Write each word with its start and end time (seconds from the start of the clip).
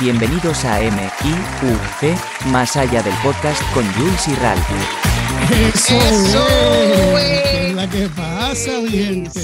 Bienvenidos 0.00 0.64
a 0.64 0.80
M.I.U.C. 0.80 2.14
Más 2.50 2.76
allá 2.76 3.02
del 3.02 3.14
podcast 3.22 3.60
con 3.74 3.84
Jules 3.92 4.28
y 4.28 4.34
Ralph. 4.36 4.64
Eso, 5.74 5.94
Eso, 5.94 6.46
¿Qué 7.16 7.68
es 7.68 7.74
la 7.74 7.88
que 7.88 8.08
pasa, 8.08 8.70
mi 8.82 8.88
gente? 8.90 9.40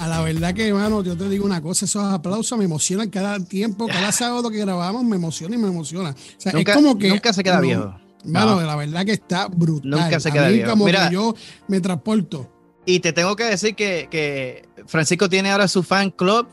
A 0.00 0.06
la 0.08 0.20
verdad 0.20 0.52
que, 0.54 0.68
hermano, 0.68 1.02
yo 1.02 1.16
te 1.16 1.28
digo 1.28 1.46
una 1.46 1.62
cosa, 1.62 1.86
esos 1.86 2.04
aplausos 2.12 2.58
me 2.58 2.64
emocionan 2.64 3.08
cada 3.08 3.38
tiempo, 3.40 3.86
cada 3.86 4.12
sábado 4.12 4.50
que 4.50 4.58
grabamos 4.58 5.04
me 5.04 5.16
emociona 5.16 5.54
y 5.54 5.58
me 5.58 5.68
emociona. 5.68 6.10
O 6.10 6.14
sea, 6.40 6.52
Nunca, 6.52 6.72
es 6.72 6.76
como 6.76 6.98
que... 6.98 7.08
nunca 7.08 7.32
se 7.32 7.42
queda 7.42 7.60
viejo. 7.60 7.94
Mano, 8.24 8.56
No. 8.60 8.66
la 8.66 8.76
verdad 8.76 9.04
que 9.04 9.12
está 9.12 9.48
brutal. 9.48 9.90
Nunca 9.90 10.20
se 10.20 10.28
A 10.28 10.32
queda 10.32 10.48
mí 10.48 10.54
viejo. 10.54 10.70
como 10.70 10.84
Mira. 10.86 11.08
que 11.08 11.14
yo 11.14 11.34
me 11.68 11.80
transporto. 11.80 12.50
Y 12.86 13.00
te 13.00 13.12
tengo 13.14 13.34
que 13.36 13.44
decir 13.44 13.74
que, 13.74 14.08
que 14.10 14.68
Francisco 14.86 15.28
tiene 15.30 15.50
ahora 15.50 15.66
su 15.68 15.82
fan 15.82 16.10
club. 16.10 16.46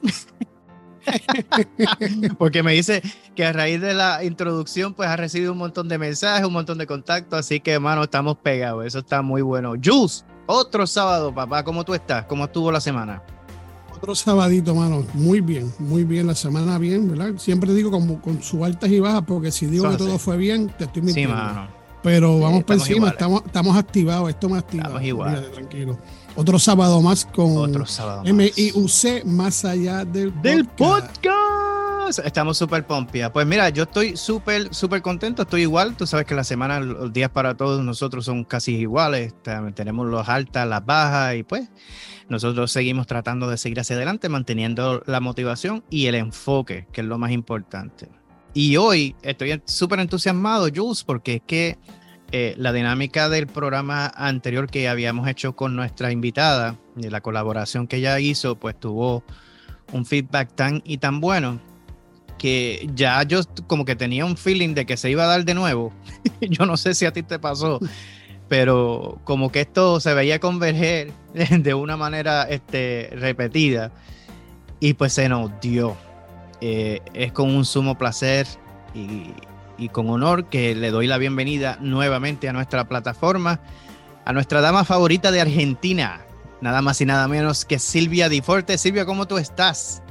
Porque 2.37 2.63
me 2.63 2.73
dice 2.73 3.01
que 3.35 3.45
a 3.45 3.53
raíz 3.53 3.81
de 3.81 3.93
la 3.93 4.23
introducción, 4.23 4.93
pues 4.93 5.09
ha 5.09 5.15
recibido 5.15 5.51
un 5.51 5.57
montón 5.57 5.87
de 5.87 5.97
mensajes, 5.97 6.45
un 6.45 6.53
montón 6.53 6.77
de 6.77 6.87
contactos. 6.87 7.39
Así 7.39 7.59
que, 7.59 7.71
hermano, 7.73 8.03
estamos 8.03 8.37
pegados. 8.37 8.85
Eso 8.85 8.99
está 8.99 9.21
muy 9.21 9.41
bueno. 9.41 9.73
Jules, 9.83 10.25
otro 10.47 10.85
sábado, 10.87 11.33
papá. 11.33 11.63
¿Cómo 11.63 11.83
tú 11.83 11.93
estás? 11.93 12.25
¿Cómo 12.25 12.45
estuvo 12.45 12.71
la 12.71 12.81
semana? 12.81 13.21
Otro 13.95 14.15
sabadito, 14.15 14.73
mano. 14.73 15.05
Muy 15.13 15.41
bien, 15.41 15.71
muy 15.79 16.03
bien. 16.03 16.25
La 16.27 16.35
semana 16.35 16.77
bien, 16.77 17.07
¿verdad? 17.09 17.33
Siempre 17.37 17.73
digo 17.73 17.91
como 17.91 18.19
con 18.21 18.41
sus 18.41 18.61
altas 18.63 18.89
y 18.89 18.99
bajas, 18.99 19.23
porque 19.27 19.51
si 19.51 19.67
digo 19.67 19.83
que 19.89 19.95
así. 19.95 19.97
todo 20.05 20.17
fue 20.17 20.37
bien, 20.37 20.69
te 20.77 20.85
estoy 20.85 21.01
Sí, 21.01 21.05
mintiendo. 21.05 21.35
mano. 21.35 21.67
Pero 22.03 22.33
Sí, 22.33 22.41
vamos 22.41 22.63
por 22.63 22.75
estamos 22.77 22.81
encima, 22.81 22.95
iguales. 22.97 23.13
estamos, 23.13 23.43
estamos 23.45 23.77
activados, 23.77 24.29
esto 24.29 24.49
me 24.49 24.57
activa. 24.57 24.83
Estamos. 24.85 25.03
Olvídate, 25.27 25.49
tranquilo. 25.49 25.99
Otro 26.35 26.57
sábado 26.59 27.01
más 27.01 27.25
con 27.25 27.57
Otro 27.57 27.85
sábado. 27.85 28.21
más. 28.21 28.29
M-I-U-C, 28.29 29.23
más 29.25 29.65
allá 29.65 30.05
del, 30.05 30.33
del 30.41 30.65
podcast. 30.65 31.17
podcast. 31.17 32.19
Estamos 32.25 32.57
súper 32.57 32.85
pompia. 32.85 33.31
Pues 33.31 33.45
mira, 33.45 33.69
yo 33.69 33.83
estoy 33.83 34.17
súper, 34.17 34.73
súper 34.73 35.01
contento. 35.01 35.43
Estoy 35.43 35.61
igual. 35.61 35.95
Tú 35.95 36.07
sabes 36.07 36.25
que 36.25 36.35
la 36.35 36.43
semana, 36.43 36.79
los 36.79 37.11
días 37.13 37.29
para 37.29 37.55
todos 37.55 37.83
nosotros 37.83 38.25
son 38.25 38.43
casi 38.43 38.75
iguales. 38.75 39.33
Tenemos 39.75 40.07
los 40.07 40.27
altas, 40.27 40.67
las 40.67 40.85
bajas 40.85 41.35
y 41.35 41.43
pues 41.43 41.69
nosotros 42.27 42.71
seguimos 42.71 43.07
tratando 43.07 43.49
de 43.49 43.57
seguir 43.57 43.79
hacia 43.79 43.95
adelante, 43.97 44.29
manteniendo 44.29 45.03
la 45.05 45.19
motivación 45.19 45.83
y 45.89 46.07
el 46.07 46.15
enfoque, 46.15 46.87
que 46.91 47.01
es 47.01 47.07
lo 47.07 47.17
más 47.17 47.31
importante. 47.31 48.09
Y 48.53 48.75
hoy 48.77 49.15
estoy 49.21 49.61
súper 49.65 49.99
entusiasmado, 49.99 50.67
Jules, 50.73 51.03
porque 51.03 51.35
es 51.35 51.41
que 51.45 51.77
eh, 52.31 52.55
la 52.57 52.71
dinámica 52.71 53.27
del 53.29 53.47
programa 53.47 54.07
anterior 54.15 54.67
que 54.69 54.87
habíamos 54.87 55.27
hecho 55.27 55.55
con 55.55 55.75
nuestra 55.75 56.11
invitada, 56.11 56.77
y 56.95 57.09
la 57.09 57.21
colaboración 57.21 57.87
que 57.87 57.97
ella 57.97 58.19
hizo, 58.19 58.55
pues 58.55 58.79
tuvo 58.79 59.23
un 59.91 60.05
feedback 60.05 60.53
tan 60.55 60.81
y 60.85 60.97
tan 60.97 61.19
bueno 61.19 61.59
que 62.37 62.89
ya 62.95 63.21
yo 63.23 63.41
como 63.67 63.85
que 63.85 63.95
tenía 63.95 64.25
un 64.25 64.35
feeling 64.35 64.73
de 64.73 64.85
que 64.85 64.97
se 64.97 65.11
iba 65.11 65.25
a 65.25 65.27
dar 65.27 65.45
de 65.45 65.53
nuevo. 65.53 65.93
yo 66.41 66.65
no 66.65 66.77
sé 66.77 66.93
si 66.93 67.05
a 67.05 67.13
ti 67.13 67.21
te 67.21 67.37
pasó, 67.37 67.79
pero 68.47 69.19
como 69.25 69.51
que 69.51 69.61
esto 69.61 69.99
se 69.99 70.13
veía 70.13 70.39
converger 70.39 71.11
de 71.51 71.73
una 71.73 71.97
manera 71.97 72.43
este, 72.43 73.09
repetida 73.13 73.91
y 74.79 74.93
pues 74.93 75.13
se 75.13 75.29
nos 75.29 75.51
dio. 75.61 75.95
Eh, 76.61 77.01
es 77.13 77.31
con 77.31 77.53
un 77.53 77.65
sumo 77.65 77.97
placer 77.97 78.47
y, 78.93 79.31
y 79.81 79.89
con 79.89 80.09
honor 80.11 80.45
que 80.45 80.75
le 80.75 80.91
doy 80.91 81.07
la 81.07 81.17
bienvenida 81.17 81.79
nuevamente 81.81 82.47
a 82.47 82.53
nuestra 82.53 82.87
plataforma, 82.87 83.59
a 84.25 84.31
nuestra 84.31 84.61
dama 84.61 84.85
favorita 84.85 85.31
de 85.31 85.41
Argentina, 85.41 86.21
nada 86.61 86.83
más 86.83 87.01
y 87.01 87.05
nada 87.05 87.27
menos 87.27 87.65
que 87.65 87.79
Silvia 87.79 88.29
Di 88.29 88.41
Forte. 88.41 88.77
Silvia, 88.77 89.07
¿cómo 89.07 89.27
tú 89.27 89.39
estás? 89.39 90.03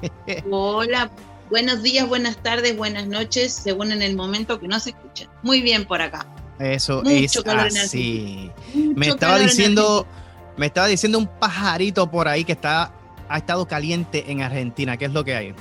Hola, 0.50 1.10
buenos 1.50 1.82
días, 1.82 2.08
buenas 2.08 2.36
tardes, 2.36 2.76
buenas 2.76 3.08
noches, 3.08 3.52
según 3.52 3.90
en 3.90 4.00
el 4.00 4.14
momento 4.14 4.60
que 4.60 4.68
no 4.68 4.78
se 4.78 4.90
escucha. 4.90 5.28
Muy 5.42 5.60
bien 5.60 5.86
por 5.86 6.00
acá. 6.00 6.24
Eso 6.60 7.02
Mucho 7.02 7.42
es 7.44 7.76
así. 7.78 8.52
Mucho 8.72 8.94
Me 8.96 9.08
estaba 9.08 9.40
diciendo, 9.40 10.06
me 10.56 10.66
estaba 10.66 10.86
diciendo 10.86 11.18
un 11.18 11.26
pajarito 11.26 12.08
por 12.08 12.28
ahí 12.28 12.44
que 12.44 12.52
está 12.52 12.92
ha 13.28 13.38
estado 13.38 13.66
caliente 13.66 14.30
en 14.30 14.42
Argentina. 14.42 14.96
¿Qué 14.96 15.06
es 15.06 15.12
lo 15.12 15.24
que 15.24 15.34
hay? 15.34 15.54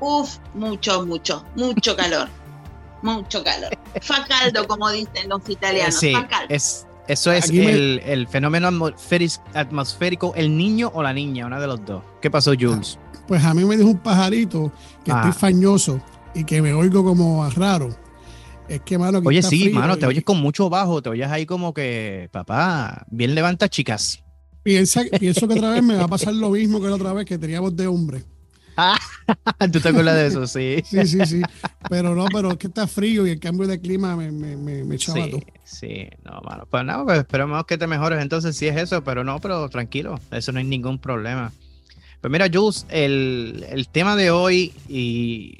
Uf, 0.00 0.38
mucho, 0.54 1.06
mucho, 1.06 1.44
mucho 1.54 1.94
calor. 1.94 2.28
mucho 3.02 3.42
calor. 3.44 3.70
Fa 4.02 4.24
caldo, 4.26 4.66
como 4.66 4.90
dicen 4.90 5.28
los 5.28 5.48
italianos. 5.48 5.94
sí, 5.94 6.12
fa 6.12 6.26
caldo. 6.28 6.46
es, 6.54 6.86
eso 7.06 7.32
es 7.32 7.52
me- 7.52 7.70
el, 7.70 8.02
el 8.04 8.28
fenómeno 8.28 8.68
atmosférico, 9.54 10.32
el 10.36 10.56
niño 10.56 10.90
o 10.94 11.02
la 11.02 11.12
niña, 11.12 11.46
una 11.46 11.60
de 11.60 11.66
los 11.66 11.84
dos. 11.84 12.02
¿Qué 12.20 12.30
pasó, 12.30 12.52
Jules? 12.58 12.98
Pues 13.26 13.44
a 13.44 13.54
mí 13.54 13.64
me 13.64 13.76
dijo 13.76 13.88
un 13.90 13.98
pajarito 13.98 14.72
que 15.04 15.12
Ah. 15.12 15.16
estoy 15.24 15.32
fañoso 15.32 16.00
y 16.34 16.44
que 16.44 16.62
me 16.62 16.72
oigo 16.72 17.04
como 17.04 17.48
raro. 17.50 17.90
Es 18.68 18.80
que, 18.82 18.98
mano, 18.98 19.18
aquí 19.18 19.28
Oye, 19.28 19.38
está 19.38 19.50
sí, 19.50 19.62
frío 19.64 19.74
mano, 19.80 19.96
te 19.96 20.04
oyes 20.06 20.24
con 20.24 20.38
mucho 20.40 20.68
bajo, 20.68 21.00
te 21.00 21.08
oyes 21.08 21.28
ahí 21.30 21.46
como 21.46 21.72
que, 21.72 22.28
papá, 22.32 23.06
bien 23.10 23.34
levanta, 23.34 23.68
chicas. 23.68 24.22
Piensa, 24.62 25.02
pienso 25.18 25.48
que 25.48 25.54
otra 25.54 25.70
vez 25.70 25.82
me 25.82 25.96
va 25.96 26.04
a 26.04 26.08
pasar 26.08 26.34
lo 26.34 26.50
mismo 26.50 26.78
que 26.80 26.88
la 26.88 26.96
otra 26.96 27.14
vez 27.14 27.24
que 27.24 27.38
teníamos 27.38 27.74
de 27.74 27.86
hombre. 27.86 28.24
¿Tú 29.72 29.80
te 29.80 29.88
acuerdas 29.88 30.14
de 30.16 30.26
eso? 30.26 30.46
Sí. 30.46 30.82
Sí, 30.84 31.06
sí, 31.06 31.18
sí. 31.26 31.42
Pero 31.88 32.14
no, 32.14 32.26
pero 32.26 32.52
es 32.52 32.56
que 32.58 32.66
está 32.68 32.86
frío 32.86 33.26
y 33.26 33.30
el 33.30 33.40
cambio 33.40 33.66
de 33.66 33.80
clima 33.80 34.16
me, 34.16 34.30
me, 34.30 34.56
me, 34.56 34.84
me 34.84 34.94
echaba 34.94 35.24
Sí, 35.24 35.30
todo. 35.30 35.40
sí, 35.64 36.08
no, 36.24 36.40
mano. 36.42 36.66
Pues 36.70 36.84
nada, 36.84 37.04
pues 37.04 37.18
esperemos 37.18 37.64
que 37.66 37.76
te 37.78 37.86
mejores 37.86 38.20
entonces 38.22 38.56
si 38.56 38.66
es 38.68 38.76
eso, 38.76 39.02
pero 39.04 39.24
no, 39.24 39.40
pero 39.40 39.68
tranquilo, 39.68 40.20
eso 40.30 40.52
no 40.52 40.58
hay 40.58 40.64
ningún 40.64 40.98
problema. 40.98 41.52
Pues 42.20 42.30
mira, 42.32 42.46
Jules, 42.52 42.86
el, 42.90 43.64
el 43.68 43.88
tema 43.88 44.16
de 44.16 44.30
hoy 44.30 44.72
y 44.88 45.58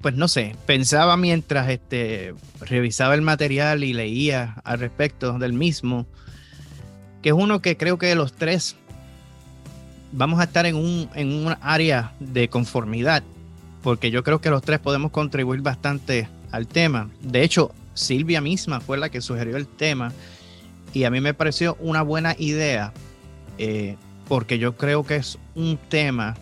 pues 0.00 0.14
no 0.16 0.26
sé, 0.26 0.56
pensaba 0.66 1.16
mientras 1.16 1.68
este, 1.70 2.34
revisaba 2.60 3.14
el 3.14 3.22
material 3.22 3.84
y 3.84 3.92
leía 3.92 4.56
al 4.64 4.80
respecto 4.80 5.38
del 5.38 5.52
mismo, 5.52 6.06
que 7.22 7.28
es 7.28 7.34
uno 7.34 7.62
que 7.62 7.76
creo 7.76 7.96
que 7.96 8.12
los 8.16 8.32
tres 8.32 8.74
vamos 10.12 10.40
a 10.40 10.44
estar 10.44 10.66
en 10.66 10.76
un, 10.76 11.08
en 11.14 11.32
un 11.32 11.56
área 11.60 12.12
de 12.20 12.48
conformidad, 12.48 13.22
porque 13.82 14.10
yo 14.10 14.22
creo 14.22 14.40
que 14.40 14.50
los 14.50 14.62
tres 14.62 14.78
podemos 14.78 15.10
contribuir 15.10 15.60
bastante 15.60 16.28
al 16.50 16.66
tema. 16.66 17.10
De 17.20 17.42
hecho, 17.42 17.72
Silvia 17.94 18.40
misma 18.40 18.80
fue 18.80 18.98
la 18.98 19.08
que 19.08 19.20
sugirió 19.20 19.56
el 19.56 19.66
tema 19.66 20.12
y 20.92 21.04
a 21.04 21.10
mí 21.10 21.20
me 21.20 21.34
pareció 21.34 21.76
una 21.80 22.02
buena 22.02 22.34
idea, 22.38 22.92
eh, 23.58 23.96
porque 24.28 24.58
yo 24.58 24.76
creo 24.76 25.04
que 25.04 25.16
es 25.16 25.38
un 25.54 25.78
tema 25.88 26.34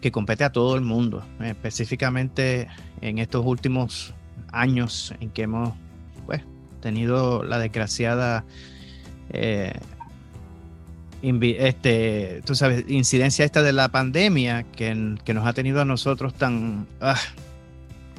que 0.00 0.10
compete 0.10 0.44
a 0.44 0.50
todo 0.50 0.74
el 0.74 0.80
mundo, 0.80 1.24
específicamente 1.40 2.68
en 3.00 3.18
estos 3.18 3.44
últimos 3.46 4.14
años 4.50 5.14
en 5.20 5.30
que 5.30 5.42
hemos 5.42 5.72
pues, 6.26 6.42
tenido 6.80 7.44
la 7.44 7.58
desgraciada 7.58 8.44
eh, 9.30 9.72
este, 11.22 12.42
tú 12.44 12.54
sabes, 12.54 12.84
incidencia 12.88 13.44
esta 13.44 13.62
de 13.62 13.72
la 13.72 13.88
pandemia 13.88 14.64
que, 14.64 15.16
que 15.24 15.34
nos 15.34 15.46
ha 15.46 15.52
tenido 15.52 15.80
a 15.80 15.84
nosotros 15.84 16.34
tan, 16.34 16.86
ah, 17.00 17.16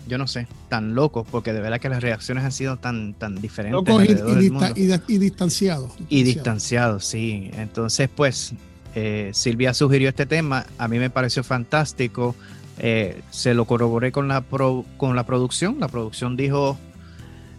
yo 0.07 0.17
no 0.17 0.27
sé, 0.27 0.47
tan 0.69 0.95
locos, 0.95 1.25
porque 1.29 1.53
de 1.53 1.61
verdad 1.61 1.79
que 1.79 1.89
las 1.89 2.01
reacciones 2.01 2.43
han 2.43 2.51
sido 2.51 2.77
tan, 2.77 3.13
tan 3.13 3.35
diferentes. 3.41 3.73
Locos 3.73 4.03
y, 4.05 4.11
y 4.11 4.49
dista- 4.49 4.73
y 5.09 5.15
y 5.15 5.17
distanciados. 5.17 5.91
Y 6.09 6.23
distanciados, 6.23 7.05
sí. 7.05 7.51
Entonces, 7.55 8.09
pues, 8.13 8.53
eh, 8.95 9.31
Silvia 9.33 9.73
sugirió 9.73 10.09
este 10.09 10.25
tema, 10.25 10.65
a 10.77 10.87
mí 10.87 10.99
me 10.99 11.09
pareció 11.09 11.43
fantástico. 11.43 12.35
eh, 12.79 13.21
se 13.29 13.53
lo 13.53 13.65
corroboré 13.65 14.11
con 14.11 14.27
la, 14.27 14.41
pro- 14.41 14.83
con 14.97 15.15
la 15.15 15.25
producción. 15.25 15.77
La 15.79 15.87
producción 15.87 16.35
dijo, 16.35 16.77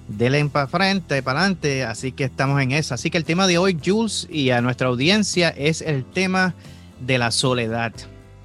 denle 0.09 0.45
para 0.47 0.67
frente, 0.67 1.23
para 1.23 1.41
adelante. 1.41 1.85
Así 1.85 2.13
que 2.13 2.25
estamos 2.25 2.61
en 2.61 2.73
eso. 2.73 2.95
Así 2.95 3.11
que 3.11 3.19
el 3.19 3.25
tema 3.25 3.47
de 3.47 3.59
hoy, 3.59 3.79
Jules, 3.85 4.27
y 4.31 4.51
a 4.51 4.61
nuestra 4.61 4.89
audiencia, 4.89 5.51
es 5.51 5.81
el 5.83 6.05
tema 6.05 6.55
de 7.01 7.19
la 7.19 7.31
soledad. 7.31 7.93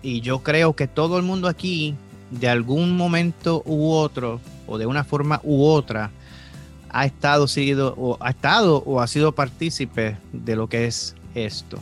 Y 0.01 0.21
yo 0.21 0.39
creo 0.39 0.75
que 0.75 0.87
todo 0.87 1.17
el 1.17 1.23
mundo 1.23 1.47
aquí, 1.47 1.95
de 2.31 2.47
algún 2.49 2.95
momento 2.95 3.63
u 3.65 3.91
otro, 3.91 4.39
o 4.67 4.77
de 4.77 4.85
una 4.85 5.03
forma 5.03 5.41
u 5.43 5.65
otra, 5.65 6.11
ha 6.91 7.05
estado, 7.05 7.47
sido, 7.47 7.93
o 7.97 8.17
ha 8.19 8.29
estado 8.31 8.83
o 8.85 9.01
ha 9.01 9.07
sido 9.07 9.33
partícipe 9.33 10.17
de 10.31 10.55
lo 10.55 10.67
que 10.67 10.85
es 10.85 11.15
esto. 11.35 11.79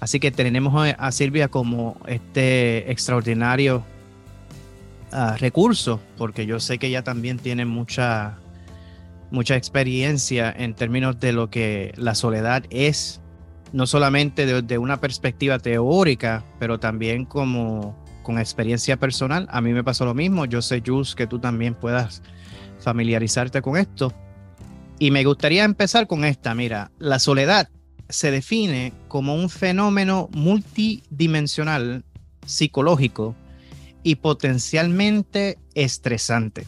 Así 0.00 0.18
que 0.18 0.30
tenemos 0.30 0.74
a, 0.74 0.90
a 0.90 1.12
Silvia 1.12 1.48
como 1.48 1.96
este 2.06 2.90
extraordinario 2.90 3.84
ah, 5.12 5.36
recurso, 5.38 6.00
porque 6.18 6.46
yo 6.46 6.58
sé 6.58 6.78
que 6.78 6.88
ella 6.88 7.02
también 7.02 7.38
tiene 7.38 7.64
mucha, 7.64 8.38
mucha 9.32 9.56
experiencia 9.56 10.54
en 10.56 10.74
términos 10.74 11.18
de 11.18 11.32
lo 11.32 11.50
que 11.50 11.92
la 11.96 12.14
soledad 12.14 12.64
es, 12.70 13.20
no 13.72 13.86
solamente 13.86 14.44
desde 14.46 14.78
una 14.78 15.00
perspectiva 15.00 15.58
teórica, 15.58 16.44
pero 16.58 16.78
también 16.78 17.24
como 17.24 17.96
con 18.22 18.38
experiencia 18.38 18.98
personal. 18.98 19.48
A 19.50 19.60
mí 19.60 19.72
me 19.72 19.82
pasó 19.82 20.04
lo 20.04 20.14
mismo. 20.14 20.44
Yo 20.44 20.60
sé, 20.62 20.82
Jules, 20.84 21.14
que 21.14 21.26
tú 21.26 21.38
también 21.38 21.74
puedas 21.74 22.22
familiarizarte 22.80 23.62
con 23.62 23.78
esto. 23.78 24.12
Y 24.98 25.10
me 25.10 25.24
gustaría 25.24 25.64
empezar 25.64 26.06
con 26.06 26.24
esta. 26.24 26.54
Mira, 26.54 26.92
la 26.98 27.18
soledad 27.18 27.68
se 28.10 28.30
define 28.30 28.92
como 29.08 29.34
un 29.34 29.48
fenómeno 29.48 30.28
multidimensional 30.32 32.04
psicológico 32.44 33.34
y 34.02 34.16
potencialmente 34.16 35.58
estresante. 35.74 36.66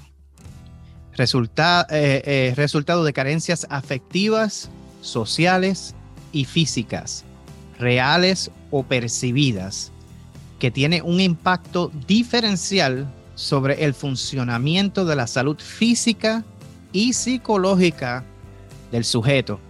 Resulta, 1.17 1.87
eh, 1.91 2.23
eh, 2.25 2.55
resultado 2.57 3.05
de 3.05 3.13
carencias 3.13 3.67
afectivas, 3.71 4.71
sociales 5.01 5.95
y 6.33 6.45
físicas, 6.45 7.25
reales 7.79 8.51
o 8.71 8.83
percibidas, 8.83 9.93
que 10.59 10.71
tiene 10.71 11.03
un 11.03 11.21
impacto 11.21 11.93
diferencial 12.07 13.07
sobre 13.35 13.85
el 13.85 13.95
funcionamiento 13.95 15.05
de 15.05 15.17
la 15.17 15.27
salud 15.27 15.59
física 15.59 16.45
y 16.93 17.13
psicológica 17.13 18.25
del 18.91 19.05
sujeto. 19.05 19.61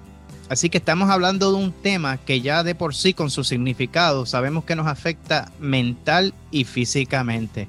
Así 0.49 0.69
que 0.69 0.79
estamos 0.79 1.09
hablando 1.09 1.51
de 1.51 1.57
un 1.57 1.73
tema 1.73 2.19
que 2.19 2.41
ya 2.41 2.63
de 2.63 2.75
por 2.75 2.95
sí 2.95 3.15
con 3.15 3.31
su 3.31 3.45
significado 3.45 4.27
sabemos 4.27 4.65
que 4.65 4.77
nos 4.77 4.87
afecta 4.87 5.51
mental 5.59 6.35
y 6.51 6.65
físicamente. 6.65 7.67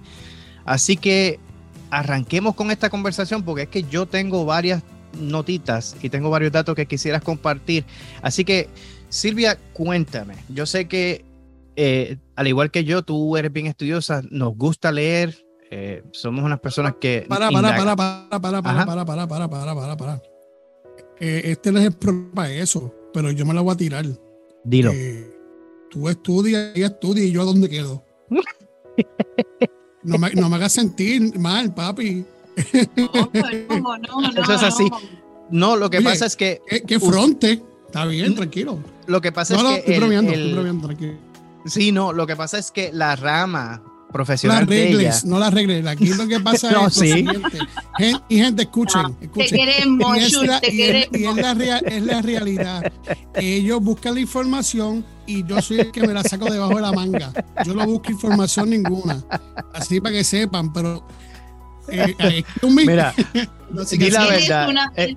Así 0.66 0.98
que 0.98 1.40
arranquemos 1.96 2.56
con 2.56 2.72
esta 2.72 2.90
conversación 2.90 3.44
porque 3.44 3.64
es 3.64 3.70
que 3.70 3.84
yo 3.84 4.06
tengo 4.06 4.46
varias 4.46 4.84
notitas 5.18 5.96
y 6.02 6.10
tengo 6.10 6.30
varios 6.30 6.52
datos 6.52 6.76
que 6.76 6.86
quisieras 6.86 7.24
compartir. 7.24 7.86
Así 8.22 8.44
que 8.44 8.68
Silvia, 9.08 9.58
cuéntame. 9.72 10.36
Yo 10.50 10.66
sé 10.66 10.90
que 10.90 11.24
eh, 11.78 12.18
al 12.36 12.48
igual 12.48 12.70
que 12.70 12.84
yo, 12.84 13.02
tú 13.02 13.38
eres 13.38 13.52
bien 13.52 13.68
estudiosa, 13.68 14.22
nos 14.30 14.58
gusta 14.58 14.92
leer, 14.92 15.46
eh, 15.72 16.04
somos 16.12 16.44
unas 16.44 16.60
personas 16.60 16.96
que... 17.00 17.26
Para, 17.30 17.50
para, 17.50 17.76
para, 17.76 17.96
para, 17.96 18.30
para, 18.30 18.62
para, 18.62 18.62
para, 18.62 19.06
para, 19.06 19.28
para, 19.28 19.50
para, 19.50 19.76
para, 19.76 19.98
para. 19.98 20.22
Eh, 21.22 21.44
este 21.46 21.72
no 21.72 21.80
es 21.80 21.86
el 21.86 21.94
problema 21.94 22.34
para 22.34 22.52
eso, 22.52 22.94
pero 23.14 23.32
yo 23.32 23.46
me 23.46 23.54
la 23.54 23.62
voy 23.62 23.74
a 23.74 23.78
tirar. 23.78 24.06
Dilo. 24.66 24.92
Eh, 24.94 25.34
tú 25.90 26.10
estudias 26.10 26.76
y 26.76 26.84
estudias 26.84 27.28
y 27.28 27.32
yo 27.32 27.42
a 27.42 27.46
dónde 27.46 27.70
quedo. 27.70 28.04
No 30.06 30.18
me, 30.18 30.32
no 30.32 30.50
me 30.50 30.56
hagas 30.56 30.74
sentir 30.74 31.38
mal, 31.40 31.74
papi. 31.74 32.24
No, 32.96 33.98
no, 33.98 34.22
no, 34.22 34.30
Eso 34.42 34.54
es 34.54 34.64
así. 34.64 34.88
No, 35.50 35.76
lo 35.76 35.90
que 35.90 35.98
Oye, 35.98 36.06
pasa 36.06 36.26
es 36.26 36.36
que... 36.36 36.62
¿Qué, 36.68 36.82
qué 36.84 37.00
fronte? 37.00 37.62
Está 37.88 38.06
bien, 38.06 38.36
tranquilo. 38.36 38.80
Lo 39.08 39.22
que 39.22 39.32
pasa 39.32 39.56
No, 39.56 39.64
no, 39.64 39.70
es 39.70 39.76
que... 39.76 39.80
estoy 39.82 39.94
el- 39.96 40.00
bromeando, 40.02 40.32
el- 40.32 40.40
estoy 40.40 40.54
bromeando, 40.54 40.88
tranquilo. 40.88 41.14
Sí, 41.66 41.92
no, 41.92 42.14
lo 42.14 42.28
que 42.28 42.36
pasa 42.36 42.58
es 42.60 42.72
que 42.72 42.92
la 42.94 43.16
rama 43.16 43.82
No 43.84 43.95
profesional 44.18 44.60
las 44.62 44.70
de 44.70 44.82
ella... 44.90 44.98
regles, 44.98 45.26
no 45.26 45.40
las 45.40 45.54
regles. 45.54 45.86
Aquí 45.86 46.14
lo 46.14 46.28
que 46.28 46.40
pasa 46.40 46.72
No, 46.72 46.88
es 46.88 46.98
lo 46.98 47.04
sí. 47.04 47.12
siguiente. 47.12 47.58
Gen- 47.98 48.22
y 48.30 48.38
gente, 48.38 48.64
escuchen, 48.64 49.14
Te 49.16 49.26
escuchen. 49.26 49.50
queremos, 49.58 50.18
Y 50.18 50.20
es 50.22 50.34
la, 50.42 50.60
te 50.62 50.74
y 50.74 50.82
es- 50.82 51.08
y 51.12 51.26
es 51.26 51.36
la 51.36 51.54
rea- 51.54 51.78
es 51.80 52.04
la 52.04 52.22
realidad. 52.22 52.92
Ellos 53.36 53.82
buscan 53.82 54.14
la 54.16 54.22
información 54.22 55.06
y 55.28 55.44
yo 55.46 55.62
soy 55.62 55.80
el 55.82 55.92
que 55.92 56.02
me 56.08 56.14
la 56.14 56.24
saco 56.24 56.46
debajo 56.46 56.76
de 56.76 56.82
la 56.82 56.92
manga. 56.94 57.34
Yo 57.66 57.74
no 57.74 57.86
busco 57.86 58.12
información 58.12 58.70
ninguna. 58.70 59.24
Así 59.74 60.00
para 60.00 60.14
que 60.16 60.24
sepan, 60.24 60.72
pero. 60.72 61.06
eh, 61.90 62.16
eh, 62.20 62.44
tú 62.62 62.70
mi- 62.70 62.86
Mira, 62.86 63.14
no 63.72 63.84
sé 63.84 63.98
di 63.98 64.10
la 64.12 64.24
hacer. 64.24 64.34
él 64.36 64.42
es 64.44 64.48
verdad, 64.50 64.70
una- 64.70 64.92
eh, 64.96 65.16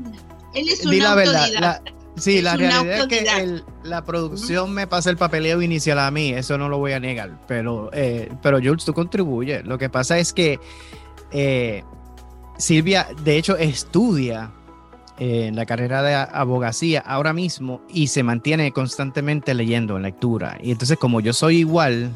él 0.55 0.69
es 0.69 0.81
di 0.83 0.97
un 0.97 1.03
la 1.05 1.15
verdad, 1.15 1.45
autodidacta. 1.45 1.83
Sí, 2.21 2.39
Es 2.39 2.45
la 2.45 2.57
realidad 2.57 3.01
es 3.01 3.07
que 3.07 3.19
el- 3.41 3.65
la 3.85 4.05
producción 4.05 4.73
me 4.73 4.87
pasa 4.87 5.11
el 5.11 5.17
papeleo 5.17 5.63
inicial 5.63 5.99
a 5.99 6.11
mí, 6.11 6.31
eso 6.31 6.59
no 6.59 6.69
lo 6.69 6.79
voy 6.79 6.93
a 6.93 7.01
negar, 7.01 7.39
pero, 7.47 7.91
eh, 7.93 8.31
pero 8.43 8.59
Jules, 8.59 8.85
tú 8.85 8.93
contribuyes. 8.93 9.65
Lo 9.65 9.79
que 9.79 9.89
pasa 9.89 10.19
es 10.19 10.33
que 10.33 10.59
eh, 11.31 11.83
Silvia, 12.59 13.07
de 13.25 13.37
hecho, 13.37 13.57
estudia 13.57 14.51
eh, 15.19 15.47
en 15.47 15.57
la 15.57 15.67
carrera 15.67 16.03
de 16.03 16.15
abogacía 16.15 17.01
ahora 17.01 17.33
mismo 17.33 17.83
y 17.89 18.07
se 18.09 18.23
mantiene 18.23 18.73
constantemente 18.73 19.53
leyendo 19.55 19.97
en 19.97 20.03
lectura. 20.05 20.59
Y 20.63 20.71
entonces, 20.71 20.97
como 20.99 21.21
yo 21.21 21.33
soy 21.33 21.59
igual, 21.59 22.11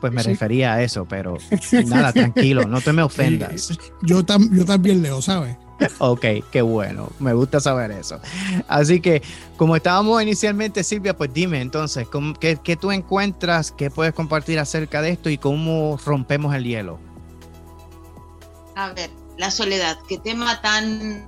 pues 0.00 0.12
me 0.12 0.22
Sí. 0.22 0.30
refería 0.30 0.74
a 0.74 0.82
eso, 0.82 1.04
pero 1.06 1.38
nada, 1.86 2.12
tranquilo, 2.12 2.66
no 2.66 2.80
te 2.80 2.92
me 2.92 3.02
ofendas. 3.02 3.78
Yo, 4.02 4.24
tam- 4.24 4.50
yo 4.52 4.64
también 4.64 5.02
leo, 5.02 5.22
¿sabes? 5.22 5.56
Ok, 5.98 6.24
qué 6.50 6.62
bueno, 6.62 7.10
me 7.18 7.32
gusta 7.32 7.60
saber 7.60 7.90
eso. 7.92 8.18
Así 8.68 9.00
que, 9.00 9.22
como 9.56 9.76
estábamos 9.76 10.22
inicialmente, 10.22 10.82
Silvia, 10.84 11.16
pues 11.16 11.32
dime 11.32 11.60
entonces, 11.60 12.06
¿cómo- 12.08 12.34
qué, 12.34 12.58
qué 12.62 12.76
tú 12.76 12.90
encuentras, 12.92 13.70
qué 13.72 13.90
puedes 13.90 14.14
compartir 14.14 14.58
acerca 14.58 15.02
de 15.02 15.10
esto 15.10 15.30
y 15.30 15.38
cómo 15.38 15.98
rompemos 16.04 16.54
el 16.54 16.64
hielo? 16.64 16.98
A 18.74 18.92
ver, 18.92 19.10
la 19.38 19.50
soledad, 19.50 19.98
qué 20.08 20.18
tema 20.18 20.60
tan, 20.60 21.26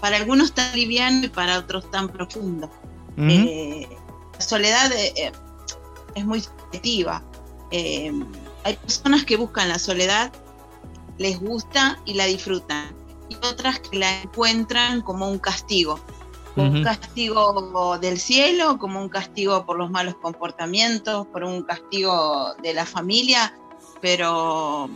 para 0.00 0.16
algunos 0.16 0.52
tan 0.52 0.74
liviano 0.74 1.26
y 1.26 1.28
para 1.28 1.58
otros 1.58 1.90
tan 1.90 2.08
profundo. 2.08 2.70
Eh, 3.16 3.86
la 4.32 4.40
soledad 4.40 4.90
eh, 4.92 5.12
eh, 5.16 5.32
es 6.14 6.24
muy 6.24 6.40
subjetiva. 6.40 7.22
Eh, 7.70 8.12
hay 8.64 8.76
personas 8.76 9.24
que 9.24 9.36
buscan 9.36 9.68
la 9.68 9.78
soledad, 9.78 10.32
les 11.18 11.38
gusta 11.38 11.98
y 12.06 12.14
la 12.14 12.24
disfrutan. 12.26 12.86
Y 13.28 13.36
otras 13.36 13.80
que 13.80 13.98
la 13.98 14.22
encuentran 14.22 15.02
como 15.02 15.28
un 15.28 15.38
castigo. 15.38 16.00
Como 16.54 16.70
un 16.70 16.84
castigo 16.84 17.98
del 17.98 18.18
cielo, 18.20 18.78
como 18.78 19.00
un 19.00 19.08
castigo 19.08 19.66
por 19.66 19.76
los 19.76 19.90
malos 19.90 20.14
comportamientos, 20.22 21.26
por 21.26 21.42
un 21.42 21.62
castigo 21.62 22.54
de 22.62 22.74
la 22.74 22.86
familia, 22.86 23.52
pero 24.00 24.88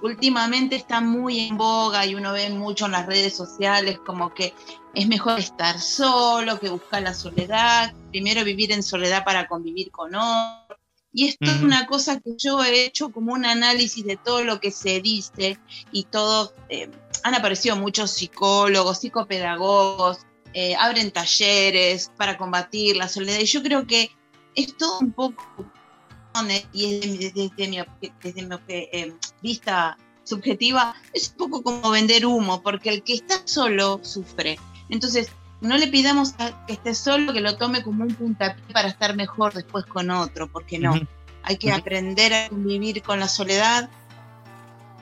últimamente 0.00 0.76
está 0.76 1.00
muy 1.00 1.40
en 1.40 1.56
boga 1.56 2.06
y 2.06 2.14
uno 2.14 2.32
ve 2.32 2.50
mucho 2.50 2.86
en 2.86 2.92
las 2.92 3.06
redes 3.06 3.36
sociales 3.36 3.98
como 4.04 4.32
que 4.32 4.54
es 4.94 5.06
mejor 5.08 5.38
estar 5.38 5.80
solo 5.80 6.58
que 6.60 6.68
buscar 6.68 7.02
la 7.02 7.14
soledad, 7.14 7.92
primero 8.10 8.44
vivir 8.44 8.70
en 8.72 8.82
soledad 8.82 9.24
para 9.24 9.46
convivir 9.46 9.90
con 9.90 10.14
otro. 10.14 10.76
Y 11.12 11.28
esto 11.28 11.50
es 11.50 11.58
Ujú. 11.58 11.66
una 11.66 11.86
cosa 11.86 12.20
que 12.20 12.34
yo 12.36 12.62
he 12.62 12.84
hecho 12.84 13.10
como 13.10 13.32
un 13.32 13.44
análisis 13.44 14.04
de 14.04 14.16
todo 14.16 14.42
lo 14.44 14.60
que 14.60 14.70
se 14.70 15.00
dice 15.00 15.58
y 15.92 16.04
todo, 16.04 16.52
eh, 16.68 16.90
han 17.24 17.34
aparecido 17.34 17.74
muchos 17.74 18.10
psicólogos, 18.12 18.98
psicopedagogos, 18.98 20.18
eh, 20.52 20.76
abren 20.76 21.10
talleres 21.10 22.12
para 22.16 22.36
combatir 22.36 22.96
la 22.96 23.08
soledad 23.08 23.40
y 23.40 23.46
yo 23.46 23.62
creo 23.62 23.86
que 23.86 24.10
es 24.54 24.76
todo 24.76 25.00
un 25.00 25.12
poco 25.12 25.42
y 26.72 26.84
es 26.94 27.00
de 27.00 27.06
mi- 27.06 27.18
desde, 27.18 27.68
mi, 27.68 27.78
desde 28.22 28.42
mi 28.42 28.56
eh, 28.68 29.14
vista 29.42 29.96
subjetiva, 30.24 30.94
es 31.12 31.30
un 31.30 31.36
poco 31.36 31.62
como 31.62 31.90
vender 31.90 32.26
humo, 32.26 32.62
porque 32.62 32.90
el 32.90 33.02
que 33.02 33.14
está 33.14 33.40
solo 33.44 34.00
sufre. 34.02 34.58
Entonces, 34.88 35.28
no 35.60 35.76
le 35.78 35.86
pidamos 35.88 36.34
a 36.38 36.66
que 36.66 36.74
esté 36.74 36.94
solo 36.94 37.32
que 37.32 37.40
lo 37.40 37.56
tome 37.56 37.82
como 37.82 38.04
un 38.04 38.14
puntapié 38.14 38.64
para 38.72 38.88
estar 38.88 39.16
mejor 39.16 39.54
después 39.54 39.86
con 39.86 40.10
otro, 40.10 40.48
porque 40.50 40.78
no. 40.78 40.94
Ujú. 40.94 41.06
Hay 41.42 41.56
que 41.56 41.68
Ujú. 41.68 41.78
aprender 41.78 42.34
a 42.34 42.48
convivir 42.48 43.02
con 43.02 43.20
la 43.20 43.28
soledad, 43.28 43.88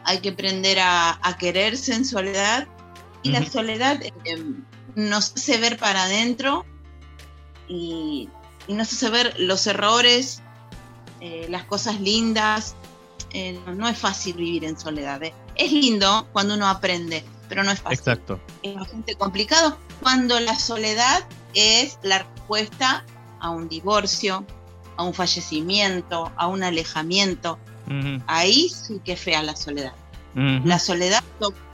hay 0.04 0.18
que 0.20 0.30
aprender 0.30 0.78
a, 0.80 1.18
a 1.22 1.36
quererse 1.36 1.94
en 1.94 2.04
soledad, 2.04 2.66
y 3.22 3.30
la 3.30 3.40
Ujú. 3.40 3.50
soledad 3.50 4.02
eh, 4.02 4.44
nos 4.94 5.32
hace 5.34 5.58
ver 5.58 5.78
para 5.78 6.04
adentro 6.04 6.66
y, 7.68 8.28
y 8.66 8.74
nos 8.74 8.92
hace 8.92 9.10
ver 9.10 9.34
los 9.38 9.66
errores, 9.66 10.42
eh, 11.20 11.46
las 11.48 11.64
cosas 11.64 12.00
lindas. 12.00 12.74
Eh, 13.34 13.58
no, 13.64 13.74
no 13.74 13.88
es 13.88 13.96
fácil 13.96 14.34
vivir 14.34 14.64
en 14.64 14.78
soledad. 14.78 15.22
eh. 15.22 15.32
Es 15.54 15.72
lindo 15.72 16.28
cuando 16.32 16.54
uno 16.54 16.68
aprende, 16.68 17.24
pero 17.48 17.62
no 17.62 17.70
es 17.70 17.80
fácil. 17.80 17.98
Exacto. 17.98 18.40
Es 18.62 18.74
bastante 18.74 19.14
complicado 19.14 19.78
cuando 20.02 20.38
la 20.40 20.58
soledad 20.58 21.24
es 21.54 21.98
la 22.02 22.18
respuesta 22.18 23.04
a 23.40 23.50
un 23.50 23.68
divorcio, 23.68 24.44
a 24.96 25.04
un 25.04 25.14
fallecimiento, 25.14 26.30
a 26.36 26.46
un 26.48 26.62
alejamiento. 26.62 27.58
Ahí 28.26 28.68
sí 28.68 29.00
que 29.04 29.12
es 29.12 29.20
fea 29.20 29.42
la 29.42 29.56
soledad. 29.56 29.92
La 30.34 30.78
soledad, 30.78 31.22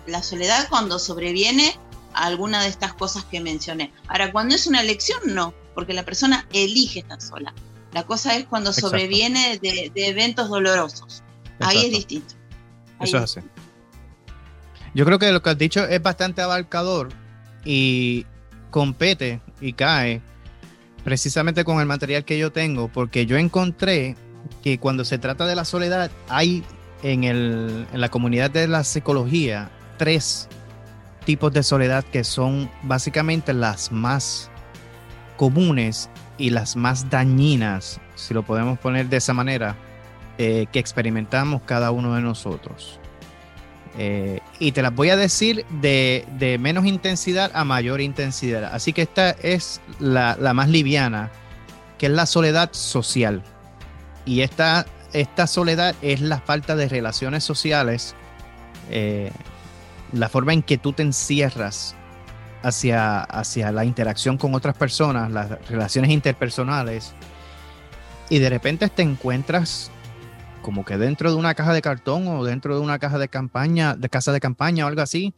la 0.07 0.23
soledad 0.23 0.69
cuando 0.69 0.99
sobreviene 0.99 1.79
a 2.15 2.27
alguna 2.27 2.63
de 2.63 2.69
estas 2.69 2.93
cosas 2.95 3.25
que 3.25 3.41
mencioné. 3.41 3.93
Ahora, 4.09 4.33
cuando 4.33 4.55
es 4.55 4.67
una 4.67 4.81
elección, 4.81 5.21
no, 5.27 5.55
porque 5.75 5.93
la 5.93 6.05
persona 6.05 6.47
elige 6.53 7.01
estar 7.01 7.21
sola. 7.21 7.55
La 7.93 8.05
cosa 8.05 8.37
es 8.37 8.47
cuando 8.47 8.71
Exacto. 8.71 8.91
sobreviene 8.91 9.59
de, 9.59 9.93
de 9.95 10.09
eventos 10.09 10.49
dolorosos. 10.49 11.23
Ahí 11.61 11.87
es 11.87 11.91
distinto. 11.93 12.35
Ahí 12.99 13.09
Eso 13.09 13.19
es 13.19 13.23
así. 13.25 13.41
Yo 14.95 15.05
creo 15.05 15.19
que 15.19 15.31
lo 15.31 15.43
que 15.43 15.51
has 15.51 15.59
dicho 15.59 15.85
es 15.87 16.03
bastante 16.03 16.43
abarcador 16.43 17.11
y 17.65 18.27
compete 18.71 19.41
y 19.61 19.73
cae 19.73 20.21
precisamente 21.05 21.65
con 21.65 21.81
el 21.81 21.87
material 21.87 22.25
que 22.25 22.39
yo 22.39 22.51
tengo, 22.51 22.89
porque 22.89 23.27
yo 23.27 23.37
encontré 23.37 24.17
que 24.63 24.79
cuando 24.79 25.05
se 25.05 25.19
trata 25.19 25.47
de 25.47 25.57
la 25.57 25.65
soledad 25.65 26.11
hay 26.29 26.65
en, 27.03 27.25
el, 27.25 27.87
en 27.93 28.01
la 28.01 28.09
comunidad 28.09 28.51
de 28.51 28.67
la 28.69 28.85
psicología 28.85 29.71
tres 29.97 30.49
tipos 31.25 31.53
de 31.53 31.63
soledad 31.63 32.05
que 32.05 32.25
son 32.25 32.71
básicamente 32.83 33.53
las 33.53 33.93
más 33.93 34.51
comunes 35.37 36.09
y 36.39 36.51
las 36.51 36.77
más 36.77 37.11
dañinas, 37.11 38.01
si 38.15 38.33
lo 38.33 38.43
podemos 38.43 38.79
poner 38.79 39.09
de 39.09 39.19
esa 39.19 39.35
manera, 39.35 39.77
eh, 40.39 40.67
que 40.73 40.79
experimentamos 40.79 41.63
cada 41.67 41.91
uno 41.91 42.15
de 42.15 42.23
nosotros. 42.23 42.99
Eh, 43.99 44.41
y 44.61 44.73
te 44.73 44.83
las 44.83 44.95
voy 44.95 45.11
a 45.11 45.17
decir 45.17 45.67
de, 45.83 46.25
de 46.39 46.59
menos 46.59 46.87
intensidad 46.87 47.51
a 47.55 47.65
mayor 47.65 48.01
intensidad. 48.01 48.65
Así 48.73 48.93
que 48.93 49.03
esta 49.03 49.31
es 49.31 49.81
la, 49.99 50.37
la 50.41 50.55
más 50.55 50.69
liviana, 50.69 51.31
que 51.99 52.07
es 52.07 52.13
la 52.13 52.27
soledad 52.27 52.71
social. 52.73 53.43
Y 54.29 54.43
esta 54.43 54.87
esta 55.13 55.47
soledad 55.47 55.95
es 56.03 56.21
la 56.21 56.41
falta 56.41 56.77
de 56.77 56.89
relaciones 56.89 57.45
sociales, 57.45 58.15
eh, 58.91 59.31
la 60.13 60.29
forma 60.29 60.53
en 60.53 60.63
que 60.63 60.79
tú 60.79 60.93
te 60.93 61.03
encierras 61.03 61.95
hacia, 62.63 63.21
hacia 63.21 63.73
la 63.73 63.85
interacción 63.85 64.37
con 64.37 64.55
otras 64.55 64.77
personas, 64.77 65.31
las 65.31 65.67
relaciones 65.69 66.11
interpersonales, 66.11 67.15
y 68.29 68.39
de 68.39 68.51
repente 68.51 68.89
te 68.89 69.03
encuentras 69.03 69.91
como 70.61 70.85
que 70.85 70.99
dentro 70.99 71.31
de 71.31 71.37
una 71.37 71.55
caja 71.55 71.73
de 71.73 71.81
cartón 71.81 72.29
o 72.29 72.45
dentro 72.45 72.75
de 72.75 72.83
una 72.83 72.99
caja 72.99 73.19
de 73.19 73.29
campaña, 73.29 73.95
de 73.95 74.11
casa 74.11 74.33
de 74.33 74.41
campaña 74.41 74.85
o 74.85 74.89
algo 74.89 75.01
así. 75.01 75.33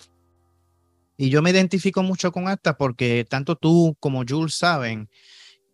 Y 1.17 1.29
yo 1.29 1.43
me 1.43 1.51
identifico 1.51 2.03
mucho 2.03 2.33
con 2.33 2.49
esta 2.49 2.77
porque 2.77 3.25
tanto 3.29 3.55
tú 3.55 3.95
como 4.01 4.25
Jules 4.27 4.55
saben 4.55 5.09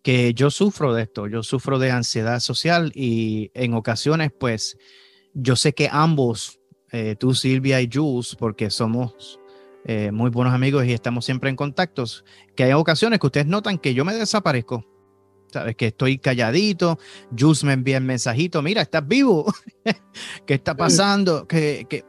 que 0.06 0.34
yo 0.34 0.52
sufro 0.52 0.94
de 0.94 1.02
esto, 1.02 1.26
yo 1.26 1.42
sufro 1.42 1.80
de 1.80 1.90
ansiedad 1.90 2.38
social 2.38 2.92
y 2.94 3.50
en 3.54 3.74
ocasiones 3.74 4.30
pues 4.38 4.78
yo 5.34 5.56
sé 5.56 5.72
que 5.72 5.88
ambos, 5.90 6.60
eh, 6.92 7.16
tú 7.18 7.34
Silvia 7.34 7.80
y 7.80 7.90
Jules, 7.92 8.36
porque 8.38 8.70
somos 8.70 9.40
eh, 9.84 10.12
muy 10.12 10.30
buenos 10.30 10.54
amigos 10.54 10.86
y 10.86 10.92
estamos 10.92 11.24
siempre 11.24 11.50
en 11.50 11.56
contactos, 11.56 12.24
que 12.54 12.62
hay 12.62 12.72
ocasiones 12.74 13.18
que 13.18 13.26
ustedes 13.26 13.48
notan 13.48 13.78
que 13.78 13.94
yo 13.94 14.04
me 14.04 14.14
desaparezco. 14.14 14.86
Sabes 15.52 15.74
que 15.74 15.88
estoy 15.88 16.18
calladito, 16.18 17.00
Jules 17.36 17.64
me 17.64 17.72
envía 17.72 17.96
el 17.96 18.04
mensajito, 18.04 18.62
mira, 18.62 18.82
estás 18.82 19.08
vivo, 19.08 19.52
¿qué 20.46 20.54
está 20.54 20.76
pasando? 20.76 21.48
Que, 21.48 21.84
que, 21.90 22.04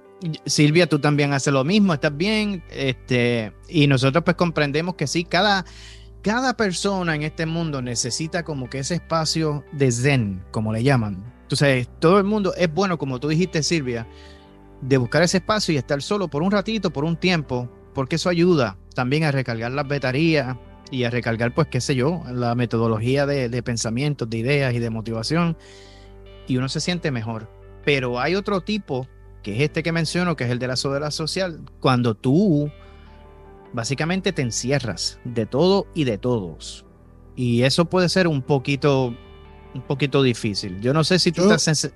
Silvia, 0.45 0.87
tú 0.87 0.99
también 0.99 1.33
haces 1.33 1.51
lo 1.51 1.63
mismo, 1.63 1.95
estás 1.95 2.15
bien, 2.15 2.63
este, 2.69 3.53
y 3.69 3.87
nosotros 3.87 4.23
pues 4.23 4.37
comprendemos 4.37 4.93
que 4.93 5.07
sí, 5.07 5.23
cada, 5.23 5.65
cada 6.21 6.55
persona 6.57 7.15
en 7.15 7.23
este 7.23 7.45
mundo 7.45 7.81
necesita 7.81 8.43
como 8.43 8.69
que 8.69 8.79
ese 8.79 8.95
espacio 8.95 9.63
de 9.71 9.91
zen, 9.91 10.43
como 10.51 10.73
le 10.73 10.83
llaman. 10.83 11.23
Entonces, 11.43 11.87
todo 11.99 12.17
el 12.17 12.25
mundo 12.25 12.53
es 12.55 12.73
bueno, 12.73 12.97
como 12.97 13.19
tú 13.19 13.29
dijiste, 13.29 13.63
Silvia, 13.63 14.07
de 14.81 14.97
buscar 14.97 15.23
ese 15.23 15.37
espacio 15.37 15.73
y 15.73 15.77
estar 15.77 16.01
solo 16.01 16.27
por 16.27 16.43
un 16.43 16.51
ratito, 16.51 16.91
por 16.91 17.05
un 17.05 17.15
tiempo, 17.15 17.69
porque 17.93 18.17
eso 18.17 18.29
ayuda 18.29 18.77
también 18.93 19.23
a 19.23 19.31
recargar 19.31 19.71
las 19.71 19.87
baterías 19.87 20.57
y 20.91 21.03
a 21.03 21.09
recargar, 21.09 21.53
pues, 21.53 21.67
qué 21.67 21.81
sé 21.81 21.95
yo, 21.95 22.21
la 22.31 22.55
metodología 22.55 23.25
de, 23.25 23.49
de 23.49 23.63
pensamientos, 23.63 24.29
de 24.29 24.37
ideas 24.37 24.73
y 24.73 24.79
de 24.79 24.89
motivación. 24.89 25.57
Y 26.47 26.57
uno 26.57 26.67
se 26.69 26.81
siente 26.81 27.11
mejor. 27.11 27.49
Pero 27.85 28.19
hay 28.19 28.35
otro 28.35 28.61
tipo, 28.61 29.07
que 29.43 29.55
es 29.55 29.61
este 29.61 29.83
que 29.83 29.91
menciono, 29.91 30.35
que 30.35 30.43
es 30.43 30.49
el 30.49 30.59
de 30.59 30.67
la 30.67 30.75
soledad 30.75 31.11
social, 31.11 31.61
cuando 31.79 32.15
tú 32.15 32.69
básicamente 33.73 34.31
te 34.33 34.41
encierras 34.41 35.19
de 35.23 35.45
todo 35.45 35.87
y 35.93 36.03
de 36.05 36.17
todos. 36.17 36.85
Y 37.35 37.61
eso 37.63 37.85
puede 37.85 38.09
ser 38.09 38.27
un 38.27 38.41
poquito, 38.41 39.13
un 39.75 39.81
poquito 39.87 40.23
difícil. 40.23 40.79
Yo 40.81 40.93
no 40.93 41.03
sé 41.03 41.19
si 41.19 41.31
tú 41.31 41.43
Yo- 41.43 41.53
estás... 41.53 41.91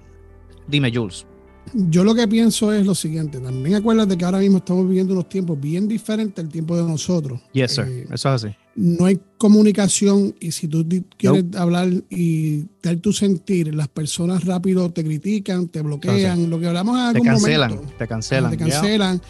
Dime, 0.67 0.91
Jules. 0.93 1.25
Yo 1.73 2.03
lo 2.03 2.15
que 2.15 2.27
pienso 2.27 2.73
es 2.73 2.85
lo 2.87 2.95
siguiente, 2.95 3.39
también 3.39 3.75
acuérdate 3.75 4.17
que 4.17 4.25
ahora 4.25 4.39
mismo 4.39 4.57
estamos 4.57 4.87
viviendo 4.87 5.13
unos 5.13 5.29
tiempos 5.29 5.59
bien 5.61 5.87
diferentes 5.87 6.43
al 6.43 6.49
tiempo 6.51 6.75
de 6.75 6.83
nosotros. 6.83 7.39
Yes, 7.53 7.75
sir. 7.75 7.85
Eh, 7.87 8.07
Eso 8.11 8.33
es 8.33 8.43
así. 8.43 8.55
no 8.75 9.05
hay 9.05 9.19
comunicación 9.37 10.33
y 10.39 10.51
si 10.51 10.67
tú 10.67 10.83
quieres 11.17 11.45
hablar 11.55 11.87
y 12.09 12.65
dar 12.81 12.95
tu 12.97 13.13
sentir, 13.13 13.73
las 13.75 13.87
personas 13.89 14.43
rápido 14.43 14.89
te 14.91 15.03
critican, 15.03 15.67
te 15.67 15.81
bloquean, 15.81 16.49
lo 16.49 16.59
que 16.59 16.65
hablamos 16.67 16.95
en 16.97 17.01
Te 17.13 17.17
algún 17.19 17.27
cancelan, 17.27 17.69
momento. 17.75 17.93
te 17.97 18.07
cancelan. 18.07 18.51
Te 18.51 18.57
ya. 18.57 18.65
cancelan, 18.65 19.21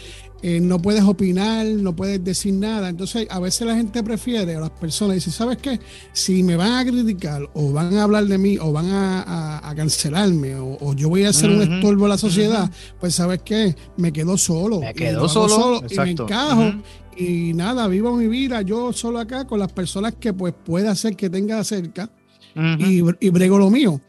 eh, 0.44 0.60
no 0.60 0.82
puedes 0.82 1.04
opinar, 1.04 1.66
no 1.68 1.96
puedes 1.96 2.24
decir 2.24 2.54
nada. 2.54 2.90
Entonces, 2.90 3.28
a 3.30 3.40
veces 3.40 3.68
la 3.68 3.76
gente 3.76 4.02
prefiere, 4.04 4.58
o 4.58 4.60
las 4.62 4.72
personas 4.72 5.16
dicen, 5.16 5.32
¿sabes 5.34 5.58
qué? 5.58 5.80
Si 6.14 6.42
me 6.44 6.56
van 6.56 6.72
a 6.74 6.84
criticar 6.90 7.48
o 7.54 7.72
van 7.72 7.96
a 7.98 8.04
hablar 8.04 8.26
de 8.26 8.38
mí 8.38 8.58
o 8.60 8.72
van 8.72 8.88
a, 8.88 9.22
a- 9.22 9.70
a 9.70 9.76
cancelarme 9.76 10.56
o, 10.56 10.78
o 10.82 10.94
yo 10.96 11.10
voy 11.10 11.26
a 11.26 11.34
ser 11.34 11.50
un 11.52 11.62
estorbo 11.62 12.06
a 12.06 12.10
la 12.10 12.18
sociedad, 12.18 12.70
pues 13.00 13.16
¿sabes 13.16 13.42
qué? 13.46 13.76
Me 13.98 14.12
quedo 14.12 14.38
solo. 14.38 14.80
Me 14.80 14.92
y 14.92 14.94
quedo 14.94 15.30
solo, 15.30 15.82
y 15.90 15.96
me 15.96 16.12
encajo. 16.24 16.74
Y 17.18 17.54
nada, 17.54 17.88
vivo 17.88 18.16
mi 18.16 18.28
vida 18.28 18.62
yo 18.64 18.94
solo 18.94 19.20
acá 19.20 19.46
con 19.46 19.60
las 19.60 19.72
personas 19.72 20.16
que 20.20 20.34
pues 20.34 20.54
puede 20.66 20.88
hacer 20.88 21.16
que 21.16 21.30
tenga 21.30 21.64
cerca 21.64 22.10
y, 22.80 23.04
y 23.20 23.30
brego 23.30 23.58
lo 23.60 23.70
mío. 23.70 24.02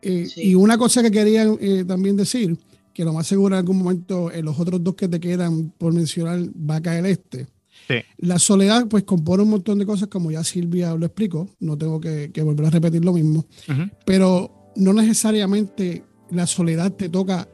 Eh, 0.00 0.26
Sí. 0.26 0.50
Y 0.50 0.54
una 0.56 0.76
cosa 0.76 1.02
que 1.02 1.10
quería 1.10 1.44
eh, 1.60 1.84
también 1.86 2.16
decir, 2.16 2.58
que 2.94 3.04
lo 3.04 3.12
más 3.12 3.26
seguro 3.26 3.54
en 3.54 3.58
algún 3.60 3.78
momento 3.78 4.30
en 4.32 4.44
los 4.44 4.58
otros 4.60 4.82
dos 4.82 4.94
que 4.94 5.08
te 5.08 5.18
quedan 5.20 5.70
por 5.78 5.92
mencionar 5.92 6.40
va 6.68 6.76
a 6.76 6.82
caer 6.82 7.06
este. 7.06 7.46
Sí. 7.88 7.94
La 8.18 8.38
soledad 8.38 8.86
pues 8.86 9.02
compone 9.04 9.42
un 9.42 9.50
montón 9.50 9.78
de 9.78 9.86
cosas 9.86 10.08
como 10.08 10.30
ya 10.30 10.44
Silvia 10.44 10.94
lo 10.94 11.06
explicó, 11.06 11.48
no 11.60 11.76
tengo 11.76 12.00
que, 12.00 12.30
que 12.32 12.42
volver 12.42 12.66
a 12.66 12.70
repetir 12.70 13.04
lo 13.04 13.12
mismo, 13.12 13.46
Ujú. 13.68 13.82
pero 14.06 14.72
no 14.76 14.92
necesariamente 14.92 16.04
la 16.30 16.46
soledad 16.46 16.92
te 16.92 17.08
toca 17.08 17.48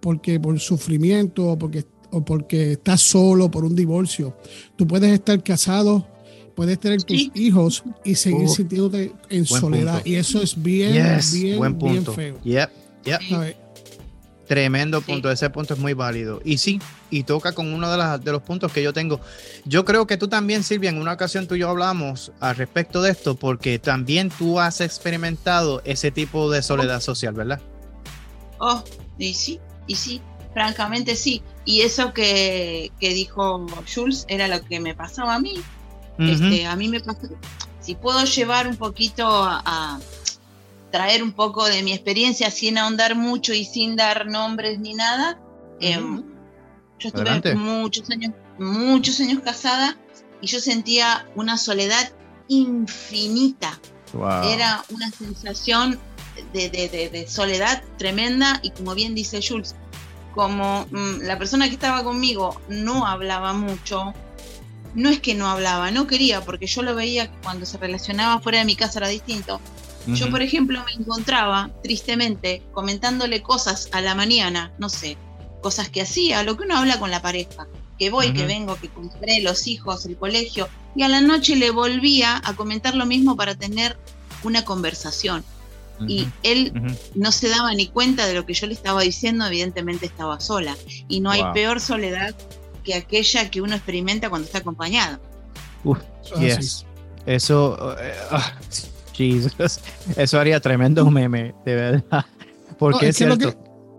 porque 0.00 0.38
por 0.40 0.58
sufrimiento 0.60 1.48
o 1.52 1.58
porque, 1.58 1.84
o 2.10 2.24
porque 2.24 2.72
estás 2.72 3.00
solo 3.00 3.50
por 3.50 3.64
un 3.64 3.74
divorcio. 3.74 4.36
Tú 4.76 4.86
puedes 4.86 5.12
estar 5.12 5.42
casado, 5.42 6.06
puedes 6.54 6.78
tener 6.78 7.02
tus 7.02 7.16
Sí. 7.18 7.32
hijos 7.34 7.82
y 8.04 8.14
seguir 8.14 8.46
Uh, 8.46 8.54
sintiéndote 8.54 9.12
en 9.30 9.46
soledad. 9.46 9.94
punto. 9.94 10.08
Y 10.08 10.14
eso 10.16 10.42
es 10.42 10.60
bien, 10.62 10.92
Yes, 11.16 11.32
bien, 11.34 11.58
buen 11.58 11.78
bien 11.78 11.94
punto. 11.96 12.12
feo. 12.12 12.38
Yep, 12.44 12.70
yep. 13.04 13.61
Tremendo 14.46 15.00
Sí. 15.00 15.06
punto, 15.12 15.30
ese 15.30 15.48
punto 15.50 15.74
es 15.74 15.80
muy 15.80 15.94
válido. 15.94 16.40
Y 16.44 16.58
sí, 16.58 16.80
y 17.10 17.22
toca 17.22 17.52
con 17.52 17.72
uno 17.72 17.90
de, 17.90 17.96
las, 17.96 18.22
de 18.22 18.32
los 18.32 18.42
puntos 18.42 18.72
que 18.72 18.82
yo 18.82 18.92
tengo. 18.92 19.20
Yo 19.64 19.84
creo 19.84 20.06
que 20.06 20.16
tú 20.16 20.28
también, 20.28 20.62
Silvia, 20.64 20.90
en 20.90 20.98
una 20.98 21.12
ocasión 21.12 21.46
tú 21.46 21.54
y 21.54 21.60
yo 21.60 21.70
hablamos 21.70 22.32
al 22.40 22.56
respecto 22.56 23.02
de 23.02 23.12
esto, 23.12 23.34
porque 23.36 23.78
también 23.78 24.30
tú 24.30 24.58
has 24.60 24.80
experimentado 24.80 25.80
ese 25.84 26.10
tipo 26.10 26.50
de 26.50 26.62
soledad 26.62 27.00
social, 27.00 27.34
¿verdad? 27.34 27.60
Oh, 28.58 28.82
y 29.18 29.34
sí, 29.34 29.60
y 29.86 29.94
sí, 29.94 30.20
francamente 30.52 31.16
sí. 31.16 31.42
Y 31.64 31.82
eso 31.82 32.12
que, 32.12 32.90
que 33.00 33.14
dijo 33.14 33.66
Jules 33.92 34.24
era 34.28 34.48
lo 34.48 34.62
que 34.64 34.80
me 34.80 34.94
pasaba 34.94 35.36
a 35.36 35.38
mí. 35.38 35.54
Este, 36.18 36.66
a 36.66 36.76
mí 36.76 36.88
me 36.88 37.00
pasó, 37.00 37.20
si 37.80 37.94
puedo 37.94 38.22
llevar 38.24 38.68
un 38.68 38.76
poquito 38.76 39.26
a, 39.26 39.62
a 39.64 39.98
traer 40.92 41.22
un 41.22 41.32
poco 41.32 41.64
de 41.66 41.82
mi 41.82 41.92
experiencia 41.92 42.50
sin 42.50 42.78
ahondar 42.78 43.16
mucho 43.16 43.52
y 43.54 43.64
sin 43.64 43.96
dar 43.96 44.26
nombres 44.26 44.78
ni 44.78 44.94
nada, 44.94 45.40
em, 45.80 46.22
yo 46.98 47.08
estuve 47.08 47.22
Adelante. 47.22 47.54
muchos 47.56 48.08
años, 48.10 48.32
muchos 48.58 49.18
años 49.20 49.40
casada 49.42 49.96
y 50.40 50.46
yo 50.46 50.60
sentía 50.60 51.26
una 51.34 51.56
soledad 51.58 52.12
infinita. 52.48 53.80
Wow. 54.12 54.42
Era 54.44 54.84
una 54.90 55.10
sensación 55.10 55.98
de, 56.52 56.68
de- 56.70 56.88
de- 56.88 57.08
de 57.08 57.26
soledad 57.28 57.82
tremenda 57.98 58.60
y 58.62 58.70
como 58.70 58.94
bien 58.94 59.14
dice 59.14 59.40
Jules, 59.46 59.74
como 60.34 60.86
mm, 60.90 61.22
la 61.22 61.38
persona 61.38 61.66
que 61.68 61.74
estaba 61.74 62.04
conmigo 62.04 62.60
no 62.68 63.06
hablaba 63.06 63.52
mucho, 63.52 64.12
no 64.94 65.08
es 65.08 65.20
que 65.20 65.34
no 65.34 65.48
hablaba, 65.48 65.90
no 65.90 66.06
quería, 66.06 66.42
porque 66.42 66.66
yo 66.66 66.82
lo 66.82 66.94
veía 66.94 67.30
que 67.30 67.38
cuando 67.42 67.64
se 67.66 67.78
relacionaba 67.78 68.40
fuera 68.40 68.58
de 68.58 68.64
mi 68.66 68.76
casa 68.76 68.98
era 68.98 69.08
distinto. 69.08 69.60
Yo, 70.06 70.30
por 70.30 70.42
ejemplo, 70.42 70.82
me 70.84 70.92
encontraba 71.00 71.70
tristemente 71.82 72.62
comentándole 72.72 73.42
cosas 73.42 73.88
a 73.92 74.00
la 74.00 74.14
mañana, 74.14 74.72
no 74.78 74.88
sé, 74.88 75.16
cosas 75.60 75.88
que 75.88 76.02
hacía, 76.02 76.42
lo 76.42 76.56
que 76.56 76.64
uno 76.64 76.76
habla 76.76 76.98
con 76.98 77.10
la 77.10 77.22
pareja, 77.22 77.68
que 77.98 78.10
voy, 78.10 78.32
que 78.32 78.44
vengo, 78.46 78.76
que 78.76 78.88
compré 78.88 79.40
los 79.40 79.66
hijos, 79.66 80.04
el 80.06 80.16
colegio, 80.16 80.68
y 80.96 81.04
a 81.04 81.08
la 81.08 81.20
noche 81.20 81.56
le 81.56 81.70
volvía 81.70 82.40
a 82.44 82.54
comentar 82.54 82.94
lo 82.94 83.06
mismo 83.06 83.36
para 83.36 83.54
tener 83.54 83.96
una 84.42 84.64
conversación. 84.64 85.44
Y 86.08 86.26
él 86.42 86.72
no 87.14 87.30
se 87.30 87.48
daba 87.48 87.72
ni 87.74 87.86
cuenta 87.86 88.26
de 88.26 88.34
lo 88.34 88.44
que 88.44 88.54
yo 88.54 88.66
le 88.66 88.74
estaba 88.74 89.02
diciendo, 89.02 89.46
evidentemente 89.46 90.04
estaba 90.06 90.40
sola. 90.40 90.76
Y 91.08 91.20
no 91.20 91.30
hay 91.30 91.44
peor 91.54 91.80
soledad 91.80 92.34
que 92.82 92.94
aquella 92.94 93.50
que 93.50 93.60
uno 93.60 93.76
experimenta 93.76 94.28
cuando 94.28 94.46
está 94.46 94.58
acompañado. 94.58 95.20
Uf, 95.84 95.98
yes. 96.40 96.84
Eso, 97.24 97.96
ah, 98.32 98.52
Jesus. 99.12 99.80
Eso 100.16 100.38
haría 100.40 100.60
tremendo 100.60 101.10
meme, 101.10 101.54
de 101.64 101.74
verdad. 101.74 102.24
Porque 102.78 103.06
No, 103.06 103.10
es, 103.10 103.20
es 103.20 103.28
que 103.28 103.36
cierto. 103.36 103.48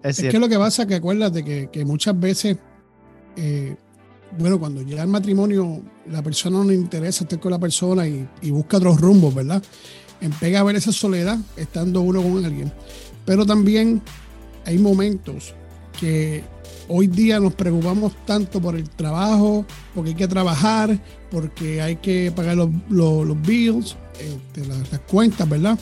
es 0.03 0.09
Es 0.09 0.15
cierto. 0.17 0.31
que 0.35 0.39
lo 0.39 0.49
que 0.49 0.57
pasa 0.57 0.81
es 0.83 0.87
que 0.87 0.95
acuérdate 0.95 1.43
que, 1.43 1.69
que 1.71 1.85
muchas 1.85 2.19
veces, 2.19 2.57
eh, 3.37 3.75
bueno, 4.37 4.59
cuando 4.59 4.81
ya 4.81 5.03
el 5.03 5.07
matrimonio, 5.09 5.81
la 6.09 6.21
persona 6.21 6.57
no 6.57 6.63
le 6.65 6.75
interesa 6.75 7.23
estar 7.23 7.39
con 7.39 7.51
la 7.51 7.59
persona 7.59 8.07
y, 8.07 8.27
y 8.41 8.51
busca 8.51 8.77
otros 8.77 8.99
rumbos, 8.99 9.33
¿verdad? 9.35 9.61
Pega 10.39 10.61
a 10.61 10.63
ver 10.63 10.75
esa 10.77 10.91
soledad 10.93 11.37
estando 11.57 12.01
uno 12.01 12.21
con 12.23 12.43
alguien. 12.45 12.71
Pero 13.25 13.45
también 13.45 14.01
hay 14.65 14.77
momentos 14.79 15.53
que 15.99 16.43
hoy 16.87 17.07
día 17.07 17.39
nos 17.39 17.53
preocupamos 17.53 18.13
tanto 18.25 18.61
por 18.61 18.75
el 18.75 18.89
trabajo, 18.89 19.65
porque 19.93 20.11
hay 20.11 20.15
que 20.15 20.27
trabajar, 20.27 20.97
porque 21.29 21.81
hay 21.81 21.97
que 21.97 22.31
pagar 22.35 22.55
los, 22.57 22.69
los- 22.89 23.27
los 23.27 23.41
bills, 23.41 23.97
este, 24.19 24.65
las, 24.67 24.91
las 24.91 25.01
cuentas, 25.01 25.47
¿verdad? 25.47 25.77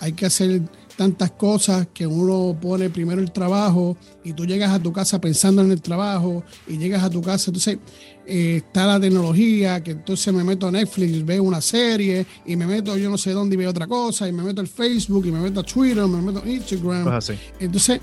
Hay 0.00 0.12
que 0.12 0.26
hacer 0.26 0.62
tantas 0.96 1.32
cosas 1.32 1.88
que 1.92 2.06
uno 2.06 2.56
pone 2.60 2.90
primero 2.90 3.20
el 3.20 3.32
trabajo 3.32 3.96
y 4.22 4.32
tú 4.32 4.46
llegas 4.46 4.72
a 4.72 4.80
tu 4.80 4.92
casa 4.92 5.20
pensando 5.20 5.62
en 5.62 5.72
el 5.72 5.80
trabajo 5.80 6.44
y 6.66 6.78
llegas 6.78 7.02
a 7.02 7.10
tu 7.10 7.20
casa, 7.20 7.50
entonces 7.50 7.78
eh, 8.26 8.62
está 8.64 8.86
la 8.86 9.00
tecnología, 9.00 9.82
que 9.82 9.92
entonces 9.92 10.32
me 10.32 10.44
meto 10.44 10.68
a 10.68 10.70
Netflix, 10.70 11.24
veo 11.24 11.42
una 11.42 11.60
serie 11.60 12.26
y 12.46 12.56
me 12.56 12.66
meto 12.66 12.96
yo 12.96 13.10
no 13.10 13.18
sé 13.18 13.32
dónde 13.32 13.54
y 13.54 13.58
veo 13.58 13.70
otra 13.70 13.86
cosa 13.86 14.28
y 14.28 14.32
me 14.32 14.42
meto 14.42 14.60
al 14.60 14.68
Facebook 14.68 15.26
y 15.26 15.32
me 15.32 15.40
meto 15.40 15.60
a 15.60 15.64
Twitter, 15.64 16.06
me 16.06 16.22
meto 16.22 16.42
a 16.44 16.48
Instagram. 16.48 17.04
Pues 17.04 17.30
así. 17.30 17.34
Entonces, 17.58 18.00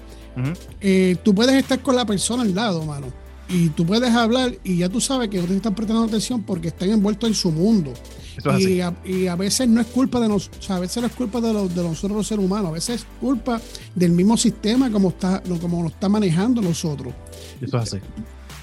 eh, 0.79 1.15
tú 1.23 1.33
puedes 1.33 1.55
estar 1.55 1.81
con 1.81 1.95
la 1.95 2.05
persona 2.05 2.43
al 2.43 2.53
lado, 2.53 2.83
mano. 2.85 3.07
Y 3.49 3.69
tú 3.69 3.85
puedes 3.85 4.11
hablar 4.13 4.53
y 4.63 4.77
ya 4.77 4.87
tú 4.87 5.01
sabes 5.01 5.27
que 5.29 5.37
no 5.37 5.45
te 5.45 5.55
están 5.55 5.75
prestando 5.75 6.03
atención 6.03 6.43
porque 6.43 6.69
están 6.69 6.89
envueltos 6.89 7.29
en 7.29 7.35
su 7.35 7.51
mundo. 7.51 7.93
Eso 8.37 8.49
es 8.49 8.55
así. 8.55 8.73
Y 8.75 8.81
a, 8.81 8.93
y 9.05 9.27
a 9.27 9.35
veces 9.35 9.67
no 9.67 9.81
es 9.81 9.87
culpa 9.87 10.19
de 10.19 10.27
nosotros, 10.29 10.63
o 10.63 10.67
sea, 10.67 10.75
a 10.77 10.79
veces 10.79 11.01
no 11.01 11.07
es 11.07 11.13
culpa 11.15 11.41
de, 11.41 11.51
los- 11.53 11.73
de 11.75 11.83
nosotros 11.83 12.17
los 12.17 12.27
seres 12.27 12.43
humanos, 12.45 12.69
a 12.69 12.71
veces 12.71 13.01
es 13.01 13.07
culpa 13.19 13.59
del 13.95 14.11
mismo 14.11 14.37
sistema 14.37 14.89
como 14.91 15.09
está, 15.09 15.41
como 15.61 15.83
lo 15.83 15.89
está 15.89 16.07
manejando 16.09 16.61
nosotros. 16.61 17.13
Eso 17.61 17.77
es 17.77 17.83
así. 17.93 17.97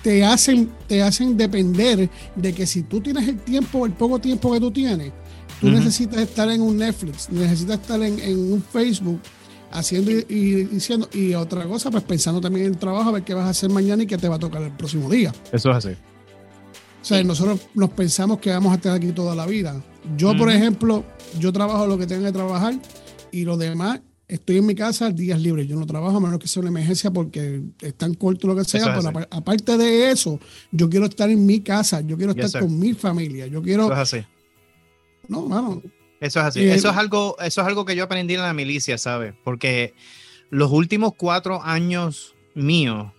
Te 0.02 0.24
hacen, 0.24 0.70
te 0.86 1.02
hacen 1.02 1.36
depender 1.36 2.08
de 2.36 2.52
que 2.54 2.66
si 2.66 2.82
tú 2.82 3.00
tienes 3.00 3.26
el 3.28 3.38
tiempo, 3.40 3.84
el 3.84 3.92
poco 3.92 4.18
tiempo 4.20 4.52
que 4.52 4.60
tú 4.60 4.70
tienes, 4.70 5.12
tú 5.60 5.68
necesitas 5.70 6.18
estar 6.20 6.48
en 6.50 6.60
un 6.62 6.76
Netflix, 6.76 7.28
necesitas 7.30 7.80
estar 7.80 8.00
en, 8.02 8.18
en 8.20 8.52
un 8.52 8.62
Facebook 8.62 9.20
haciendo 9.72 10.10
y, 10.12 10.24
y 10.28 10.54
diciendo, 10.64 11.08
y 11.12 11.34
otra 11.34 11.64
cosa, 11.66 11.90
pues 11.90 12.04
pensando 12.04 12.40
también 12.40 12.66
en 12.66 12.72
el 12.72 12.78
trabajo, 12.78 13.10
a 13.10 13.12
ver 13.12 13.22
qué 13.24 13.34
vas 13.34 13.44
a 13.46 13.50
hacer 13.50 13.68
mañana 13.70 14.02
y 14.04 14.06
qué 14.06 14.16
te 14.16 14.28
va 14.28 14.36
a 14.36 14.38
tocar 14.38 14.62
el 14.62 14.70
próximo 14.72 15.10
día. 15.10 15.32
Eso 15.52 15.70
es 15.70 15.76
así. 15.76 15.90
O 17.00 17.04
sea, 17.04 17.18
Sí. 17.18 17.24
nosotros 17.24 17.60
nos 17.74 17.90
pensamos 17.90 18.38
que 18.38 18.50
vamos 18.50 18.72
a 18.72 18.76
estar 18.76 18.94
aquí 18.94 19.12
toda 19.12 19.34
la 19.34 19.46
vida. 19.46 19.82
Yo, 20.16 20.36
por 20.36 20.50
ejemplo, 20.50 21.04
yo 21.38 21.52
trabajo 21.52 21.86
lo 21.86 21.96
que 21.98 22.06
tengo 22.06 22.24
que 22.24 22.32
trabajar 22.32 22.74
y 23.30 23.44
lo 23.44 23.56
demás, 23.56 24.00
estoy 24.26 24.58
en 24.58 24.66
mi 24.66 24.74
casa 24.74 25.10
días 25.10 25.40
libres. 25.40 25.66
Yo 25.68 25.76
no 25.76 25.86
trabajo 25.86 26.16
a 26.16 26.20
menos 26.20 26.38
que 26.38 26.48
sea 26.48 26.60
una 26.60 26.70
emergencia 26.70 27.10
porque 27.10 27.62
es 27.80 27.94
tan 27.94 28.14
corto 28.14 28.46
lo 28.46 28.56
que 28.56 28.64
sea. 28.64 28.80
Eso 28.80 28.90
es 28.90 29.06
Pero 29.14 29.26
aparte 29.30 29.76
de 29.78 30.10
eso, 30.10 30.38
yo 30.72 30.88
quiero 30.90 31.06
estar 31.06 31.30
en 31.30 31.44
mi 31.46 31.60
casa, 31.60 32.00
yo 32.00 32.16
quiero 32.16 32.34
Yes, 32.34 32.46
estar 32.46 32.60
sir. 32.62 32.68
con 32.68 32.78
mi 32.78 32.92
familia, 32.94 33.46
yo 33.46 33.58
Eso 33.58 33.62
quiero... 33.62 33.92
es 33.92 33.98
así. 33.98 34.18
No, 35.28 35.42
mano, 35.46 35.82
Eso 36.20 36.40
es 36.40 36.46
así. 36.46 36.60
Eh, 36.60 36.74
eso 36.74 36.90
es 36.90 36.96
algo, 36.96 37.36
eso 37.40 37.60
es 37.60 37.66
algo 37.66 37.84
que 37.84 37.94
yo 37.94 38.04
aprendí 38.04 38.34
en 38.34 38.40
la 38.42 38.52
milicia, 38.54 38.98
¿sabes? 38.98 39.34
Porque 39.44 39.94
los 40.50 40.72
últimos 40.72 41.12
cuatro 41.16 41.62
años 41.62 42.34
míos 42.54 43.12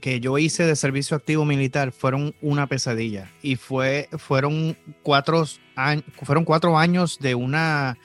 que 0.00 0.20
yo 0.20 0.38
hice 0.38 0.64
de 0.64 0.76
servicio 0.76 1.16
activo 1.16 1.44
militar 1.44 1.92
fueron 1.92 2.34
una 2.40 2.66
pesadilla. 2.66 3.30
Y 3.42 3.56
fue, 3.56 4.08
fueron 4.18 4.76
cuatro 5.02 5.44
años, 5.76 6.04
fueron 6.22 6.44
cuatro 6.44 6.78
años 6.78 7.18
de 7.20 7.34
una, 7.34 7.98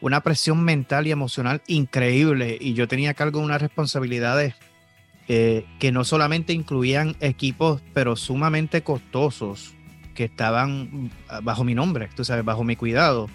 una 0.00 0.22
presión 0.22 0.62
mental 0.64 1.06
y 1.06 1.10
emocional 1.10 1.62
increíble. 1.66 2.56
Y 2.60 2.74
yo 2.74 2.88
tenía 2.88 3.10
a 3.10 3.14
cargo 3.14 3.40
unas 3.40 3.60
responsabilidades 3.60 4.54
eh, 5.28 5.66
que 5.78 5.92
no 5.92 6.04
solamente 6.04 6.52
incluían 6.52 7.16
equipos, 7.20 7.82
pero 7.92 8.16
sumamente 8.16 8.82
costosos 8.82 9.74
que 10.14 10.24
estaban 10.24 11.10
bajo 11.42 11.64
mi 11.64 11.74
nombre, 11.74 12.08
tú 12.14 12.24
sabes, 12.24 12.44
bajo 12.44 12.62
mi 12.62 12.76
cuidado 12.76 13.28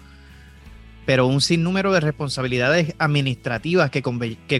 pero 1.10 1.26
un 1.26 1.40
sinnúmero 1.40 1.92
de 1.92 1.98
responsabilidades 1.98 2.94
administrativas 2.98 3.90
que, 3.90 4.00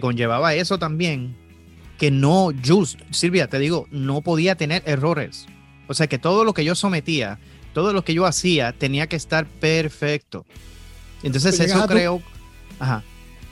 conllevaba 0.01 0.53
eso 0.53 0.79
también, 0.79 1.33
que 2.01 2.09
no, 2.09 2.49
just, 2.65 2.99
Silvia, 3.11 3.45
te 3.47 3.59
digo, 3.59 3.87
no 3.91 4.21
podía 4.21 4.55
tener 4.55 4.81
errores. 4.87 5.45
O 5.87 5.93
sea 5.93 6.07
que 6.07 6.17
todo 6.17 6.43
lo 6.43 6.55
que 6.55 6.65
yo 6.65 6.73
sometía, 6.73 7.37
todo 7.75 7.93
lo 7.93 8.03
que 8.03 8.15
yo 8.15 8.25
hacía, 8.25 8.71
tenía 8.73 9.05
que 9.05 9.15
estar 9.15 9.45
perfecto. 9.45 10.43
Entonces 11.21 11.59
eso 11.59 11.79
tu- 11.83 11.87
creo... 11.87 12.21
Ajá, 12.79 13.03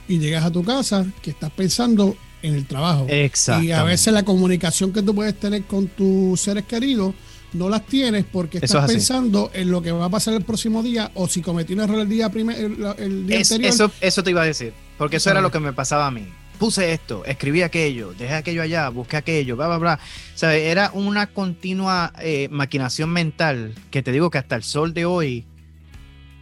y 0.08 0.18
llegas 0.18 0.44
a 0.44 0.50
tu 0.50 0.64
casa 0.64 1.06
que 1.22 1.30
estás 1.30 1.52
pensando 1.52 2.16
en 2.42 2.54
el 2.56 2.66
trabajo. 2.66 3.06
exacto. 3.08 3.62
Y 3.62 3.70
a 3.70 3.84
veces 3.84 4.12
la 4.12 4.24
comunicación 4.24 4.92
que 4.92 5.00
tú 5.02 5.14
puedes 5.14 5.38
tener 5.38 5.62
con 5.66 5.86
tus 5.86 6.40
seres 6.40 6.64
queridos 6.64 7.14
no 7.52 7.68
las 7.68 7.86
tienes 7.86 8.24
porque 8.24 8.58
estás 8.58 8.84
es 8.86 8.90
pensando 8.96 9.52
en 9.54 9.70
lo 9.70 9.80
que 9.80 9.92
va 9.92 10.06
a 10.06 10.10
pasar 10.10 10.34
el 10.34 10.42
próximo 10.42 10.82
día 10.82 11.12
o 11.14 11.28
si 11.28 11.40
cometí 11.40 11.74
un 11.74 11.80
error 11.80 12.00
el 12.00 12.08
día, 12.08 12.28
primer, 12.30 12.56
el, 12.58 12.84
el 12.98 13.26
día 13.28 13.38
Es- 13.38 13.52
anterior. 13.52 13.72
eso, 13.74 13.92
eso 14.00 14.24
te 14.24 14.30
iba 14.30 14.42
a 14.42 14.46
decir, 14.46 14.72
porque 14.98 15.18
eso 15.18 15.30
era 15.30 15.40
lo 15.40 15.52
que 15.52 15.60
me 15.60 15.72
pasaba 15.72 16.08
a 16.08 16.10
mí. 16.10 16.26
Puse 16.60 16.92
esto, 16.92 17.24
escribí 17.24 17.62
aquello, 17.62 18.12
dejé 18.12 18.34
aquello 18.34 18.60
allá, 18.60 18.90
busqué 18.90 19.16
aquello, 19.16 19.56
bla, 19.56 19.66
bla, 19.66 19.78
bla. 19.78 20.00
O 20.34 20.38
sea, 20.38 20.54
era 20.54 20.90
una 20.92 21.28
continua 21.28 22.12
eh, 22.20 22.48
maquinación 22.50 23.08
mental 23.08 23.74
que 23.90 24.02
te 24.02 24.12
digo 24.12 24.28
que 24.28 24.36
hasta 24.36 24.56
el 24.56 24.62
sol 24.62 24.92
de 24.92 25.06
hoy, 25.06 25.46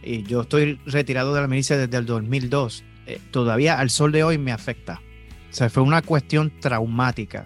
y 0.03 0.23
yo 0.23 0.41
estoy 0.41 0.77
retirado 0.85 1.33
de 1.33 1.39
la 1.39 1.47
milicia 1.47 1.77
desde 1.77 1.95
el 1.95 2.05
2002, 2.05 2.83
eh, 3.07 3.21
todavía 3.31 3.79
al 3.79 3.89
sol 3.89 4.11
de 4.11 4.25
hoy 4.25 4.37
me 4.37 4.51
afecta. 4.51 5.01
O 5.49 5.53
sea, 5.53 5.69
fue 5.69 5.83
una 5.83 6.01
cuestión 6.01 6.51
traumática. 6.59 7.45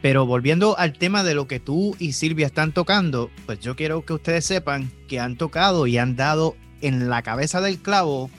Pero 0.00 0.26
volviendo 0.26 0.78
al 0.78 0.92
tema 0.92 1.24
de 1.24 1.34
lo 1.34 1.48
que 1.48 1.58
tú 1.58 1.96
y 1.98 2.12
Silvia 2.12 2.46
están 2.46 2.70
tocando, 2.70 3.32
pues 3.46 3.58
yo 3.58 3.74
quiero 3.74 4.04
que 4.04 4.12
ustedes 4.12 4.44
sepan 4.44 4.92
que 5.08 5.18
han 5.18 5.36
tocado 5.36 5.88
y 5.88 5.98
han 5.98 6.14
dado 6.14 6.54
en 6.82 7.08
la 7.08 7.22
cabeza 7.22 7.60
del 7.60 7.78
clavo 7.78 8.30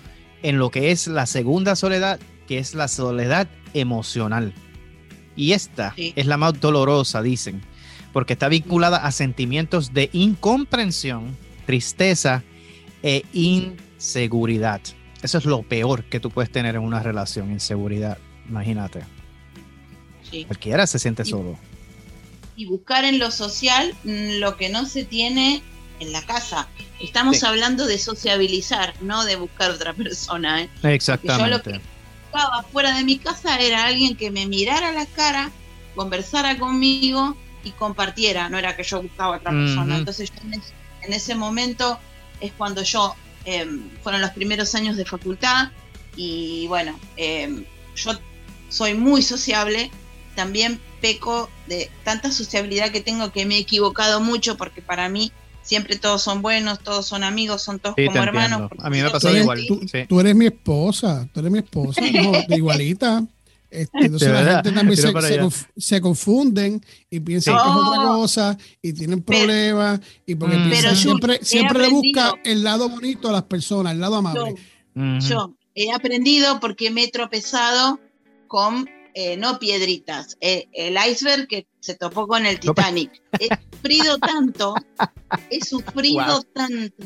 en 0.42 0.58
lo 0.58 0.72
que 0.72 0.92
es 0.92 1.08
la 1.08 1.26
segunda 1.26 1.76
soledad, 1.76 2.18
que 2.48 2.58
es 2.60 2.74
la 2.76 2.88
soledad 2.88 3.48
emocional. 3.74 4.54
Y 5.36 5.52
esta 5.54 5.94
Sí. 5.96 6.14
es 6.16 6.26
la 6.28 6.38
más 6.38 6.60
dolorosa, 6.60 7.22
dicen, 7.22 7.62
porque 8.14 8.34
está 8.34 8.48
vinculada 8.48 8.98
a 8.98 9.12
sentimientos 9.12 9.94
de 9.94 10.10
incomprensión, 10.14 11.36
tristeza 11.66 12.44
e 13.04 13.24
inseguridad. 13.34 14.82
Eso 15.22 15.38
es 15.38 15.46
lo 15.46 15.64
peor 15.64 16.04
que 16.06 16.20
tú 16.20 16.30
puedes 16.30 16.52
tener 16.52 16.76
en 16.76 16.82
una 16.82 17.02
relación, 17.02 17.52
inseguridad. 17.52 18.18
Imagínate. 18.48 19.02
Sí. 20.30 20.46
Cualquiera 20.46 20.88
se 20.88 21.00
siente 21.00 21.24
Y- 21.24 21.30
solo. 21.30 21.58
y 22.56 22.66
buscar 22.66 23.04
en 23.04 23.20
lo 23.20 23.32
social 23.32 23.94
mm, 24.06 24.40
lo 24.40 24.56
que 24.56 24.70
no 24.70 24.86
se 24.86 25.04
tiene 25.04 25.62
en 26.00 26.12
la 26.14 26.22
casa. 26.26 26.68
Estamos 27.02 27.40
Sí. 27.40 27.46
hablando 27.46 27.86
de 27.86 27.98
sociabilizar, 27.98 28.94
no 29.02 29.26
de 29.26 29.36
buscar 29.36 29.72
otra 29.72 29.94
persona. 29.94 30.62
¿eh? 30.64 30.70
Exactamente. 30.84 31.82
Buscaba 32.36 32.64
fuera 32.64 32.98
de 32.98 33.06
mi 33.06 33.18
casa 33.18 33.58
era 33.60 33.86
alguien 33.86 34.18
que 34.18 34.30
me 34.30 34.46
mirara 34.46 34.92
la 34.92 35.06
cara, 35.06 35.52
conversara 35.96 36.60
conmigo 36.60 37.38
y 37.64 37.72
compartiera. 37.72 38.50
No 38.50 38.58
era 38.58 38.76
que 38.76 38.84
yo 38.84 39.02
buscaba 39.02 39.36
a 39.36 39.38
otra 39.38 39.52
persona. 39.52 39.98
Entonces 39.98 40.30
yo 40.30 40.42
en 40.44 40.56
ese, 40.56 40.74
en 41.04 41.14
ese 41.14 41.36
momento 41.36 41.98
es 42.42 42.52
cuando 42.52 42.84
yo, 42.84 43.16
em, 43.46 43.90
fueron 44.04 44.20
los 44.20 44.32
primeros 44.32 44.76
años 44.76 44.98
de 44.98 45.06
facultad 45.06 45.70
y 46.18 46.68
bueno, 46.68 47.00
em, 47.16 47.64
yo 47.96 48.12
soy 48.68 48.96
muy 48.96 49.22
sociable, 49.22 49.90
también 50.36 50.82
peco 51.00 51.50
de 51.68 51.90
tanta 52.04 52.34
sociabilidad 52.34 52.92
que 52.92 53.00
tengo 53.00 53.32
que 53.32 53.46
me 53.46 53.56
he 53.56 53.60
equivocado 53.60 54.20
mucho 54.20 54.58
porque 54.58 54.82
para 54.82 55.08
mí 55.08 55.32
siempre 55.66 55.98
todos 55.98 56.22
son 56.22 56.42
buenos, 56.42 56.80
todos 56.80 57.06
son 57.06 57.24
amigos, 57.24 57.62
son 57.64 57.80
todos 57.80 57.96
Sí, 57.98 58.06
como 58.06 58.24
hermanos. 58.24 58.72
A 58.80 58.90
mí 58.90 59.02
me 59.02 59.10
soy 59.20 59.32
eres, 59.32 59.44
igual. 59.44 59.66
tú- 59.68 59.82
sí. 59.92 60.06
tú 60.08 60.20
eres 60.22 60.36
mi 60.36 60.46
esposa, 60.46 61.28
tú 61.34 61.40
eres 61.42 61.52
mi 61.52 61.60
esposa, 61.60 62.00
no, 62.14 62.32
de 62.48 62.56
igualita. 62.56 63.24
Este, 63.72 64.06
entonces 64.06 64.30
De 64.30 64.34
la 64.34 64.54
gente 64.54 64.72
también 64.72 64.96
se, 64.96 65.02
se 65.12 65.18
allá. 65.18 65.44
conf- 65.44 65.68
se 65.76 66.00
confunden 66.00 66.82
y 67.10 67.20
piensan 67.20 67.56
Sí. 67.56 67.62
que 67.62 67.70
es 67.70 67.76
otra 67.76 68.02
Oh. 68.12 68.16
cosa 68.22 68.58
y 68.82 68.94
tienen 68.94 69.22
Pero- 69.22 69.40
problemas 69.40 70.00
y 70.26 70.36
porque 70.36 70.56
Mm. 70.58 70.64
piensan 70.70 70.82
Pero 70.84 70.94
yo 70.96 71.02
siempre, 71.02 71.40
siempre 71.42 71.80
le 71.80 71.90
busca 71.90 72.36
el 72.46 72.64
lado 72.64 72.88
bonito 72.88 73.28
a 73.28 73.34
las 73.34 73.44
personas, 73.44 73.92
el 73.94 74.00
lado 74.00 74.16
amable. 74.16 74.56
Yo, 74.96 75.20
yo 75.20 75.54
he 75.74 75.92
aprendido 75.92 76.62
porque 76.62 76.90
me 76.90 77.04
he 77.04 77.12
tropezado 77.12 78.00
con, 78.48 78.88
eh, 79.18 79.38
no 79.38 79.60
piedritas, 79.60 80.38
eh, 80.42 80.68
el 80.74 80.98
iceberg 81.10 81.48
que 81.48 81.68
se 81.80 81.96
topó 81.96 82.28
con 82.28 82.46
el 82.46 82.60
Titanic. 82.60 83.24
He 83.40 83.48
sufrido 83.72 84.18
tanto, 84.20 84.76
he 85.50 85.64
sufrido 85.64 86.26
Wow. 86.26 86.44
tanto, 86.54 87.04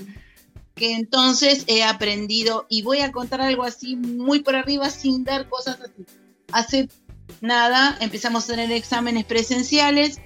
que 0.73 0.93
entonces 0.93 1.65
he 1.67 1.83
aprendido 1.83 2.65
y 2.67 2.81
voy 2.81 3.01
a 3.01 3.11
contar 3.11 3.41
algo 3.41 3.63
así 3.63 3.95
muy 3.95 4.39
por 4.39 4.55
arriba 4.55 4.89
sin 4.89 5.23
dar 5.23 5.47
cosas 5.49 5.79
así. 5.81 6.03
Hace 6.51 6.89
nada 7.41 7.95
empezamos 8.01 8.45
a 8.45 8.53
tener 8.53 8.71
exámenes 8.71 9.25
presenciales 9.25 10.17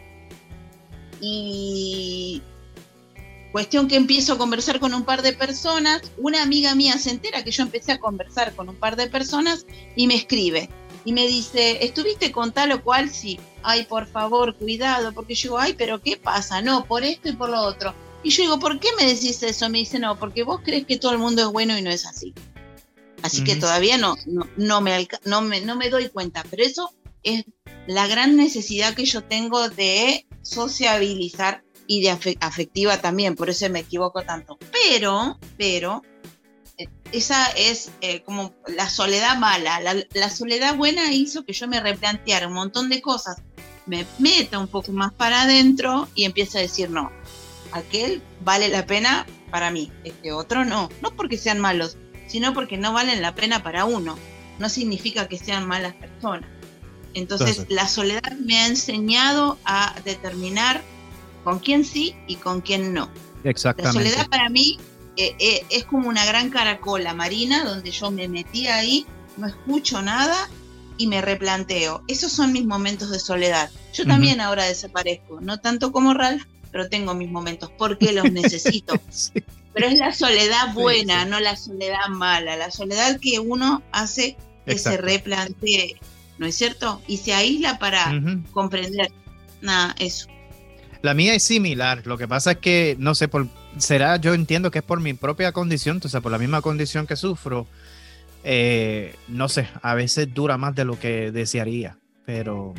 y 1.20 2.42
Cuestión 3.54 3.88
que 3.88 3.98
empiezo 3.98 4.34
a 4.34 4.38
conversar 4.40 4.80
con 4.80 4.96
un 4.96 5.04
par 5.04 5.22
de 5.22 5.32
personas, 5.32 6.02
una 6.18 6.42
amiga 6.42 6.74
mía 6.74 6.98
se 6.98 7.12
entera 7.12 7.44
que 7.44 7.52
yo 7.52 7.62
empecé 7.62 7.92
a 7.92 8.00
conversar 8.00 8.56
con 8.56 8.68
un 8.68 8.76
par 8.76 8.96
de 8.96 9.06
personas 9.06 9.68
y 9.96 10.08
me 10.08 10.16
escribe 10.16 10.72
y 11.06 11.14
me 11.14 11.28
dice, 11.28 11.84
¿estuviste 11.86 12.32
con 12.32 12.52
tal 12.52 12.72
o 12.72 12.84
cual? 12.84 13.10
Sí. 13.10 13.40
Ay, 13.62 13.84
por 13.86 14.08
favor, 14.08 14.56
cuidado, 14.56 15.14
porque 15.14 15.36
yo 15.36 15.50
digo, 15.50 15.58
ay, 15.60 15.74
pero 15.74 16.02
¿qué 16.02 16.18
pasa? 16.18 16.62
No, 16.62 16.86
por 16.86 17.04
esto 17.04 17.30
y 17.30 17.34
por 17.34 17.50
lo 17.50 17.62
otro. 17.62 17.94
Y 18.24 18.30
yo 18.30 18.44
digo, 18.44 18.60
¿por 18.60 18.80
qué 18.80 18.88
me 18.98 19.06
decís 19.06 19.42
eso? 19.44 19.70
Me 19.70 19.80
dice, 19.80 20.00
no, 20.00 20.18
porque 20.18 20.44
vos 20.44 20.62
crees 20.64 20.86
que 20.86 20.98
todo 20.98 21.12
el 21.12 21.18
mundo 21.18 21.42
es 21.42 21.48
bueno 21.50 21.78
y 21.78 21.82
no 21.82 21.90
es 21.90 22.06
así. 22.06 22.34
Así 23.22 23.44
que 23.44 23.52
Ujú. 23.54 23.62
todavía 23.62 23.98
no, 23.98 24.16
no, 24.26 24.48
no, 24.58 24.82
me 24.82 25.08
no, 25.26 25.42
me, 25.42 25.62
no 25.62 25.76
me 25.76 25.90
doy 25.90 26.10
cuenta, 26.10 26.44
pero 26.50 26.64
eso 26.64 26.92
es 27.24 27.46
la 27.88 28.08
gran 28.08 28.36
necesidad 28.36 28.94
que 28.96 29.06
yo 29.06 29.24
tengo 29.24 29.70
de 29.70 30.26
sociabilizar 30.42 31.64
y 31.88 32.02
de 32.02 32.12
afe- 32.12 32.38
afectiva 32.42 33.00
también, 33.02 33.36
por 33.36 33.50
eso 33.50 33.70
me 33.70 33.80
equivoco 33.80 34.22
tanto. 34.24 34.58
Pero, 34.72 35.38
pero, 35.58 36.02
esa 37.14 37.46
es 37.52 37.92
eh, 38.02 38.24
como 38.24 38.54
la 38.68 38.90
soledad 38.90 39.38
mala. 39.38 39.80
La, 40.14 40.30
soledad 40.30 40.76
buena 40.76 41.14
hizo 41.14 41.46
que 41.46 41.54
yo 41.54 41.68
me 41.68 41.80
replanteara 41.80 42.48
un 42.48 42.54
montón 42.54 42.90
de 42.90 43.02
cosas, 43.02 43.38
me 43.86 44.06
meta 44.18 44.58
un 44.58 44.68
poco 44.68 44.92
más 44.92 45.14
para 45.14 45.44
adentro 45.44 46.10
y 46.16 46.26
empiece 46.26 46.58
a 46.58 46.62
decir, 46.62 46.90
no, 46.90 47.12
aquel 47.72 48.22
vale 48.44 48.68
la 48.68 48.86
pena 48.86 49.28
para 49.52 49.70
mí, 49.70 49.92
este 50.04 50.32
otro 50.32 50.66
no. 50.66 50.90
No 51.02 51.16
porque 51.16 51.38
sean 51.38 51.60
malos, 51.60 51.98
sino 52.28 52.54
porque 52.54 52.78
no 52.78 52.94
valen 52.94 53.22
la 53.22 53.36
pena 53.36 53.62
para 53.62 53.86
uno. 53.86 54.18
No 54.58 54.68
significa 54.68 55.28
que 55.28 55.38
sean 55.38 55.68
malas 55.68 55.94
personas. 55.94 56.50
Entonces, 57.14 57.68
la 57.70 57.88
soledad 57.88 58.34
me 58.44 58.58
ha 58.58 58.68
enseñado 58.68 59.60
a 59.66 59.94
determinar 60.04 60.82
con 61.44 61.60
quién 61.60 61.86
sí 61.86 62.16
y 62.28 62.38
con 62.38 62.62
quién 62.62 62.92
no. 62.92 63.08
Exactamente. 63.44 64.00
La 64.00 64.10
soledad 64.10 64.30
para 64.30 64.50
mí 64.50 64.80
eh, 65.16 65.36
eh, 65.40 65.66
es 65.70 65.86
como 65.86 66.10
una 66.10 66.26
gran 66.26 66.50
caracola 66.50 67.14
marina 67.14 67.64
donde 67.64 67.92
yo 67.92 68.12
me 68.12 68.28
metí 68.28 68.68
ahí, 68.68 69.06
no 69.38 69.48
escucho 69.48 70.02
nada 70.02 70.50
y 70.98 71.08
me 71.08 71.22
replanteo. 71.22 72.04
Esos 72.08 72.32
son 72.32 72.52
mis 72.52 72.66
momentos 72.66 73.12
de 73.12 73.20
soledad. 73.20 73.70
Yo 73.94 74.06
también 74.06 74.42
ahora 74.42 74.64
desaparezco, 74.64 75.40
no 75.42 75.60
tanto 75.60 75.92
como 75.92 76.14
Ralph, 76.14 76.44
pero 76.72 76.90
tengo 76.90 77.14
mis 77.14 77.30
momentos 77.30 77.72
porque 77.78 78.12
los 78.12 78.32
necesito. 78.32 78.96
Pero 79.74 79.88
es 79.88 80.00
la 80.00 80.14
soledad 80.14 80.74
buena, 80.74 81.26
no 81.26 81.40
la 81.40 81.56
soledad 81.56 82.08
mala, 82.10 82.56
la 82.56 82.72
soledad 82.72 83.20
que 83.20 83.40
uno 83.40 83.84
hace 83.92 84.38
que 84.66 84.78
se 84.78 84.98
replantee, 84.98 86.00
¿no 86.38 86.46
es 86.46 86.56
cierto? 86.56 87.02
Y 87.08 87.18
se 87.18 87.34
aísla 87.34 87.80
para 87.80 88.22
comprender. 88.52 89.12
Nada, 89.62 89.96
eso. 90.00 90.28
La 91.04 91.14
mía 91.14 91.36
es 91.36 91.44
similar, 91.44 92.08
lo 92.08 92.18
que 92.18 92.30
pasa 92.30 92.52
es 92.54 92.58
que, 92.60 92.96
no 92.98 93.14
sé, 93.14 93.28
por, 93.28 93.48
será, 93.78 94.16
yo 94.16 94.34
entiendo 94.34 94.72
que 94.72 94.80
es 94.80 94.86
por 94.86 95.02
mi 95.02 95.14
propia 95.14 95.52
condición, 95.52 96.00
o 96.02 96.08
sea, 96.08 96.22
por 96.22 96.32
la 96.32 96.38
misma 96.38 96.62
condición 96.62 97.08
que 97.08 97.18
sufro, 97.18 97.68
eh, 98.46 99.14
no 99.28 99.50
sé, 99.50 99.68
a 99.82 99.96
veces 99.96 100.34
dura 100.34 100.58
más 100.58 100.76
de 100.76 100.86
lo 100.86 100.98
que 100.98 101.34
desearía, 101.34 101.98
pero, 102.26 102.74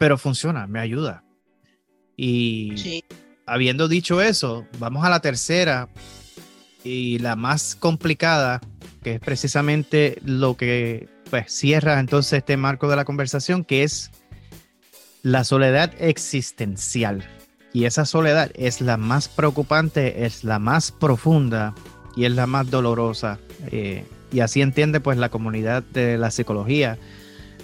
pero 0.00 0.18
funciona, 0.18 0.66
me 0.66 0.80
ayuda. 0.80 1.22
Y 2.16 3.04
habiendo 3.46 3.86
dicho 3.86 4.20
eso, 4.20 4.66
vamos 4.80 5.04
a 5.04 5.08
la 5.08 5.20
tercera 5.20 5.88
y 6.82 7.20
la 7.20 7.36
más 7.36 7.76
complicada, 7.76 8.60
que 9.00 9.14
es 9.14 9.20
precisamente 9.20 10.18
lo 10.24 10.56
que 10.56 11.08
pues, 11.30 11.52
cierra 11.52 12.00
entonces 12.00 12.38
este 12.38 12.56
marco 12.56 12.88
de 12.88 12.96
la 12.96 13.04
conversación, 13.04 13.64
que 13.64 13.84
es 13.84 14.10
la 15.22 15.44
soledad 15.44 15.94
existencial. 16.00 17.24
Y 17.72 17.84
esa 17.84 18.04
soledad 18.04 18.50
es 18.54 18.80
la 18.80 18.96
más 18.96 19.28
preocupante, 19.28 20.24
es 20.26 20.44
la 20.44 20.58
más 20.58 20.90
profunda 20.90 21.74
y 22.16 22.24
es 22.24 22.32
la 22.32 22.46
más 22.46 22.70
dolorosa. 22.70 23.38
Eh, 23.70 24.04
y 24.32 24.40
así 24.40 24.60
entiende 24.60 25.00
pues 25.00 25.18
la 25.18 25.28
comunidad 25.28 25.82
de 25.82 26.18
la 26.18 26.30
psicología, 26.30 26.98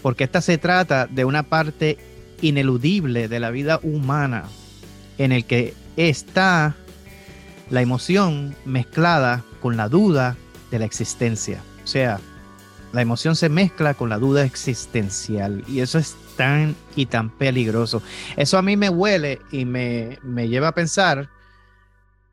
porque 0.03 0.25
esta 0.25 0.40
se 0.40 0.59
trata 0.59 1.07
de 1.07 1.25
una 1.25 1.45
parte 1.45 1.99
ineludible 2.40 3.29
de 3.29 3.40
la 3.40 3.51
vida 3.51 3.81
humana 3.83 4.45
en 5.19 5.33
el 5.33 5.45
que 5.45 5.75
está 5.97 6.77
la 7.71 7.83
emoción 7.83 8.55
mezclada 8.64 9.42
con 9.61 9.77
la 9.77 9.88
duda 9.88 10.37
de 10.71 10.79
la 10.79 10.85
existencia. 10.85 11.61
O 11.83 11.87
sea, 11.87 12.21
la 12.97 13.03
emoción 13.03 13.37
se 13.37 13.51
mezcla 13.51 13.93
con 13.93 14.09
la 14.09 14.17
duda 14.17 14.43
existencial 14.43 15.63
y 15.69 15.81
eso 15.81 15.99
es 15.99 16.17
tan 16.35 16.75
y 16.95 17.05
tan 17.05 17.29
peligroso. 17.29 18.03
Eso 18.39 18.57
a 18.57 18.63
mí 18.63 18.79
me 18.79 18.89
huele 18.89 19.39
y 19.53 19.67
me, 19.67 20.17
lleva 20.49 20.69
a 20.69 20.73
pensar 20.73 21.29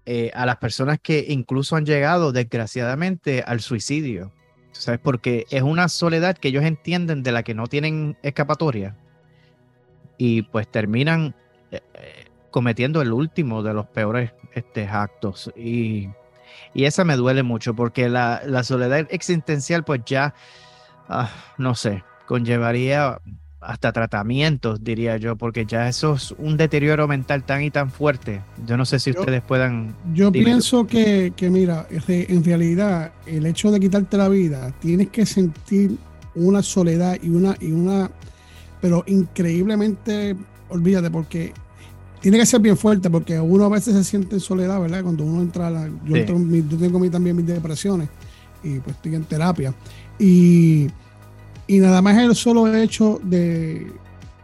eh, 0.06 0.32
a 0.34 0.46
las 0.46 0.56
personas 0.56 1.00
que 1.02 1.26
incluso 1.28 1.76
han 1.76 1.86
llegado 1.86 2.32
desgraciadamente 2.32 3.44
al 3.46 3.60
suicidio. 3.60 4.32
¿Sabes? 4.72 5.02
Porque 5.04 5.46
es 5.50 5.64
una 5.64 5.90
soledad 5.90 6.38
que 6.38 6.48
ellos 6.48 6.64
entienden 6.64 7.24
de 7.24 7.34
la 7.34 7.44
que 7.44 7.54
no 7.54 7.68
tienen 7.68 8.18
escapatoria 8.24 8.96
y 10.18 10.44
pues 10.44 10.66
terminan 10.72 11.36
eh, 11.72 11.82
eh, 11.94 12.26
cometiendo 12.52 13.02
el 13.02 13.12
último 13.12 13.64
de 13.64 13.74
los 13.74 13.86
peores 13.88 14.32
este, 14.54 14.88
actos. 14.88 15.52
Y, 15.58 16.08
y, 16.74 16.86
esa 16.86 17.04
me 17.04 17.16
duele 17.16 17.44
mucho 17.44 17.74
porque 17.74 18.10
la, 18.10 18.64
soledad 18.64 19.08
existencial 19.10 19.84
pues 19.84 20.02
ya, 20.06 20.34
ah, 21.10 21.30
no 21.58 21.76
sé, 21.76 22.04
conllevaría 22.26 23.20
hasta 23.66 23.92
tratamientos, 23.92 24.84
diría 24.84 25.18
yo, 25.18 25.36
porque 25.36 25.66
ya 25.66 25.88
eso 25.88 26.16
es 26.16 26.32
un 26.38 26.58
deterioro 26.58 27.08
mental 27.08 27.44
tan 27.44 27.64
y 27.64 27.72
tan 27.72 27.90
fuerte. 27.90 28.42
Yo 28.66 28.78
no 28.78 28.86
sé 28.86 29.00
si 29.00 29.12
ustedes 29.12 29.42
puedan... 29.42 29.96
Yo 30.14 30.32
pienso 30.32 30.86
que, 30.86 31.34
que, 31.36 31.50
mira, 31.50 31.88
en 31.90 32.44
realidad 32.44 33.14
el 33.26 33.46
hecho 33.46 33.72
de 33.72 33.80
quitarte 33.80 34.18
la 34.18 34.28
vida, 34.30 34.74
tienes 34.80 35.10
que 35.10 35.26
sentir 35.26 35.98
una 36.36 36.62
soledad 36.62 37.18
y 37.22 37.30
una, 37.30 37.56
y 37.60 37.72
una, 37.72 38.12
pero 38.82 39.04
increíblemente, 39.08 40.36
olvídate, 40.70 41.10
porque 41.10 41.54
tiene 42.24 42.40
que 42.40 42.46
ser 42.48 42.60
bien 42.60 42.76
fuerte, 42.76 43.12
porque 43.12 43.40
uno 43.40 43.66
a 43.66 43.70
veces 43.70 43.94
se 43.94 44.04
siente 44.04 44.36
en 44.36 44.42
soledad, 44.42 44.82
¿verdad? 44.82 45.04
Cuando 45.04 45.24
uno 45.24 45.42
entra 45.42 45.68
a 45.68 45.70
la... 45.70 45.88
Yo, 46.06 46.18
yo 46.18 46.78
tengo 46.78 47.12
también 47.12 47.36
mis 47.36 47.46
depresiones 47.46 48.10
y 48.64 48.80
pues 48.80 48.96
estoy 48.96 49.14
en 49.14 49.26
terapia. 49.26 49.74
Y 50.18 50.88
y 51.68 51.80
nada 51.80 52.02
más 52.02 52.18
el 52.18 52.36
solo 52.36 52.74
hecho 52.74 53.20
de 53.24 53.92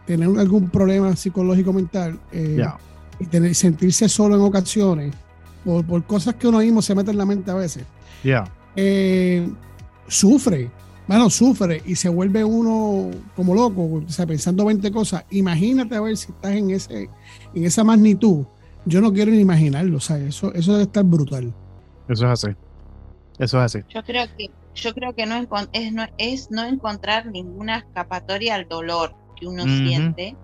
tener 0.06 0.28
algún 0.38 0.68
problema 0.70 1.14
psicológico 1.14 1.72
mental 1.72 2.18
eh, 2.32 2.64
y 3.18 3.26
tener, 3.26 3.54
sentirse 3.54 4.08
solo 4.08 4.36
en 4.36 4.40
ocasiones 4.40 5.14
por, 5.64 6.04
cosas 6.04 6.34
que 6.34 6.48
uno 6.48 6.58
mismo 6.58 6.80
se 6.80 6.94
mete 6.94 7.10
en 7.10 7.18
la 7.18 7.26
mente 7.26 7.50
a 7.50 7.54
veces, 7.54 7.84
eh, 8.76 9.48
sufre, 10.08 10.70
bueno, 11.10 11.28
sufre 11.28 11.82
y 11.84 11.96
se 11.96 12.08
vuelve 12.08 12.44
uno 12.44 13.10
como 13.34 13.52
loco, 13.52 14.04
o 14.06 14.08
sea, 14.08 14.28
pensando 14.28 14.64
20 14.64 14.92
cosas. 14.92 15.24
Imagínate 15.30 15.96
a 15.96 16.00
ver 16.00 16.16
si 16.16 16.30
estás 16.30 16.52
en, 16.52 16.70
ese, 16.70 17.10
en 17.52 17.64
esa 17.64 17.82
magnitud. 17.82 18.46
Yo 18.84 19.00
no 19.00 19.12
quiero 19.12 19.32
ni 19.32 19.40
imaginarlo, 19.40 19.96
o 19.96 20.00
sea, 20.00 20.18
eso, 20.18 20.54
eso 20.54 20.70
debe 20.70 20.84
estar 20.84 21.02
brutal. 21.02 21.52
Eso 22.08 22.26
es 22.26 22.44
así. 22.44 22.56
Eso 23.40 23.58
es 23.58 23.64
así. 23.64 23.80
Yo 23.92 24.04
creo 24.04 24.24
que 24.36 24.52
yo 24.76 24.94
creo 24.94 25.12
que 25.12 25.26
no 25.26 25.34
es, 25.34 25.92
no 25.92 26.06
es 26.16 26.48
no 26.52 26.62
encontrar 26.62 27.26
ninguna 27.26 27.78
escapatoria 27.78 28.54
al 28.54 28.68
dolor 28.68 29.16
que 29.34 29.48
uno 29.48 29.64
siente 29.64 30.36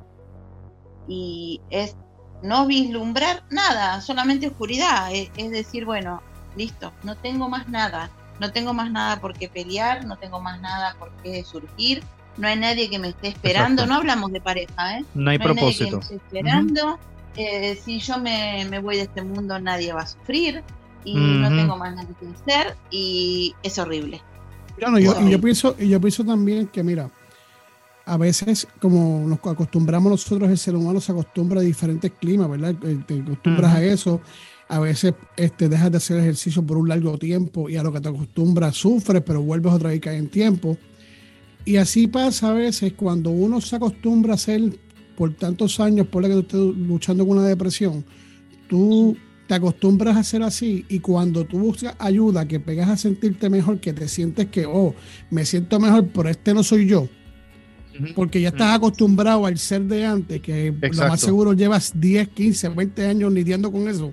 y 1.07 1.61
es 1.71 1.97
no 2.43 2.67
vislumbrar 2.67 3.45
nada, 3.51 4.01
solamente 4.01 4.49
oscuridad, 4.49 5.15
es, 5.15 5.31
decir, 5.53 5.85
bueno, 5.85 6.25
listo, 6.57 6.93
no 7.05 7.15
tengo 7.15 7.49
más 7.49 7.69
nada, 7.69 8.11
no 8.41 8.53
tengo 8.53 8.75
más 8.75 8.91
nada 8.91 9.21
por 9.21 9.35
qué 9.35 9.49
pelear, 9.49 10.05
no 10.05 10.17
tengo 10.17 10.41
más 10.41 10.61
nada 10.61 10.95
por 10.99 11.11
qué 11.23 11.45
surgir, 11.45 12.03
no 12.37 12.49
hay 12.49 12.57
nadie 12.57 12.91
que 12.91 12.99
me 12.99 13.09
esté 13.09 13.29
esperando, 13.29 13.87
no 13.87 13.95
hablamos 13.95 14.33
de 14.33 14.41
pareja, 14.41 14.99
¿eh? 14.99 15.05
No 15.15 15.31
hay 15.31 15.39
propósito. 15.39 16.01
esperando, 16.11 16.99
eh, 17.37 17.79
si 17.83 17.99
yo 17.99 18.19
me, 18.19 18.67
me 18.69 18.79
voy 18.79 18.97
de 18.97 19.03
este 19.03 19.23
mundo 19.23 19.59
nadie 19.59 19.93
va 19.93 20.03
a 20.03 20.07
sufrir, 20.07 20.63
y 21.07 21.15
no 21.15 21.49
tengo 21.49 21.77
más 21.77 21.95
nada 21.95 22.09
que 22.19 22.27
hacer 22.27 22.77
y 22.91 23.55
es 23.63 23.79
horrible. 23.79 24.21
yo, 24.79 24.99
y 24.99 25.31
yo, 25.31 25.41
pienso, 25.41 25.77
y 25.79 25.89
yo 25.89 26.01
pienso 26.01 26.25
también 26.25 26.67
que, 26.67 26.83
mira, 26.83 27.09
a 28.05 28.17
veces 28.17 28.67
como 28.81 29.27
nos 29.27 29.39
acostumbramos 29.47 30.11
nosotros, 30.11 30.51
el 30.51 30.59
ser 30.59 30.75
humano 30.75 31.01
se 31.01 31.13
acostumbra 31.13 31.61
a 31.61 31.63
diferentes 31.63 32.11
climas, 32.13 32.51
¿verdad? 32.51 32.75
Te 33.07 33.21
acostumbras 33.21 33.75
a 33.75 33.83
eso. 33.83 34.21
A 34.69 34.81
veces 34.81 35.15
este, 35.37 35.69
dejas 35.69 35.93
de 35.93 35.99
hacer 35.99 36.19
ejercicio 36.19 36.63
por 36.63 36.77
un 36.77 36.89
largo 36.89 37.17
tiempo 37.19 37.71
y 37.71 37.77
a 37.77 37.83
lo 37.83 37.93
que 37.93 38.01
te 38.01 38.09
acostumbras 38.09 38.77
sufres, 38.77 39.23
pero 39.25 39.43
vuelves 39.43 39.73
otra 39.73 39.91
vez 39.91 39.99
a 39.99 40.01
caer 40.01 40.19
en 40.19 40.29
tiempo. 40.29 40.77
Y 41.65 41.77
así 41.77 42.07
pasa 42.07 42.51
a 42.51 42.55
veces 42.55 42.93
cuando 42.95 43.31
uno 43.31 43.61
se 43.61 43.77
acostumbra 43.77 44.33
a 44.33 44.35
hacer 44.37 44.77
por 45.17 45.35
tantos 45.35 45.81
años, 45.81 46.07
por 46.07 46.23
la 46.23 46.29
que 46.29 46.35
tú 46.35 46.41
estés 46.41 46.89
luchando 46.89 47.27
con 47.27 47.39
una 47.39 47.47
depresión, 47.47 48.05
tú 48.69 49.17
te 49.47 49.55
acostumbras 49.55 50.17
a 50.17 50.21
hacer 50.21 50.43
así 50.43 50.85
y 50.89 50.99
cuando 51.01 51.45
tú 51.45 51.59
buscas 51.59 51.95
ayuda, 51.99 52.47
que 52.47 52.61
pegas 52.61 52.89
a 52.89 52.97
sentirte 52.97 53.49
mejor, 53.49 53.81
que 53.81 53.93
te 53.93 54.09
sientes 54.09 54.47
que, 54.47 54.67
oh, 54.67 54.95
me 55.31 55.45
siento 55.45 55.79
mejor, 55.81 56.09
pero 56.09 56.29
este 56.29 56.53
no 56.55 56.63
soy 56.63 56.87
yo. 56.87 57.09
Porque 58.15 58.41
ya 58.43 58.49
estás 58.49 58.77
acostumbrado 58.77 59.47
al 59.47 59.59
ser 59.59 59.83
de 59.85 60.05
antes, 60.05 60.43
que 60.43 60.71
lo 60.71 61.09
más 61.09 61.21
seguro 61.21 61.55
llevas 61.55 61.99
10, 61.99 62.29
15, 62.29 62.69
20 62.69 63.07
años 63.07 63.33
lidiando 63.33 63.73
con 63.73 63.89
eso. 63.89 64.13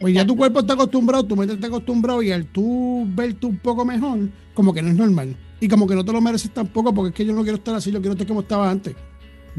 Pues 0.00 0.14
ya 0.14 0.26
tu 0.26 0.34
cuerpo 0.34 0.60
está 0.60 0.72
acostumbrado, 0.72 1.24
tu 1.24 1.36
mente 1.36 1.54
está 1.54 1.66
acostumbrado 1.66 2.22
y 2.22 2.32
al 2.32 2.46
tú 2.46 3.06
verte 3.08 3.46
un 3.46 3.58
poco 3.58 3.84
mejor, 3.84 4.30
como 4.54 4.72
que 4.72 4.80
no 4.82 4.88
es 4.88 4.96
normal. 4.96 5.36
Y 5.60 5.68
como 5.68 5.86
que 5.86 5.94
no 5.94 6.04
te 6.04 6.12
lo 6.12 6.20
mereces 6.22 6.50
tampoco 6.52 6.94
porque 6.94 7.10
es 7.10 7.14
que 7.14 7.24
yo 7.26 7.34
no 7.34 7.42
quiero 7.42 7.58
estar 7.58 7.74
así, 7.74 7.92
yo 7.92 8.00
quiero 8.00 8.12
estar 8.12 8.26
como 8.26 8.40
estaba 8.40 8.70
antes. 8.70 8.96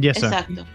Exacto 0.01 0.65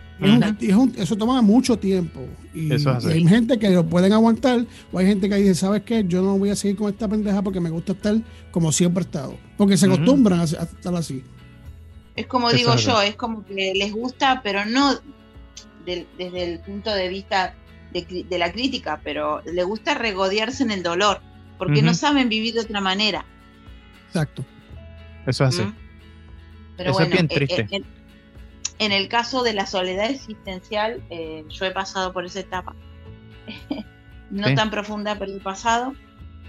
eso 0.96 1.16
toma 1.16 1.42
mucho 1.42 1.78
tiempo. 1.78 2.20
Y, 2.54 2.70
hay 2.72 3.26
gente 3.26 3.58
que 3.58 3.70
lo 3.70 3.84
pueden 3.86 4.12
aguantar, 4.12 4.64
o 4.92 4.98
hay 4.98 5.06
gente 5.06 5.28
que 5.28 5.36
dice, 5.36 5.54
¿sabes 5.54 5.82
qué? 5.82 6.04
Yo 6.06 6.22
no 6.22 6.38
voy 6.38 6.50
a 6.50 6.56
seguir 6.56 6.76
con 6.76 6.88
esta 6.90 7.08
pendeja 7.08 7.42
porque 7.42 7.60
me 7.60 7.70
gusta 7.70 7.92
estar 7.92 8.16
como 8.50 8.72
siempre 8.72 9.02
he 9.02 9.06
estado. 9.06 9.36
Porque 9.56 9.76
se 9.76 9.86
acostumbran 9.86 10.40
a, 10.40 10.44
estar 10.44 10.94
así. 10.94 11.22
Es 12.14 12.26
como 12.26 12.50
digo 12.50 12.74
yo, 12.76 13.02
es 13.02 13.14
como 13.16 13.44
que 13.44 13.74
les 13.74 13.92
gusta, 13.92 14.40
pero 14.42 14.64
no 14.64 14.94
desde 15.84 16.54
el 16.54 16.58
punto 16.60 16.92
de 16.92 17.08
vista 17.08 17.54
de, 18.02 18.38
la 18.38 18.52
crítica, 18.52 19.00
pero 19.02 19.42
les 19.44 19.64
gusta 19.64 19.94
regodearse 19.94 20.62
en 20.62 20.70
el 20.70 20.82
dolor, 20.82 21.20
porque 21.58 21.82
no 21.82 21.94
saben 21.94 22.28
vivir 22.28 22.54
de 22.54 22.60
otra 22.60 22.80
manera. 22.80 23.24
Exacto. 24.08 24.44
Eso 25.26 25.44
es 25.44 25.54
así. 25.54 25.62
¿Mm? 25.62 25.74
Pero 26.76 26.90
Eso 26.90 27.00
es 27.00 27.08
bueno, 27.08 27.12
bien 27.12 27.26
eh, 27.30 27.34
triste. 27.34 27.60
eh, 27.62 27.66
En, 27.70 27.84
en 28.78 28.92
el 28.92 29.08
caso 29.08 29.42
de 29.42 29.54
la 29.54 29.66
soledad 29.66 30.10
existencial, 30.10 31.02
eh, 31.10 31.44
yo 31.48 31.64
he 31.64 31.70
pasado 31.70 32.12
por 32.12 32.24
esa 32.26 32.40
etapa. 32.40 32.74
no 34.30 34.48
Sí. 34.48 34.54
tan 34.54 34.70
profunda, 34.70 35.18
pero 35.18 35.32
he 35.32 35.40
pasado. 35.40 35.94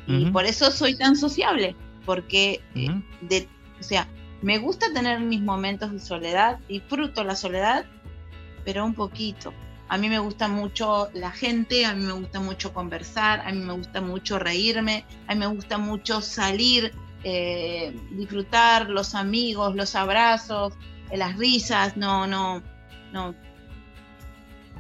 Y 0.10 0.26
por 0.32 0.46
eso 0.46 0.72
soy 0.72 0.96
tan 0.98 1.18
sociable, 1.18 1.76
porque 2.06 2.62
eh, 2.76 3.02
de, 3.22 3.46
o 3.78 3.84
sea, 3.84 4.08
me 4.42 4.58
gusta 4.58 4.94
tener 4.94 5.20
mis 5.20 5.42
momentos 5.42 5.92
de 5.92 6.00
soledad, 6.00 6.60
disfruto 6.70 7.26
la 7.26 7.36
soledad, 7.36 7.86
pero 8.64 8.86
un 8.86 8.94
poquito. 8.94 9.54
A 9.90 9.98
mí 9.98 10.10
me 10.10 10.20
gusta 10.20 10.48
mucho 10.48 11.10
la 11.14 11.32
gente, 11.32 11.86
a 11.86 11.94
mí 11.94 12.04
me 12.04 12.12
gusta 12.14 12.40
mucho 12.40 12.74
conversar, 12.74 13.42
a 13.42 13.52
mí 13.52 13.60
me 13.60 13.74
gusta 13.74 14.02
mucho 14.02 14.38
reírme, 14.38 15.06
a 15.28 15.34
mí 15.34 15.40
me 15.40 15.48
gusta 15.48 15.78
mucho 15.78 16.22
salir, 16.22 16.94
eh, 17.24 17.96
disfrutar 18.12 18.90
los 18.90 19.16
amigos, 19.16 19.76
los 19.76 19.96
abrazos, 19.96 20.74
eh, 21.10 21.18
las 21.18 21.38
risas. 21.38 21.96
No, 21.96 22.28
no, 22.28 22.62
no. 23.14 23.34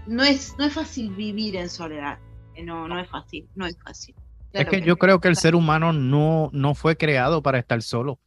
No 0.07 0.23
es, 0.23 0.55
no 0.57 0.65
es 0.65 0.73
fácil 0.73 1.09
vivir 1.11 1.55
en 1.55 1.69
soledad. 1.69 2.19
Eh, 2.55 2.63
No, 2.63 2.87
no 2.87 2.99
es 2.99 3.09
fácil, 3.09 3.47
no 3.55 3.65
es 3.65 3.77
fácil. 3.81 4.15
Es 4.53 4.67
que 4.67 4.81
yo 4.81 4.97
creo 4.97 5.19
que 5.19 5.27
el 5.27 5.35
ser 5.35 5.55
humano 5.55 5.93
no, 5.93 6.49
no 6.51 6.73
fue 6.73 6.97
creado 6.97 7.41
para 7.41 7.59
estar 7.59 7.81
solo. 7.81 8.19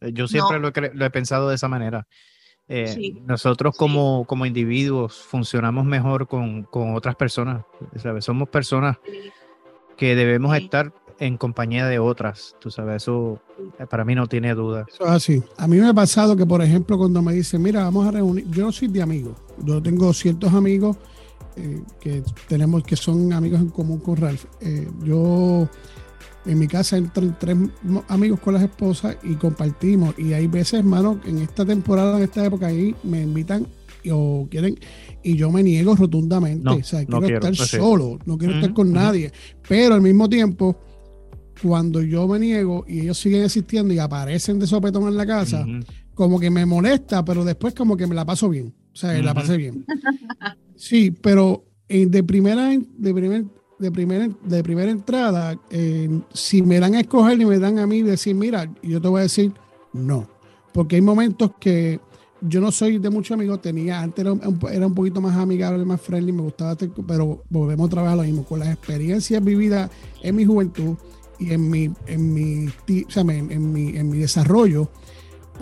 Yo 0.00 0.28
siempre 0.28 0.58
No. 0.60 0.68
lo, 0.68 0.68
he 0.68 0.94
lo 0.94 1.04
he 1.06 1.10
pensado 1.10 1.48
de 1.48 1.54
esa 1.54 1.68
manera. 1.68 2.06
Eh, 2.68 2.88
Sí, 2.88 3.22
nosotros 3.26 3.74
sí. 3.74 3.78
como, 3.78 4.24
como 4.26 4.44
individuos 4.46 5.22
funcionamos 5.22 5.84
mejor 5.84 6.26
con, 6.26 6.64
con 6.64 6.94
otras 6.94 7.14
personas. 7.14 7.64
¿sabes? 7.96 8.24
Somos 8.24 8.48
personas 8.48 8.96
que 9.96 10.14
debemos 10.14 10.56
Sí. 10.56 10.64
estar 10.64 10.92
en 11.18 11.36
compañía 11.38 11.86
de 11.86 11.98
otras. 11.98 12.54
Tú 12.60 12.70
sabes, 12.70 13.02
eso 13.04 13.40
para 13.88 14.04
mí 14.04 14.14
no 14.14 14.26
tiene 14.26 14.54
duda. 14.54 14.84
Eso 14.92 15.04
es 15.04 15.10
así. 15.10 15.42
A 15.56 15.66
mí 15.66 15.78
me 15.78 15.88
ha 15.88 15.94
pasado 15.94 16.36
que, 16.36 16.44
por 16.44 16.60
ejemplo, 16.60 16.98
cuando 16.98 17.22
me 17.22 17.32
dicen, 17.32 17.62
mira, 17.62 17.84
vamos 17.84 18.06
a 18.06 18.10
reunir, 18.10 18.44
yo 18.50 18.64
no 18.66 18.72
soy 18.72 18.88
de 18.88 19.00
amigos, 19.00 19.34
yo 19.64 19.80
tengo 19.80 20.12
ciertos 20.12 20.52
amigos 20.52 20.96
eh, 21.56 21.82
que 22.00 22.22
tenemos 22.48 22.82
que 22.82 22.96
son 22.96 23.32
amigos 23.32 23.60
en 23.60 23.70
común 23.70 23.98
con 24.00 24.16
Ralph. 24.16 24.44
Eh, 24.60 24.86
yo 25.04 25.66
en 26.46 26.58
mi 26.58 26.66
casa 26.68 26.96
entran 26.96 27.36
tres 27.38 27.56
amigos 28.08 28.40
con 28.40 28.54
las 28.54 28.62
esposas 28.62 29.16
y 29.22 29.34
compartimos. 29.34 30.14
Y 30.18 30.32
hay 30.32 30.46
veces, 30.46 30.74
hermano, 30.80 31.20
en 31.26 31.38
esta 31.38 31.64
temporada, 31.64 32.16
en 32.18 32.24
esta 32.24 32.44
época, 32.44 32.66
ahí 32.68 32.94
me 33.02 33.22
invitan 33.22 33.66
y- 34.02 34.10
o 34.10 34.46
quieren 34.50 34.78
y 35.22 35.36
yo 35.36 35.50
me 35.50 35.62
niego 35.62 35.96
rotundamente. 35.96 36.62
No, 36.64 36.76
o 36.76 36.82
sea, 36.84 37.00
no 37.00 37.18
quiero, 37.26 37.34
estar 37.38 37.56
pues 37.56 37.68
solo, 37.82 38.18
no 38.26 38.38
quiero 38.38 38.54
estar 38.54 38.72
con 38.72 38.92
nadie. 38.92 39.32
Pero 39.68 39.94
al 39.96 40.02
mismo 40.02 40.28
tiempo, 40.28 40.76
cuando 41.62 42.02
yo 42.02 42.28
me 42.28 42.38
niego 42.38 42.84
y 42.86 43.00
ellos 43.00 43.18
siguen 43.18 43.44
existiendo 43.44 43.92
y 43.92 43.98
aparecen 43.98 44.58
de 44.58 44.66
sopetón 44.66 45.08
en 45.08 45.16
la 45.16 45.26
casa, 45.26 45.66
como 46.14 46.38
que 46.38 46.50
me 46.50 46.64
molesta, 46.66 47.24
pero 47.24 47.44
después 47.44 47.74
como 47.74 47.96
que 47.96 48.06
me 48.06 48.14
la 48.14 48.24
paso 48.24 48.48
bien. 48.48 48.72
O 48.92 48.96
sea, 48.96 49.12
la 49.22 49.34
pasé 49.34 49.56
bien. 49.56 49.84
Sí, 50.76 51.10
pero 51.10 51.64
eh, 51.88 52.06
de 52.06 52.22
primera, 52.22 52.70
de 52.70 53.14
primer, 53.14 53.44
de 53.78 53.90
primera, 53.90 54.28
de 54.42 54.62
primera 54.62 54.90
entrada, 54.90 55.58
eh, 55.70 56.20
si 56.32 56.62
me 56.62 56.80
dan 56.80 56.94
a 56.94 57.00
escoger 57.00 57.40
y 57.40 57.44
me 57.44 57.58
dan 57.58 57.78
a 57.78 57.86
mí 57.86 58.02
decir, 58.02 58.34
mira, 58.34 58.70
yo 58.82 59.00
te 59.00 59.08
voy 59.08 59.20
a 59.20 59.22
decir 59.22 59.52
no. 59.92 60.28
Porque 60.72 60.96
hay 60.96 61.02
momentos 61.02 61.52
que 61.58 62.00
yo 62.40 62.60
no 62.60 62.70
soy 62.70 62.98
de 62.98 63.10
muchos 63.10 63.34
amigos, 63.34 63.60
tenía, 63.62 64.00
antes 64.00 64.24
era 64.24 64.32
un, 64.32 64.58
era 64.70 64.86
un 64.86 64.94
poquito 64.94 65.20
más 65.20 65.36
amigable, 65.36 65.84
más 65.84 66.00
friendly, 66.00 66.32
me 66.32 66.42
gustaba, 66.42 66.76
pero 67.06 67.42
volvemos 67.48 67.86
a 67.86 67.90
trabajar 67.90 68.16
lo 68.18 68.24
mismo, 68.24 68.44
con 68.44 68.60
las 68.60 68.68
experiencias 68.68 69.42
vividas 69.42 69.90
en 70.22 70.36
mi 70.36 70.44
juventud 70.44 70.96
y 71.38 71.52
en 71.52 71.70
mi, 71.70 71.90
en 72.06 72.34
mi, 72.34 72.68
o 72.68 73.10
sea, 73.10 73.22
en, 73.22 73.50
en 73.50 73.72
mi, 73.72 73.96
en 73.96 74.10
mi 74.10 74.18
desarrollo, 74.18 74.90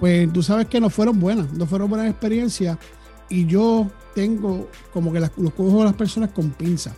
pues 0.00 0.33
tú 0.33 0.42
sabes 0.42 0.66
que 0.66 0.81
no 0.81 0.90
fueron 0.90 1.20
buenas, 1.20 1.53
no 1.53 1.66
fueron 1.66 1.88
buenas 1.88 2.11
experiencias 2.11 2.79
y 3.29 3.46
yo 3.46 3.90
tengo 4.14 4.68
como 4.92 5.12
que 5.12 5.20
las, 5.20 5.33
los 5.37 5.53
cojo 5.55 5.83
a 5.83 5.87
las 5.87 5.94
personas 5.94 6.31
con 6.31 6.50
pinzas. 6.50 6.94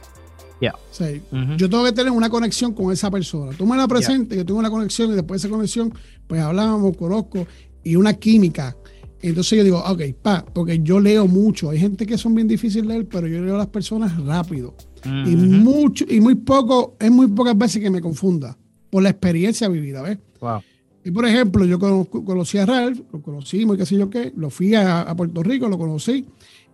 Ya. 0.60 0.72
O 0.74 0.94
sea, 0.94 1.08
Ujú. 1.10 1.56
yo 1.56 1.68
tengo 1.68 1.84
que 1.84 1.92
tener 1.92 2.10
una 2.12 2.30
conexión 2.30 2.72
con 2.72 2.92
esa 2.92 3.10
persona. 3.10 3.52
Tú 3.56 3.66
me 3.66 3.76
la 3.76 3.86
presentes, 3.86 4.36
yo 4.38 4.44
tengo 4.46 4.58
una 4.58 4.70
conexión 4.70 5.10
y 5.12 5.14
después 5.14 5.42
de 5.42 5.48
esa 5.48 5.54
conexión, 5.54 5.92
pues 6.26 6.40
hablamos, 6.40 6.96
conozco 6.96 7.46
y 7.84 7.96
una 7.96 8.14
química. 8.14 8.76
Entonces 9.20 9.58
yo 9.58 9.64
digo, 9.64 9.78
ok, 9.86 10.02
pa, 10.22 10.44
porque 10.44 10.80
yo 10.82 10.98
leo 11.00 11.26
mucho. 11.26 11.70
Hay 11.70 11.78
gente 11.78 12.06
que 12.06 12.16
son 12.16 12.34
bien 12.34 12.48
difíciles 12.48 12.86
de 12.86 12.94
leer, 12.94 13.08
pero 13.08 13.26
yo 13.26 13.42
leo 13.42 13.54
a 13.54 13.58
las 13.58 13.66
personas 13.68 14.16
rápido. 14.24 14.74
Y 15.04 15.34
Ujú. 15.34 15.44
mucho, 15.46 16.04
y 16.08 16.20
muy 16.20 16.34
poco, 16.36 16.96
es 16.98 17.10
muy 17.10 17.26
pocas 17.28 17.56
veces 17.56 17.82
que 17.82 17.90
me 17.90 18.00
confunda 18.00 18.56
por 18.90 19.02
la 19.02 19.10
experiencia 19.10 19.68
vivida, 19.68 20.02
¿ves? 20.02 20.18
Wow. 20.40 20.60
Y 21.04 21.10
por 21.12 21.24
ejemplo, 21.26 21.64
yo 21.64 21.78
conozco- 21.78 22.24
conocí 22.24 22.58
a 22.58 22.66
Ralph, 22.66 23.00
lo 23.12 23.20
conocimos 23.22 23.76
y 23.76 23.78
qué 23.78 23.86
sé 23.86 23.96
yo 23.96 24.10
qué, 24.10 24.32
lo 24.36 24.50
fui 24.50 24.74
a, 24.74 25.02
a 25.02 25.14
Puerto 25.14 25.42
Rico, 25.42 25.68
lo 25.68 25.78
conocí. 25.78 26.26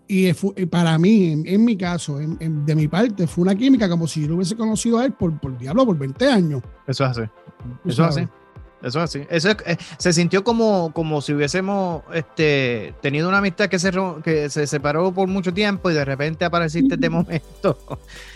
Y 0.08 0.32
para 0.66 0.98
mí, 0.98 1.32
en, 1.32 1.46
en 1.46 1.64
mi 1.64 1.76
caso, 1.76 2.20
en- 2.20 2.36
en- 2.40 2.66
de 2.66 2.74
mi 2.74 2.88
parte, 2.88 3.26
fue 3.26 3.42
una 3.42 3.54
química 3.54 3.88
como 3.88 4.06
si 4.06 4.22
yo 4.22 4.28
lo 4.28 4.34
hubiese 4.36 4.56
conocido 4.56 4.98
a 4.98 5.04
él 5.06 5.12
por, 5.12 5.38
por 5.40 5.56
diablo, 5.56 5.86
por 5.86 5.96
20 5.98 6.26
años. 6.30 6.62
Eso 6.86 7.04
es 7.04 7.10
así. 7.10 7.22
Eso 7.86 8.04
es 8.04 8.08
así. 8.16 8.28
Eso 8.82 8.98
es 8.98 9.04
así. 9.04 9.20
Eso 9.30 9.50
es- 9.50 9.56
eh, 9.64 9.76
se 9.96 10.12
sintió 10.12 10.42
como, 10.42 10.92
como 10.92 11.20
si 11.22 11.32
hubiésemos 11.32 12.02
este, 12.12 12.94
tenido 13.00 13.28
una 13.28 13.38
amistad 13.38 13.68
que 13.68 13.78
se, 13.78 13.90
que 14.24 14.50
se 14.50 14.66
separó 14.66 15.12
por 15.14 15.28
mucho 15.28 15.54
tiempo 15.54 15.88
y 15.90 15.94
de 15.94 16.04
repente 16.04 16.44
apareciste 16.44 16.96
de 16.96 17.08
momento. 17.08 17.78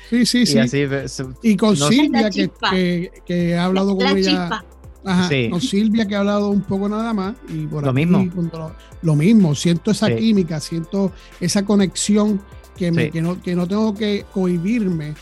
Sí, 0.09 0.25
sí, 0.25 0.39
y 0.43 0.47
sí. 0.47 0.59
así 0.61 0.85
se- 1.09 1.27
Y 1.43 1.57
con 1.57 1.77
No- 1.79 1.89
Silvia, 1.89 2.31
que, 2.31 2.49
que, 2.71 3.11
que 3.27 3.51
he 3.51 3.59
hablado 3.59 3.97
con 3.97 4.05
la 4.05 4.13
ella. 4.13 4.23
chispa. 4.23 4.65
Ajá, 5.07 5.29
Sí. 5.29 5.49
con 5.51 5.61
Silvia, 5.61 6.07
que 6.07 6.15
he 6.15 6.17
hablado 6.17 6.51
un 6.51 6.63
poco 6.63 6.89
nada 6.89 7.15
más. 7.15 7.37
Y 7.49 7.67
por 7.67 7.85
Lo 7.85 7.91
aquí, 7.91 8.05
mismo. 8.07 8.29
lo, 8.53 8.73
lo 9.03 9.17
mismo, 9.17 9.55
siento 9.55 9.91
esa 9.93 10.09
Sí. 10.09 10.17
química, 10.17 10.61
siento 10.61 11.13
esa 11.41 11.65
conexión 11.65 12.41
que, 12.77 12.91
me, 12.93 13.05
Sí. 13.07 13.11
que, 13.13 13.23
no, 13.23 13.41
que 13.41 13.55
no 13.55 13.67
tengo 13.67 13.95
que 13.95 14.27
cohibirme 14.35 15.15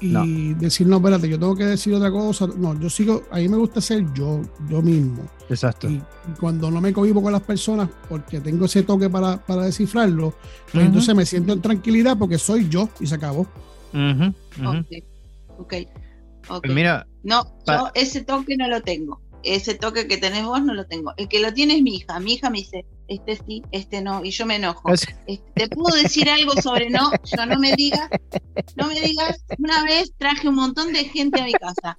y 0.00 0.08
No. 0.08 0.26
decir, 0.58 0.86
no, 0.86 0.96
espérate, 0.96 1.28
yo 1.28 1.38
tengo 1.38 1.54
que 1.56 1.64
decir 1.64 1.94
otra 1.94 2.10
cosa. 2.10 2.46
No, 2.58 2.78
yo 2.78 2.90
sigo, 2.90 3.22
a 3.30 3.36
mí 3.38 3.48
me 3.48 3.56
gusta 3.56 3.80
ser 3.80 4.04
yo, 4.12 4.42
yo 4.68 4.82
mismo. 4.82 5.22
Exacto. 5.48 5.88
Y, 5.88 6.02
cuando 6.40 6.70
no 6.70 6.80
me 6.80 6.92
cohibo 6.92 7.22
con 7.22 7.32
las 7.32 7.42
personas, 7.42 7.88
porque 8.08 8.40
tengo 8.40 8.64
ese 8.66 8.82
toque 8.82 9.08
para, 9.08 9.38
para 9.38 9.62
descifrarlo, 9.62 10.34
pues 10.72 10.84
entonces 10.84 11.14
me 11.14 11.24
siento 11.24 11.52
en 11.52 11.62
tranquilidad 11.62 12.18
porque 12.18 12.36
soy 12.38 12.68
yo 12.68 12.88
y 13.00 13.06
se 13.06 13.14
acabó. 13.14 13.46
Ok, 14.66 14.86
ok. 15.58 15.74
Pues 16.62 16.74
mira, 16.74 17.06
No, 17.26 17.44
yo 17.66 17.90
ese 17.94 18.22
toque 18.24 18.56
no 18.56 18.68
lo 18.68 18.80
tengo. 18.82 19.20
Ese 19.42 19.74
toque 19.74 20.08
que 20.08 20.16
tenés 20.16 20.44
vos 20.44 20.62
no 20.62 20.74
lo 20.74 20.86
tengo. 20.86 21.12
El 21.16 21.28
que 21.28 21.40
lo 21.40 21.52
tiene 21.52 21.76
es 21.76 21.82
mi 21.82 21.96
hija. 21.96 22.18
Mi 22.20 22.34
hija 22.34 22.50
me 22.50 22.58
dice, 22.58 22.84
este 23.08 23.36
sí, 23.46 23.62
este 23.70 24.00
no, 24.00 24.24
y 24.24 24.30
yo 24.30 24.46
me 24.46 24.56
enojo. 24.56 24.92
es- 24.92 25.06
Este, 25.26 25.42
Te 25.54 25.68
puedo 25.68 25.94
decir 25.96 26.28
algo 26.28 26.52
sobre 26.60 26.88
no, 26.90 27.10
yo 27.36 27.46
no 27.46 27.58
me 27.58 27.72
digas, 27.74 28.08
no 28.76 28.88
me 28.88 29.00
digas, 29.00 29.44
una 29.58 29.84
vez 29.84 30.12
traje 30.18 30.48
un 30.48 30.54
montón 30.56 30.92
de 30.92 31.04
gente 31.04 31.40
a 31.40 31.44
mi 31.44 31.52
casa. 31.52 31.96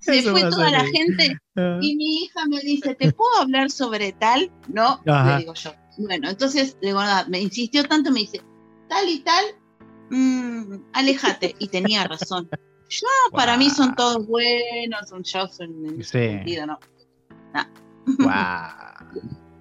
Se 0.00 0.18
Eso 0.18 0.30
fue 0.32 0.42
toda 0.50 0.70
la 0.70 0.84
gente 0.86 1.36
y 1.80 1.94
mi 1.96 2.22
hija 2.24 2.46
me 2.46 2.58
dice, 2.60 2.94
¿te 2.96 3.12
puedo 3.12 3.36
hablar 3.36 3.70
sobre 3.70 4.12
tal? 4.12 4.50
No, 4.68 5.00
Ajá. 5.06 5.32
le 5.36 5.38
digo 5.42 5.54
yo. 5.54 5.72
Bueno, 5.98 6.28
entonces, 6.30 6.76
digo, 6.82 7.00
nada, 7.00 7.26
me 7.28 7.40
insistió 7.40 7.84
tanto, 7.84 8.10
me 8.10 8.20
dice, 8.20 8.40
tal 8.88 9.08
y 9.08 9.20
tal, 9.20 9.44
mm, 10.10 10.74
aléjate. 10.92 11.54
Y 11.60 11.68
tenía 11.68 12.04
razón. 12.04 12.48
Yo, 12.88 13.06
para 13.32 13.56
mí 13.56 13.68
son 13.70 13.94
todos 13.94 14.26
buenos, 14.26 15.08
son 15.08 15.22
yo, 15.22 15.46
son 15.48 15.70
en 15.86 16.02
Sí. 16.02 16.10
sentido, 16.10 16.66
¿no? 16.66 16.78
Guau. 18.18 18.70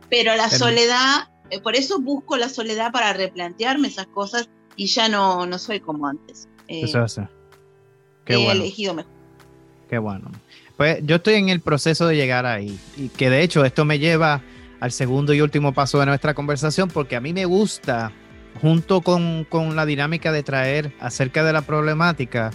Pero 0.10 0.36
la 0.36 0.46
Pero- 0.48 0.58
soledad, 0.58 1.28
eh, 1.50 1.60
por 1.60 1.76
eso 1.76 2.00
busco 2.00 2.38
la 2.38 2.50
soledad 2.50 2.92
para 2.92 3.12
replantearme 3.14 3.90
esas 3.90 4.08
cosas 4.08 4.50
y 4.76 4.88
ya 4.88 5.10
no, 5.10 5.46
no 5.46 5.60
soy 5.60 5.80
como 5.82 6.08
antes. 6.08 6.48
Eh, 6.68 6.82
Eso 6.84 7.04
es 7.04 7.18
así. 7.18 7.28
Qué 8.26 8.34
he 8.34 8.38
bueno. 8.38 8.52
elegido 8.62 8.94
mejor. 8.94 9.12
Qué 9.90 9.98
bueno. 9.98 10.32
Pues 10.78 11.00
yo 11.04 11.18
estoy 11.18 11.36
en 11.36 11.50
el 11.50 11.60
proceso 11.62 12.08
de 12.08 12.16
llegar 12.16 12.46
ahí. 12.46 12.80
Y 12.96 13.10
que 13.10 13.30
de 13.30 13.42
hecho 13.42 13.66
esto 13.66 13.84
me 13.84 14.00
lleva 14.00 14.42
al 14.80 14.92
segundo 14.92 15.34
y 15.34 15.42
último 15.42 15.74
paso 15.74 16.00
de 16.00 16.06
nuestra 16.06 16.34
conversación, 16.34 16.90
porque 16.90 17.16
a 17.16 17.22
mí 17.22 17.34
me 17.34 17.46
gusta, 17.46 18.12
junto 18.62 19.02
con, 19.02 19.44
con 19.46 19.76
la 19.76 19.86
dinámica 19.86 20.32
de 20.32 20.44
traer 20.44 20.94
acerca 21.00 21.44
de 21.44 21.52
la 21.54 21.64
problemática, 21.64 22.52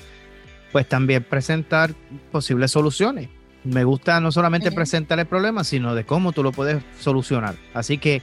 pues 0.72 0.88
también 0.88 1.22
presentar 1.22 1.94
posibles 2.32 2.70
soluciones. 2.70 3.28
Me 3.64 3.84
gusta 3.84 4.18
no 4.20 4.32
solamente 4.32 4.72
presentar 4.72 5.20
el 5.20 5.26
problema, 5.26 5.62
sino 5.62 5.94
de 5.94 6.04
cómo 6.04 6.32
tú 6.32 6.42
lo 6.42 6.50
puedes 6.50 6.82
solucionar. 6.98 7.54
Así 7.74 7.98
que 7.98 8.22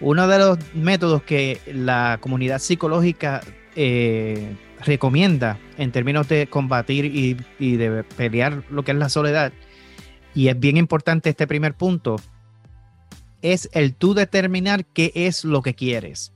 uno 0.00 0.26
de 0.28 0.38
los 0.38 0.58
métodos 0.74 1.22
que 1.22 1.60
la 1.66 2.18
comunidad 2.20 2.60
psicológica 2.60 3.42
eh, 3.76 4.56
recomienda 4.86 5.58
en 5.76 5.92
términos 5.92 6.28
de 6.28 6.46
combatir 6.46 7.04
y, 7.04 7.36
y 7.58 7.76
de 7.76 8.04
pelear 8.04 8.62
lo 8.70 8.84
que 8.84 8.92
es 8.92 8.98
la 8.98 9.08
soledad, 9.08 9.52
y 10.34 10.48
es 10.48 10.58
bien 10.58 10.76
importante 10.76 11.30
este 11.30 11.46
primer 11.46 11.74
punto, 11.74 12.16
es 13.42 13.68
el 13.72 13.94
tú 13.94 14.14
determinar 14.14 14.84
qué 14.84 15.12
es 15.14 15.44
lo 15.44 15.62
que 15.62 15.74
quieres. 15.74 16.32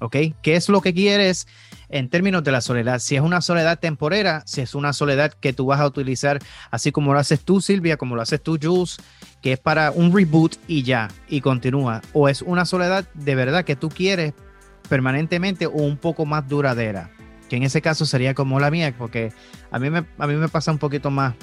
¿Ok? 0.00 0.16
¿Qué 0.42 0.56
es 0.56 0.68
lo 0.68 0.80
que 0.80 0.92
quieres 0.92 1.46
en 1.88 2.08
términos 2.08 2.42
de 2.44 2.52
la 2.52 2.60
soledad. 2.60 2.98
Si 2.98 3.16
es 3.16 3.22
una 3.22 3.40
soledad 3.40 3.78
temporera, 3.78 4.42
si 4.46 4.60
es 4.60 4.74
una 4.74 4.92
soledad 4.92 5.32
que 5.32 5.52
tú 5.52 5.66
vas 5.66 5.80
a 5.80 5.86
utilizar 5.86 6.40
así 6.70 6.92
como 6.92 7.12
lo 7.12 7.18
haces 7.18 7.40
tú, 7.40 7.60
Silvia, 7.60 7.96
como 7.96 8.16
lo 8.16 8.22
haces 8.22 8.42
tú, 8.42 8.58
Jules, 8.60 8.96
que 9.42 9.52
es 9.52 9.58
para 9.58 9.90
un 9.90 10.14
reboot 10.14 10.56
y 10.66 10.82
ya, 10.82 11.08
y 11.28 11.40
continúa. 11.40 12.02
O 12.12 12.28
es 12.28 12.42
una 12.42 12.64
soledad 12.64 13.06
de 13.14 13.34
verdad 13.34 13.64
que 13.64 13.76
tú 13.76 13.88
quieres 13.88 14.34
permanentemente 14.88 15.66
o 15.66 15.72
un 15.72 15.96
poco 15.96 16.26
más 16.26 16.48
duradera, 16.48 17.10
que 17.48 17.56
en 17.56 17.62
ese 17.62 17.82
caso 17.82 18.06
sería 18.06 18.34
como 18.34 18.60
la 18.60 18.70
mía, 18.70 18.94
porque 18.96 19.32
a 19.70 19.78
mí 19.78 19.90
me, 19.90 20.04
a 20.18 20.26
mí 20.26 20.34
me 20.34 20.48
pasa 20.48 20.72
un 20.72 20.78
poquito 20.78 21.10
más, 21.10 21.34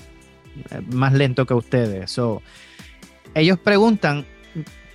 eh, 0.71 0.81
más 0.91 1.13
lento 1.13 1.45
que 1.45 1.53
ustedes. 1.53 2.11
So, 2.11 2.41
ellos 3.35 3.59
preguntan 3.59 4.25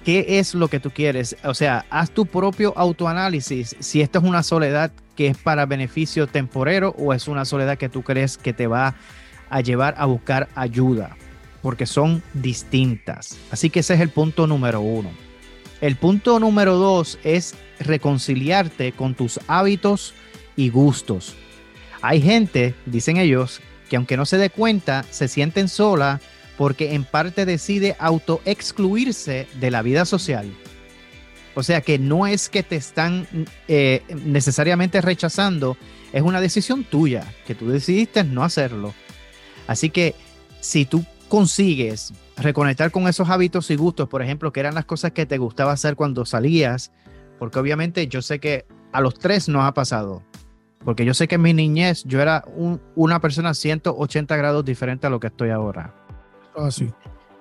qué 0.08 0.38
es 0.38 0.54
lo 0.54 0.68
que 0.68 0.80
tú 0.80 0.90
quieres. 0.90 1.36
O 1.44 1.52
sea, 1.52 1.84
haz 1.90 2.10
tu 2.10 2.24
propio 2.24 2.72
autoanálisis 2.78 3.76
si 3.78 4.00
esto 4.00 4.20
es 4.20 4.24
una 4.24 4.42
soledad 4.42 4.90
que 5.14 5.26
es 5.26 5.36
para 5.36 5.66
beneficio 5.66 6.26
temporero 6.26 6.94
o 6.96 7.12
es 7.12 7.28
una 7.28 7.44
soledad 7.44 7.76
que 7.76 7.90
tú 7.90 8.00
crees 8.00 8.38
que 8.38 8.54
te 8.54 8.66
va 8.66 8.94
a 9.50 9.60
llevar 9.60 9.94
a 9.98 10.06
buscar 10.06 10.48
ayuda, 10.54 11.14
porque 11.60 11.84
son 11.84 12.22
distintas. 12.32 13.36
Así 13.50 13.68
que 13.68 13.80
ese 13.80 13.92
es 13.92 14.00
el 14.00 14.08
punto 14.08 14.46
número 14.46 14.80
uno. 14.80 15.10
El 15.82 15.96
punto 15.96 16.40
número 16.40 16.76
dos 16.76 17.18
es 17.22 17.54
reconciliarte 17.78 18.92
con 18.92 19.14
tus 19.14 19.38
hábitos 19.46 20.14
y 20.56 20.70
gustos. 20.70 21.34
Hay 22.00 22.22
gente, 22.22 22.74
dicen 22.86 23.18
ellos, 23.18 23.60
que 23.90 23.96
aunque 23.96 24.16
no 24.16 24.24
se 24.24 24.38
dé 24.38 24.48
cuenta, 24.48 25.04
se 25.10 25.28
sienten 25.28 25.68
sola 25.68 26.18
porque 26.58 26.94
en 26.94 27.04
parte 27.04 27.46
decide 27.46 27.96
auto-excluirse 28.00 29.46
de 29.58 29.70
la 29.70 29.80
vida 29.80 30.04
social. 30.04 30.52
O 31.54 31.62
sea 31.62 31.80
que 31.80 31.98
no 31.98 32.26
es 32.26 32.48
que 32.48 32.64
te 32.64 32.76
están 32.76 33.26
eh, 33.68 34.02
necesariamente 34.24 35.00
rechazando, 35.00 35.76
es 36.12 36.22
una 36.22 36.40
decisión 36.40 36.84
tuya, 36.84 37.32
que 37.46 37.54
tú 37.54 37.68
decidiste 37.68 38.24
no 38.24 38.42
hacerlo. 38.42 38.92
Así 39.68 39.90
que 39.90 40.16
si 40.60 40.84
tú 40.84 41.04
consigues 41.28 42.12
reconectar 42.36 42.90
con 42.90 43.06
esos 43.06 43.30
hábitos 43.30 43.70
y 43.70 43.76
gustos, 43.76 44.08
por 44.08 44.22
ejemplo, 44.22 44.52
que 44.52 44.60
eran 44.60 44.74
las 44.74 44.84
cosas 44.84 45.12
que 45.12 45.26
te 45.26 45.38
gustaba 45.38 45.72
hacer 45.72 45.94
cuando 45.94 46.26
salías, 46.26 46.90
porque 47.38 47.60
obviamente 47.60 48.08
yo 48.08 48.20
sé 48.20 48.40
que 48.40 48.66
a 48.92 49.00
los 49.00 49.14
tres 49.14 49.48
nos 49.48 49.64
ha 49.64 49.74
pasado, 49.74 50.24
porque 50.84 51.04
yo 51.04 51.14
sé 51.14 51.28
que 51.28 51.36
en 51.36 51.42
mi 51.42 51.54
niñez 51.54 52.02
yo 52.04 52.20
era 52.20 52.44
una 52.96 53.20
persona 53.20 53.54
180 53.54 54.36
grados 54.36 54.64
diferente 54.64 55.06
a 55.06 55.10
lo 55.10 55.20
que 55.20 55.28
estoy 55.28 55.50
ahora. 55.50 56.07
Así. 56.66 56.90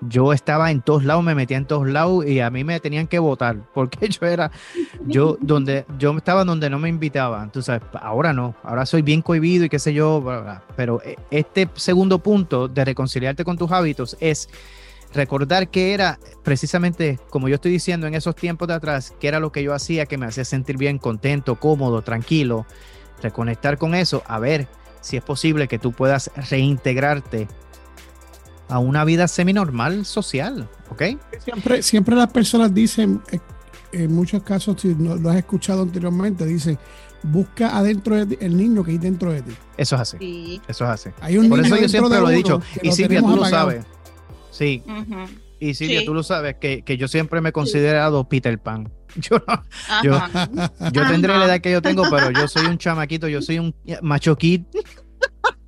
Yo 0.00 0.32
estaba 0.32 0.70
en 0.70 0.80
todos 0.80 1.04
lados, 1.04 1.24
me 1.24 1.34
metía 1.34 1.56
en 1.56 1.64
todos 1.64 1.88
lados 1.88 2.24
y 2.24 2.38
a 2.38 2.50
mí 2.50 2.62
me 2.62 2.78
tenían 2.78 3.08
que 3.08 3.18
votar 3.18 3.56
porque 3.74 4.08
yo 4.08 4.26
era, 4.26 4.52
yo 5.06 5.36
donde, 5.40 5.86
yo 5.98 6.16
estaba 6.16 6.44
donde 6.44 6.70
no 6.70 6.78
me 6.78 6.88
invitaban. 6.88 7.50
Tú 7.50 7.62
sabes, 7.62 7.82
ahora 8.00 8.32
no, 8.32 8.54
ahora 8.62 8.86
soy 8.86 9.02
bien 9.02 9.22
cohibido 9.22 9.64
y 9.64 9.68
qué 9.68 9.78
sé 9.78 9.92
yo, 9.92 10.24
pero 10.76 11.02
eh, 11.02 11.16
este 11.30 11.68
segundo 11.74 12.20
punto 12.20 12.68
de 12.68 12.84
reconciliarte 12.84 13.44
con 13.44 13.58
tus 13.58 13.72
hábitos 13.72 14.16
es 14.20 14.48
recordar 15.14 15.68
que 15.68 15.94
era 15.94 16.18
precisamente, 16.44 17.18
como 17.30 17.48
yo 17.48 17.56
estoy 17.56 17.72
diciendo 17.72 18.06
en 18.06 18.14
esos 18.14 18.36
tiempos 18.36 18.68
de 18.68 18.74
atrás, 18.74 19.14
que 19.18 19.26
era 19.26 19.40
lo 19.40 19.50
que 19.50 19.62
yo 19.62 19.74
hacía 19.74 20.06
que 20.06 20.18
me 20.18 20.26
hacía 20.26 20.44
sentir 20.44 20.76
bien, 20.76 20.98
contento, 20.98 21.56
cómodo, 21.56 22.02
tranquilo, 22.02 22.66
reconectar 23.22 23.78
con 23.78 23.94
eso, 23.94 24.22
a 24.26 24.38
ver 24.38 24.68
si 25.00 25.16
es 25.16 25.22
posible 25.22 25.66
que 25.66 25.78
tú 25.78 25.92
puedas 25.92 26.30
reintegrarte 26.50 27.48
a 28.68 28.78
una 28.78 29.04
vida 29.04 29.28
semi-normal 29.28 30.04
social, 30.04 30.68
¿ok? 30.90 31.02
Siempre, 31.44 31.82
siempre 31.82 32.14
las 32.16 32.28
personas 32.30 32.74
dicen, 32.74 33.20
eh, 33.32 33.40
en 33.92 34.12
muchos 34.14 34.42
casos, 34.42 34.80
si 34.82 34.88
no, 34.94 35.16
lo 35.16 35.30
has 35.30 35.36
escuchado 35.36 35.82
anteriormente, 35.82 36.44
dicen, 36.44 36.78
busca 37.22 37.76
adentro 37.76 38.24
de 38.26 38.36
el 38.40 38.56
niño 38.56 38.84
que 38.84 38.92
hay 38.92 38.98
dentro 38.98 39.32
de 39.32 39.42
ti. 39.42 39.52
Eso 39.76 39.94
es 39.96 40.02
así. 40.02 40.60
Eso 40.68 40.84
es 40.84 40.90
así. 40.90 41.10
Hay 41.20 41.38
un 41.38 41.48
Por 41.48 41.58
niño 41.60 41.74
eso 41.74 41.82
yo 41.82 41.88
siempre 41.88 42.14
de 42.14 42.20
lo 42.20 42.30
he 42.30 42.34
dicho. 42.34 42.60
Y 42.82 42.92
Silvia, 42.92 43.20
tú 43.20 43.28
lo 43.28 43.44
apagado. 43.44 43.70
sabes. 43.70 43.86
Sí. 44.50 44.82
Y 45.60 45.74
Silvia, 45.74 46.00
Sí. 46.00 46.06
tú 46.06 46.14
lo 46.14 46.22
sabes, 46.22 46.56
que, 46.60 46.82
que 46.82 46.96
yo 46.96 47.08
siempre 47.08 47.40
me 47.40 47.48
he 47.48 47.52
considerado 47.52 48.28
Peter 48.28 48.58
Pan. 48.58 48.90
Yo, 49.16 49.42
no- 49.48 49.62
Yo- 50.04 50.20
yo 50.92 51.06
tendré 51.08 51.36
la 51.36 51.46
edad 51.46 51.60
que 51.62 51.72
yo 51.72 51.80
tengo, 51.80 52.04
pero 52.10 52.30
yo 52.30 52.46
soy 52.46 52.66
un 52.66 52.76
chamaquito, 52.76 53.26
yo 53.26 53.40
soy 53.40 53.58
un 53.58 53.74
macho 54.02 54.36
kid. 54.36 54.62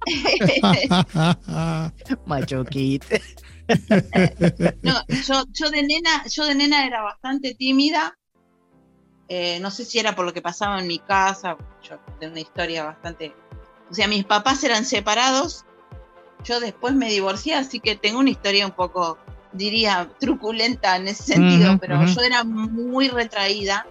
Macho 2.26 2.64
kid. 2.64 3.02
No, 4.82 4.94
yo, 5.08 5.44
yo 5.52 5.70
de 5.70 5.84
nena, 5.84 6.24
yo 6.26 6.44
de 6.44 6.56
nena 6.56 6.86
era 6.86 7.02
bastante 7.02 7.54
tímida. 7.54 8.18
Eh, 9.28 9.60
no 9.60 9.70
sé 9.70 9.84
si 9.84 10.00
era 10.00 10.16
por 10.16 10.24
lo 10.24 10.32
que 10.32 10.42
pasaba 10.42 10.80
en 10.80 10.88
mi 10.88 10.98
casa. 10.98 11.56
Yo 11.88 12.00
tengo 12.18 12.32
una 12.32 12.40
historia 12.40 12.84
bastante. 12.84 13.32
O 13.88 13.94
sea, 13.94 14.08
mis 14.08 14.24
papás 14.24 14.64
eran 14.64 14.84
separados. 14.84 15.64
Yo 16.42 16.58
después 16.58 16.94
me 16.94 17.10
divorcié, 17.10 17.54
así 17.54 17.78
que 17.78 17.94
tengo 17.94 18.18
una 18.18 18.30
historia 18.30 18.66
un 18.66 18.72
poco, 18.72 19.18
diría, 19.52 20.10
truculenta 20.18 20.96
en 20.96 21.06
ese 21.06 21.34
sentido, 21.34 21.70
Ujú, 21.70 21.80
pero 21.80 22.04
yo 22.06 22.20
era 22.22 22.42
muy 22.42 23.08
retraída. 23.08 23.86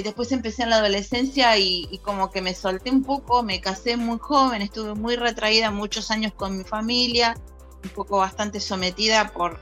Después 0.00 0.32
empecé 0.32 0.62
en 0.62 0.70
la 0.70 0.76
adolescencia 0.76 1.58
y, 1.58 1.86
y 1.90 1.98
como 1.98 2.30
que 2.30 2.40
me 2.40 2.54
solté 2.54 2.90
un 2.90 3.02
poco, 3.02 3.42
me 3.42 3.60
casé 3.60 3.96
muy 3.96 4.18
joven, 4.18 4.62
estuve 4.62 4.94
muy 4.94 5.16
retraída 5.16 5.70
muchos 5.70 6.10
años 6.10 6.32
con 6.34 6.56
mi 6.56 6.64
familia, 6.64 7.36
un 7.84 7.90
poco 7.90 8.18
bastante 8.18 8.58
sometida 8.60 9.28
por 9.32 9.60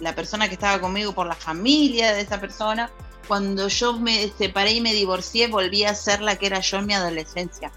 la 0.00 0.14
persona 0.14 0.48
que 0.48 0.54
estaba 0.54 0.80
conmigo, 0.80 1.12
por 1.12 1.26
la 1.26 1.34
familia 1.34 2.12
de 2.12 2.20
esa 2.20 2.40
persona. 2.40 2.90
Cuando 3.28 3.68
yo 3.68 3.94
me 3.94 4.28
separé 4.36 4.72
y 4.72 4.80
me 4.80 4.92
divorcié, 4.92 5.48
volví 5.48 5.84
a 5.84 5.94
ser 5.94 6.20
la 6.20 6.36
que 6.36 6.46
era 6.46 6.60
yo 6.60 6.78
en 6.78 6.86
mi 6.86 6.94
adolescencia. 6.94 7.72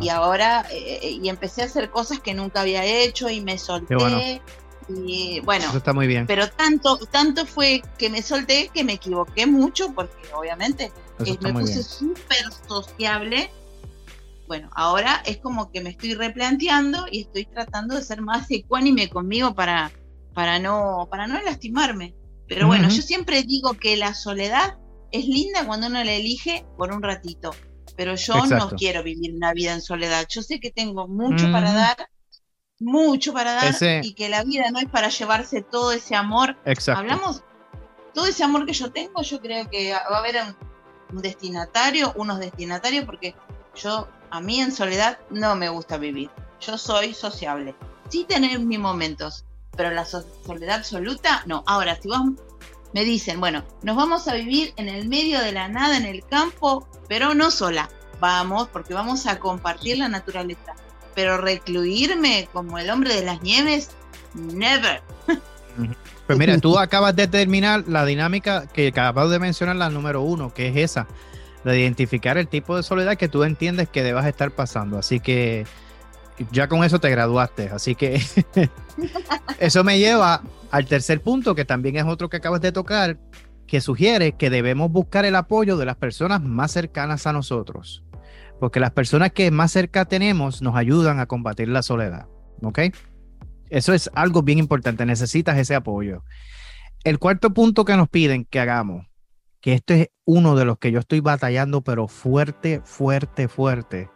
Y 0.00 0.10
ahora, 0.10 0.66
eh, 0.70 1.18
y 1.22 1.28
empecé 1.30 1.62
a 1.62 1.64
hacer 1.64 1.90
cosas 1.90 2.20
que 2.20 2.34
nunca 2.34 2.60
había 2.60 2.84
hecho 2.84 3.30
y 3.30 3.40
me 3.40 3.56
solté. 3.56 3.94
bueno. 3.94 4.40
Y 4.88 5.40
bueno, 5.40 5.66
Eso 5.66 5.78
está 5.78 5.92
muy 5.92 6.06
bien. 6.08 6.26
pero 6.26 6.48
tanto, 6.50 6.98
tanto 7.06 7.46
fue 7.46 7.80
que 7.96 8.10
me 8.10 8.22
solté 8.22 8.70
que 8.74 8.82
me 8.82 8.94
equivoqué 8.94 9.46
mucho 9.46 9.92
porque 9.94 10.28
obviamente 10.34 10.90
Eso 11.22 11.30
eh, 11.30 11.34
está 11.34 11.48
me 11.48 11.52
muy 11.54 11.62
puse 11.62 11.82
súper 11.82 12.38
sociable. 12.68 13.50
Bueno, 14.46 14.68
ahora 14.74 15.22
es 15.26 15.38
como 15.38 15.70
que 15.70 15.80
me 15.80 15.90
estoy 15.90 16.14
replanteando 16.14 17.06
y 17.10 17.22
estoy 17.22 17.46
tratando 17.46 17.94
de 17.94 18.02
ser 18.02 18.20
más 18.20 18.50
ecuánime 18.50 19.08
conmigo 19.08 19.54
para, 19.54 19.92
para, 20.34 20.58
no, 20.58 21.06
para 21.10 21.26
no 21.26 21.40
lastimarme. 21.42 22.14
Pero 22.48 22.66
bueno, 22.66 22.88
yo 22.88 23.00
siempre 23.00 23.44
digo 23.44 23.74
que 23.74 23.96
la 23.96 24.12
soledad 24.12 24.76
es 25.12 25.24
linda 25.26 25.64
cuando 25.66 25.86
uno 25.86 26.02
la 26.02 26.12
elige 26.14 26.64
por 26.76 26.92
un 26.92 27.00
ratito. 27.02 27.52
Pero 27.96 28.16
yo 28.16 28.34
Exacto. 28.34 28.56
no 28.70 28.76
quiero 28.76 29.04
vivir 29.04 29.34
una 29.34 29.52
vida 29.52 29.72
en 29.72 29.82
soledad. 29.82 30.26
Yo 30.28 30.42
sé 30.42 30.58
que 30.58 30.72
tengo 30.72 31.06
mucho 31.06 31.52
para 31.52 31.68
Ujú. 31.70 31.78
dar, 31.78 31.96
mucho 32.80 33.32
para 33.32 33.52
dar, 33.52 33.68
Ese- 33.68 34.00
y 34.02 34.14
que 34.14 34.28
la 34.28 34.42
vida 34.42 34.70
no 34.72 34.80
es 34.80 34.86
para 34.88 35.10
llevarse 35.10 35.62
todo 35.62 35.92
ese 35.92 36.16
amor 36.16 36.56
Exacto. 36.64 37.00
hablamos, 37.00 37.42
todo 38.14 38.26
ese 38.26 38.42
amor 38.42 38.66
que 38.66 38.72
yo 38.72 38.90
tengo, 38.90 39.22
yo 39.22 39.38
creo 39.40 39.68
que 39.70 39.92
va 39.92 40.16
a 40.16 40.18
haber 40.18 40.36
un, 40.36 40.69
un 41.12 41.22
destinatario, 41.22 42.12
unos 42.16 42.38
destinatarios, 42.38 43.04
porque 43.04 43.34
yo, 43.74 44.08
a 44.30 44.40
mí 44.40 44.60
en 44.60 44.72
soledad 44.72 45.18
no 45.30 45.56
me 45.56 45.68
gusta 45.68 45.96
vivir. 45.98 46.30
Yo 46.60 46.76
soy 46.78 47.14
sociable. 47.14 47.74
Sí 48.08 48.24
tener 48.24 48.58
mis 48.60 48.78
momentos, 48.78 49.44
pero 49.76 49.90
la 49.90 50.04
so- 50.04 50.24
soledad 50.44 50.76
absoluta, 50.78 51.42
no. 51.46 51.62
Ahora, 51.66 51.98
si 52.00 52.08
vos 52.08 52.20
me 52.92 53.04
dicen, 53.04 53.40
bueno, 53.40 53.64
nos 53.82 53.96
vamos 53.96 54.26
a 54.28 54.34
vivir 54.34 54.72
en 54.76 54.88
el 54.88 55.08
medio 55.08 55.40
de 55.40 55.52
la 55.52 55.68
nada, 55.68 55.96
en 55.96 56.06
el 56.06 56.24
campo, 56.26 56.88
pero 57.08 57.34
no 57.34 57.50
sola. 57.50 57.88
Vamos, 58.18 58.68
porque 58.68 58.92
vamos 58.94 59.26
a 59.26 59.38
compartir 59.38 59.98
la 59.98 60.08
naturaleza. 60.08 60.74
Pero 61.14 61.38
recluirme 61.38 62.48
como 62.52 62.78
el 62.78 62.90
hombre 62.90 63.14
de 63.14 63.24
las 63.24 63.40
nieves, 63.42 63.90
never. 64.34 65.02
Pues 66.30 66.38
mira, 66.38 66.58
tú 66.58 66.78
acabas 66.78 67.16
de 67.16 67.26
terminar 67.26 67.84
la 67.88 68.04
dinámica 68.04 68.68
que 68.68 68.88
acabas 68.88 69.30
de 69.30 69.40
mencionar, 69.40 69.74
la 69.74 69.90
número 69.90 70.22
uno, 70.22 70.54
que 70.54 70.68
es 70.68 70.76
esa, 70.76 71.08
de 71.64 71.80
identificar 71.80 72.38
el 72.38 72.46
tipo 72.46 72.76
de 72.76 72.84
soledad 72.84 73.16
que 73.16 73.28
tú 73.28 73.42
entiendes 73.42 73.88
que 73.88 74.04
debas 74.04 74.26
estar 74.26 74.52
pasando. 74.52 74.96
Así 74.96 75.18
que 75.18 75.66
ya 76.52 76.68
con 76.68 76.84
eso 76.84 77.00
te 77.00 77.10
graduaste. 77.10 77.70
Así 77.70 77.96
que 77.96 78.22
eso 79.58 79.82
me 79.82 79.98
lleva 79.98 80.42
al 80.70 80.86
tercer 80.86 81.20
punto, 81.20 81.56
que 81.56 81.64
también 81.64 81.96
es 81.96 82.04
otro 82.04 82.28
que 82.28 82.36
acabas 82.36 82.60
de 82.60 82.70
tocar, 82.70 83.18
que 83.66 83.80
sugiere 83.80 84.32
que 84.32 84.50
debemos 84.50 84.92
buscar 84.92 85.24
el 85.24 85.34
apoyo 85.34 85.76
de 85.76 85.84
las 85.84 85.96
personas 85.96 86.40
más 86.40 86.70
cercanas 86.70 87.26
a 87.26 87.32
nosotros. 87.32 88.04
Porque 88.60 88.78
las 88.78 88.92
personas 88.92 89.32
que 89.32 89.50
más 89.50 89.72
cerca 89.72 90.04
tenemos 90.04 90.62
nos 90.62 90.76
ayudan 90.76 91.18
a 91.18 91.26
combatir 91.26 91.66
la 91.68 91.82
soledad. 91.82 92.28
¿Ok? 92.62 92.78
Eso 93.70 93.94
es 93.94 94.10
algo 94.14 94.42
bien 94.42 94.58
importante. 94.58 95.06
Necesitas 95.06 95.56
ese 95.56 95.74
apoyo. 95.74 96.24
El 97.04 97.18
cuarto 97.18 97.54
punto 97.54 97.84
que 97.84 97.96
nos 97.96 98.08
piden 98.08 98.44
que 98.44 98.60
hagamos, 98.60 99.06
que 99.60 99.74
este 99.74 100.02
es 100.02 100.08
uno 100.24 100.56
de 100.56 100.64
los 100.64 100.78
que 100.78 100.92
yo 100.92 100.98
estoy 100.98 101.20
batallando, 101.20 101.80
pero 101.80 102.08
fuerte, 102.08 102.82
fuerte, 102.84 103.48
fuerte. 103.48 104.10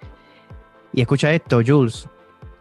Y 0.93 1.01
escucha 1.01 1.33
esto, 1.33 1.61
Jules, 1.67 2.09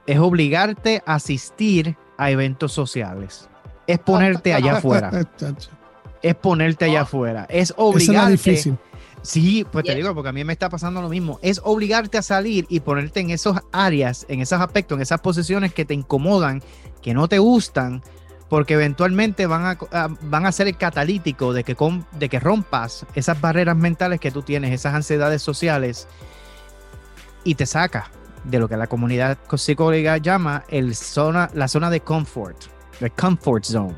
es 0.07 0.19
obligarte 0.19 1.03
a 1.05 1.15
asistir 1.15 1.97
a 2.17 2.31
eventos 2.31 2.71
sociales. 2.71 3.49
Es 3.87 3.99
ponerte 3.99 4.53
allá 4.53 4.77
afuera. 4.77 5.11
Es 6.21 6.35
ponerte 6.35 6.85
allá 6.85 7.01
afuera. 7.01 7.45
Es 7.49 7.73
obligarte 7.75 8.31
difícil. 8.31 8.77
Sí, 9.23 9.65
pues 9.71 9.85
te 9.85 9.95
digo, 9.95 10.13
porque 10.13 10.29
a 10.29 10.33
mí 10.33 10.43
me 10.43 10.53
está 10.53 10.69
pasando 10.69 11.01
lo 11.01 11.09
mismo. 11.09 11.39
Es 11.41 11.59
obligarte 11.63 12.17
a 12.17 12.21
salir 12.21 12.65
y 12.69 12.81
ponerte 12.81 13.21
en 13.21 13.29
esos 13.31 13.57
áreas, 13.71 14.25
en 14.29 14.41
esos 14.41 14.59
aspectos, 14.61 14.97
en 14.97 15.01
esas 15.01 15.21
posiciones 15.21 15.73
que 15.73 15.85
te 15.85 15.93
incomodan, 15.93 16.61
que 17.01 17.13
no 17.13 17.27
te 17.29 17.39
gustan, 17.39 18.03
porque 18.49 18.73
eventualmente 18.75 19.47
van 19.47 19.65
a, 19.65 19.77
a- 19.91 20.09
van 20.21 20.45
a 20.45 20.51
ser 20.51 20.67
el 20.67 20.77
catalítico 20.77 21.53
de 21.53 21.63
que, 21.63 21.73
com- 21.75 22.03
de 22.19 22.27
que 22.29 22.39
rompas 22.39 23.05
esas 23.15 23.39
barreras 23.39 23.77
mentales 23.77 24.19
que 24.19 24.29
tú 24.29 24.41
tienes, 24.43 24.73
esas 24.73 24.93
ansiedades 24.93 25.41
sociales, 25.41 26.07
y 27.45 27.55
te 27.55 27.65
saca 27.65 28.11
de 28.43 28.59
lo 28.59 28.67
que 28.67 28.75
la 28.77 28.87
comunidad 28.87 29.37
psicóloga 29.55 30.17
llama 30.17 30.63
el 30.69 30.95
zona, 30.95 31.49
la 31.53 31.67
zona 31.67 31.89
de 31.89 32.01
confort, 32.01 32.57
el 32.99 33.11
comfort 33.11 33.63
zone. 33.63 33.95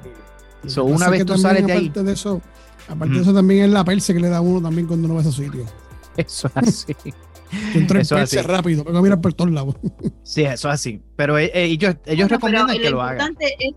So, 0.67 0.84
una 0.84 1.09
vez 1.09 1.19
que 1.21 1.26
tú 1.26 1.34
sales 1.41 1.65
de 1.67 1.73
ahí- 1.73 1.86
aparte 1.88 2.03
de 2.03 2.13
eso, 2.13 2.41
aparte 2.88 3.05
Ujú. 3.05 3.15
de 3.15 3.21
eso 3.21 3.33
también 3.33 3.65
es 3.65 3.69
la 3.71 3.83
perse 3.83 4.13
que 4.13 4.19
le 4.19 4.29
da 4.29 4.38
a 4.38 4.41
uno 4.41 4.61
también 4.61 4.88
cuando 4.88 5.05
uno 5.05 5.15
va 5.15 5.21
a 5.21 5.23
esos 5.23 5.36
sitios. 5.36 5.69
Eso 6.17 6.47
es 6.47 6.57
así. 6.57 6.95
Eso 7.51 7.77
en 7.77 7.88
perse 7.88 8.15
así. 8.15 8.38
rápido, 8.39 8.83
pero 8.83 9.01
mirar 9.01 9.21
por 9.21 9.33
todos 9.33 9.51
lados. 9.51 9.75
Sí, 10.23 10.43
eso 10.43 10.67
es 10.67 10.73
así. 10.73 11.01
Pero 11.15 11.38
eh, 11.38 11.51
eh, 11.53 11.65
ellos, 11.65 11.95
ellos 12.05 12.27
Bueno, 12.27 12.36
recomiendan 12.36 12.67
pero 12.67 12.81
que 12.81 12.89
lo 12.89 13.01
hagan. 13.01 13.29
importante 13.31 13.55
es, 13.59 13.75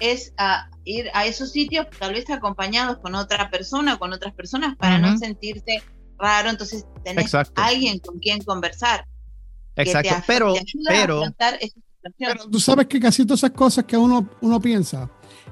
es 0.00 0.34
ah, 0.36 0.68
ir 0.84 1.08
a 1.14 1.24
esos 1.24 1.50
sitios, 1.52 1.86
tal 1.98 2.12
vez 2.12 2.28
acompañados 2.28 2.98
con 2.98 3.14
otra 3.14 3.50
persona, 3.50 3.96
con 3.98 4.12
otras 4.12 4.34
personas, 4.34 4.76
para 4.76 4.98
no 4.98 5.10
Ujú. 5.10 5.18
sentirte 5.18 5.82
raro. 6.18 6.50
Entonces, 6.50 6.84
tenés 7.04 7.26
Exacto. 7.26 7.62
alguien 7.62 7.98
con 8.00 8.18
quien 8.18 8.42
conversar. 8.42 9.06
que 9.76 9.84
te 9.84 9.90
Exacto. 9.90 10.24
Pero, 10.26 10.52
te 10.54 10.60
a 10.60 10.64
pero, 10.88 11.16
afrontar 11.18 11.58
esa. 11.60 11.80
Pero 12.18 12.48
tú 12.50 12.60
sabes 12.60 12.86
que 12.88 13.00
casi 13.00 13.24
todas 13.24 13.40
esas 13.40 13.52
cosas 13.52 13.84
que 13.84 13.96
uno, 13.96 14.28
uno 14.42 14.60
piensa 14.60 15.08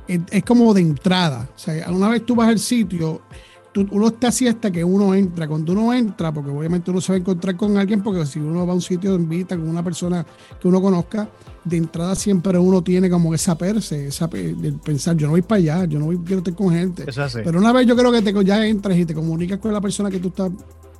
es, 0.08 0.20
es 0.30 0.42
como 0.44 0.72
de 0.74 0.80
entrada. 0.82 1.48
O 1.54 1.58
sea, 1.58 1.90
una 1.90 2.08
vez 2.08 2.24
tú 2.26 2.34
vas 2.34 2.48
al 2.48 2.58
sitio, 2.58 3.22
tú- 3.72 3.86
uno 3.90 4.08
está 4.08 4.28
así 4.28 4.46
hasta 4.48 4.70
que 4.70 4.82
uno 4.84 5.14
entra. 5.14 5.46
Cuando 5.48 5.72
uno 5.72 5.92
entra, 5.92 6.32
porque 6.32 6.50
obviamente 6.50 6.90
uno 6.90 7.00
se 7.00 7.12
va 7.12 7.16
a 7.16 7.20
encontrar 7.20 7.56
con 7.56 7.76
alguien, 7.76 8.02
porque 8.02 8.24
si 8.26 8.38
uno 8.38 8.66
va 8.66 8.72
a 8.72 8.76
un 8.76 8.82
sitio, 8.82 9.14
invita 9.14 9.56
con 9.56 9.68
una 9.68 9.82
persona 9.82 10.24
que 10.60 10.68
uno 10.68 10.80
conozca, 10.82 11.28
de 11.64 11.76
entrada 11.76 12.14
siempre 12.16 12.58
uno 12.58 12.82
tiene 12.82 13.08
como 13.08 13.32
esa 13.34 13.56
perse, 13.56 14.08
esa 14.08 14.26
de 14.26 14.74
pensar, 14.84 15.16
yo 15.16 15.26
no 15.26 15.32
voy 15.32 15.42
para 15.42 15.58
allá, 15.58 15.84
yo 15.84 15.98
no 16.00 16.06
voy, 16.06 16.18
quiero 16.18 16.38
estar 16.38 16.54
con 16.54 16.70
gente. 16.70 17.02
eso 17.02 17.10
es 17.24 17.34
así. 17.36 17.38
Pero 17.44 17.58
una 17.60 17.72
vez 17.72 17.86
yo 17.86 17.96
creo 17.96 18.10
que 18.10 18.20
te, 18.20 18.44
ya 18.44 18.66
entras 18.66 18.98
y 18.98 19.04
te 19.04 19.14
comunicas 19.14 19.58
con 19.58 19.72
la 19.72 19.80
persona 19.80 20.10
que 20.10 20.18
tú 20.18 20.28
estás, 20.28 20.50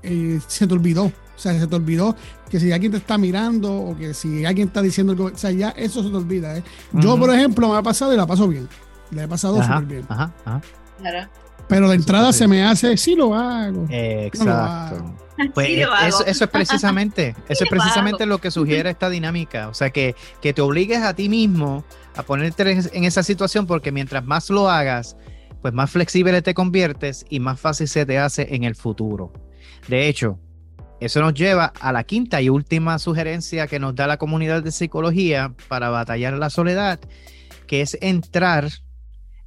eh, 0.04 0.38
se 0.46 0.66
te 0.66 0.74
olvidó. 0.74 1.04
O 1.34 1.38
sea, 1.42 1.58
se 1.58 1.66
te 1.66 1.74
olvidó 1.74 2.14
que 2.48 2.60
si 2.60 2.70
alguien 2.70 2.92
te 2.92 2.98
está 2.98 3.18
mirando 3.18 3.74
o 3.74 3.96
que 3.96 4.14
si 4.14 4.44
alguien 4.44 4.68
está 4.68 4.80
diciendo 4.82 5.12
algo, 5.12 5.24
o 5.26 5.36
sea, 5.36 5.50
ya 5.50 5.70
eso 5.70 6.02
se 6.04 6.10
te 6.10 6.14
olvida. 6.16 6.56
¿eh? 6.56 6.62
Yo, 6.92 7.18
por 7.18 7.34
ejemplo, 7.34 7.68
me 7.68 7.76
ha 7.76 7.82
pasado 7.82 8.12
y 8.14 8.16
la 8.16 8.26
paso 8.26 8.46
bien. 8.46 8.68
La 9.12 9.24
he 9.24 9.28
pasado 9.28 9.62
súper 9.62 9.84
bien. 9.84 10.04
ajá, 10.08 10.32
ajá. 10.44 10.60
Claro. 10.98 11.28
Pero 11.68 11.88
de 11.88 11.94
entrada 11.96 12.32
sí. 12.32 12.40
se 12.40 12.48
me 12.48 12.64
hace, 12.64 12.96
sí 12.96 13.14
lo 13.14 13.34
hago. 13.34 13.86
Exacto. 13.90 15.14
Pues 15.54 15.66
Sí 15.68 15.76
lo 15.76 15.92
hago. 15.92 16.06
eso, 16.08 16.26
eso 16.26 16.44
es 16.44 16.50
precisamente, 16.52 17.34
eso 17.48 17.64
es 17.64 17.70
lo 17.70 17.76
precisamente 17.78 18.26
lo 18.26 18.38
que 18.38 18.50
sugiere 18.50 18.90
esta 18.90 19.08
dinámica. 19.08 19.68
O 19.68 19.74
sea, 19.74 19.90
que, 19.90 20.14
que 20.40 20.52
te 20.52 20.60
obligues 20.60 20.98
a 21.02 21.14
ti 21.14 21.28
mismo 21.28 21.84
a 22.16 22.22
ponerte 22.22 22.70
en- 22.70 22.90
en 22.92 23.04
esa 23.04 23.22
situación 23.22 23.66
porque 23.66 23.92
mientras 23.92 24.24
más 24.24 24.50
lo 24.50 24.68
hagas, 24.68 25.16
pues 25.62 25.72
más 25.72 25.90
flexible 25.90 26.42
te 26.42 26.54
conviertes 26.54 27.24
y 27.30 27.40
más 27.40 27.58
fácil 27.58 27.88
se 27.88 28.04
te 28.04 28.18
hace 28.18 28.54
en 28.54 28.64
el 28.64 28.74
futuro. 28.74 29.32
De 29.88 30.08
hecho, 30.08 30.38
eso 31.00 31.20
nos 31.20 31.34
lleva 31.34 31.72
a 31.80 31.92
la 31.92 32.04
quinta 32.04 32.40
y 32.42 32.48
última 32.48 32.98
sugerencia 32.98 33.66
que 33.66 33.78
nos 33.80 33.94
da 33.94 34.06
la 34.06 34.18
comunidad 34.18 34.62
de 34.62 34.70
psicología 34.72 35.54
para 35.68 35.88
batallar 35.88 36.34
la 36.34 36.50
soledad, 36.50 37.00
que 37.66 37.80
es 37.80 37.96
entrar 38.00 38.68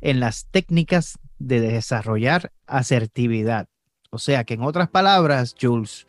en 0.01 0.19
las 0.19 0.45
técnicas 0.51 1.19
de 1.39 1.61
desarrollar 1.61 2.51
asertividad. 2.67 3.67
O 4.09 4.17
sea 4.17 4.43
que 4.43 4.53
en 4.53 4.63
otras 4.63 4.89
palabras, 4.89 5.55
Jules, 5.59 6.07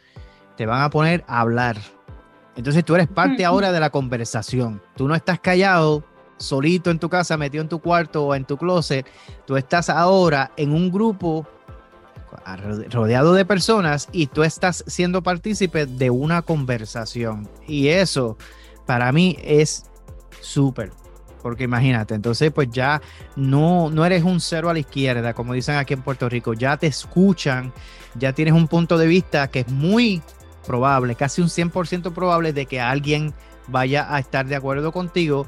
te 0.57 0.67
van 0.67 0.83
a 0.83 0.91
poner 0.91 1.25
a 1.27 1.41
hablar. 1.41 1.77
Entonces 2.57 2.85
tú 2.85 2.95
eres 2.95 3.09
parte 3.09 3.45
ahora 3.45 3.73
de 3.73 3.81
la 3.81 3.91
conversación. 3.91 4.83
Tú 4.97 5.09
no 5.09 5.15
estás 5.15 5.41
callado, 5.41 6.05
solito 6.39 6.91
en 6.91 6.99
tu 6.99 7.09
casa, 7.09 7.37
metido 7.37 7.63
en 7.63 7.69
tu 7.69 7.81
cuarto 7.81 8.27
o 8.27 8.35
en 8.35 8.45
tu 8.45 8.57
closet. 8.57 9.07
Tú 9.47 9.57
estás 9.57 9.91
ahora 9.91 10.53
en 10.57 10.73
un 10.73 10.91
grupo 10.91 11.47
rodeado 12.91 13.35
de 13.35 13.45
personas 13.45 14.09
y 14.13 14.27
tú 14.27 14.43
estás 14.43 14.85
siendo 14.87 15.23
partícipe 15.23 15.87
de 15.87 16.11
una 16.11 16.43
conversación. 16.43 17.49
Y 17.67 17.89
eso 17.89 18.37
para 18.87 19.13
mí 19.13 19.37
es 19.43 19.91
súper. 20.41 20.93
Porque 21.47 21.63
imagínate, 21.63 22.13
entonces 22.13 22.51
pues 22.51 22.71
ya 22.73 23.01
no, 23.37 23.89
no 23.89 24.05
eres 24.05 24.25
un 24.25 24.41
cero 24.41 24.69
a 24.69 24.73
la 24.73 24.81
izquierda, 24.81 25.33
como 25.33 25.53
dicen 25.53 25.77
aquí 25.77 25.95
en 25.95 26.03
Puerto 26.03 26.29
Rico, 26.29 26.55
ya 26.55 26.77
te 26.77 26.89
escuchan, 26.89 27.73
ya 28.17 28.33
tienes 28.33 28.53
un 28.53 28.67
punto 28.67 28.99
de 28.99 29.07
vista 29.07 29.47
que 29.47 29.61
es 29.61 29.69
muy 29.69 30.23
probable, 30.67 31.15
casi 31.15 31.43
un 31.43 31.47
100% 31.47 32.13
probable 32.13 32.53
de 32.53 32.67
que 32.67 32.81
alguien 32.81 33.33
vaya 33.69 34.13
a 34.13 34.19
estar 34.19 34.45
de 34.47 34.57
acuerdo 34.57 34.91
contigo. 34.91 35.47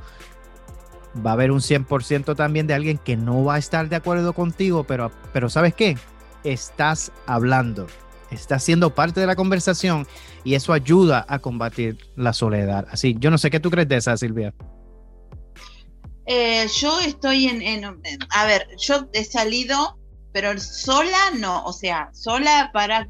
Va 1.27 1.31
a 1.31 1.33
haber 1.33 1.51
un 1.51 1.59
100% 1.59 2.37
también 2.37 2.69
de 2.69 2.75
alguien 2.75 2.97
que 2.99 3.17
no 3.17 3.43
va 3.43 3.57
a 3.57 3.59
estar 3.59 3.89
de 3.89 3.97
acuerdo 3.97 4.35
contigo, 4.35 4.85
pero, 4.85 5.11
pero 5.33 5.51
¿sabes 5.51 5.75
qué? 5.75 5.99
Estás 6.45 7.11
hablando, 7.27 7.89
estás 8.31 8.63
siendo 8.63 8.95
parte 8.95 9.19
de 9.19 9.27
la 9.27 9.35
conversación 9.35 10.07
y 10.45 10.55
eso 10.55 10.73
ayuda 10.73 11.27
a 11.29 11.41
combatir 11.41 11.99
la 12.15 12.33
soledad. 12.33 12.87
Así, 12.89 13.17
yo 13.19 13.33
no 13.33 13.39
sé 13.39 13.51
qué 13.51 13.59
tú 13.59 13.69
crees 13.69 13.89
de 13.89 13.97
esa, 13.97 14.17
Silvia. 14.17 14.55
Eh, 16.31 16.69
yo 16.77 17.01
estoy 17.01 17.47
en, 17.47 17.63
en- 17.63 17.85
en- 17.85 18.19
A 18.35 18.45
ver, 18.45 18.69
yo 18.79 19.09
he 19.15 19.25
salido, 19.25 19.99
pero 20.33 20.59
sola 20.61 21.31
no. 21.39 21.65
O 21.65 21.73
sea, 21.73 22.11
sola 22.13 22.71
para 22.75 23.09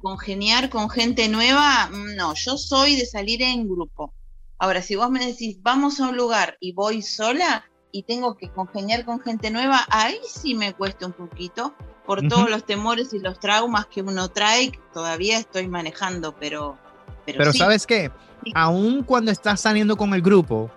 congeniar 0.00 0.70
con 0.70 0.88
gente 0.88 1.28
nueva, 1.28 1.88
mm, 1.90 2.14
no. 2.16 2.34
Yo 2.34 2.56
soy 2.56 2.94
de 2.94 3.06
salir 3.06 3.42
en 3.42 3.68
grupo. 3.68 4.14
Ahora, 4.58 4.82
si 4.82 4.94
vos 4.94 5.10
me 5.10 5.26
decís, 5.26 5.58
vamos 5.62 5.98
a 6.00 6.08
un 6.08 6.16
lugar 6.16 6.56
y 6.60 6.72
voy 6.72 7.02
sola 7.02 7.64
y 7.92 8.04
tengo 8.04 8.36
que 8.36 8.50
congeniar 8.50 9.04
con 9.04 9.20
gente 9.20 9.50
nueva, 9.50 9.84
ahí 9.90 10.18
sí 10.32 10.54
me 10.54 10.72
cuesta 10.72 11.06
un 11.06 11.12
poquito 11.12 11.74
por 12.06 12.20
Ujú. 12.20 12.28
todos 12.28 12.50
los 12.50 12.64
temores 12.64 13.12
y 13.12 13.18
los 13.18 13.40
traumas 13.40 13.86
que 13.86 14.02
uno 14.02 14.28
trae, 14.28 14.70
que 14.70 14.78
todavía 14.94 15.38
estoy 15.38 15.66
manejando, 15.66 16.36
pero. 16.38 16.78
Pero, 17.26 17.38
Pero 17.38 17.52
sí. 17.52 17.58
¿sabes 17.58 17.84
qué? 17.86 18.12
Sí. 18.44 18.52
Aún 18.54 19.02
cuando 19.02 19.30
estás 19.32 19.60
saliendo 19.60 19.96
con 19.96 20.14
el 20.14 20.22
grupo, 20.22 20.70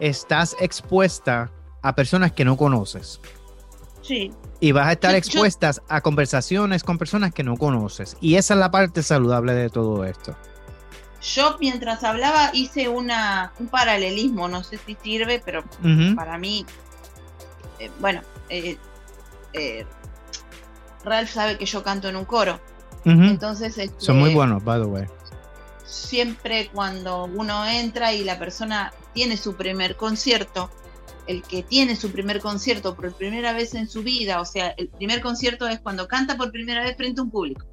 estás 0.00 0.56
expuesta 0.60 1.50
a 1.82 1.94
personas 1.94 2.32
que 2.32 2.44
no 2.44 2.56
conoces. 2.56 3.20
Sí. 4.02 4.32
Y 4.60 4.72
vas 4.72 4.88
a 4.88 4.92
estar 4.92 5.10
Yo- 5.10 5.14
yo- 5.14 5.18
expuestas 5.18 5.82
a 5.88 6.00
conversaciones 6.00 6.82
con 6.82 6.98
personas 6.98 7.32
que 7.32 7.42
no 7.44 7.56
conoces. 7.56 8.16
Y 8.20 8.36
esa 8.36 8.54
es 8.54 8.60
la 8.60 8.70
parte 8.70 9.02
saludable 9.02 9.54
de 9.54 9.68
todo 9.70 10.04
esto. 10.04 10.36
Yo 11.34 11.56
mientras 11.60 12.04
hablaba 12.04 12.50
hice 12.52 12.88
una, 12.88 13.52
un 13.58 13.66
paralelismo, 13.68 14.48
no 14.48 14.62
sé 14.62 14.78
si 14.86 14.96
sirve, 15.02 15.42
pero 15.44 15.64
para 16.14 16.38
mí, 16.38 16.64
eh, 17.80 17.90
bueno, 18.00 18.22
eh, 18.48 18.76
eh, 19.52 19.84
Ralph 21.04 21.30
sabe 21.30 21.58
que 21.58 21.66
yo 21.66 21.82
canto 21.82 22.08
en 22.08 22.16
un 22.16 22.24
coro, 22.24 22.60
entonces 23.04 23.78
este, 23.78 23.94
Son 24.00 24.18
muy 24.18 24.32
buenos, 24.34 24.62
by 24.62 24.80
the 24.80 24.86
way. 24.86 25.06
siempre 25.84 26.68
cuando 26.72 27.24
uno 27.24 27.66
entra 27.66 28.12
y 28.12 28.22
la 28.24 28.38
persona 28.38 28.92
tiene 29.18 29.36
su 29.36 29.56
primer 29.56 29.96
concierto, 29.96 30.70
el 31.26 31.42
que 31.42 31.64
tiene 31.64 31.96
su 31.96 32.12
primer 32.12 32.38
concierto 32.40 32.94
por 32.94 33.12
primera 33.14 33.52
vez 33.52 33.74
en 33.74 33.88
su 33.88 34.04
vida, 34.04 34.40
o 34.40 34.44
sea, 34.44 34.68
el 34.76 34.90
primer 34.90 35.20
concierto 35.20 35.66
es 35.66 35.80
cuando 35.80 36.06
canta 36.06 36.36
por 36.36 36.52
primera 36.52 36.84
vez 36.84 36.96
frente 36.96 37.20
a 37.20 37.24
un 37.24 37.30
público. 37.32 37.66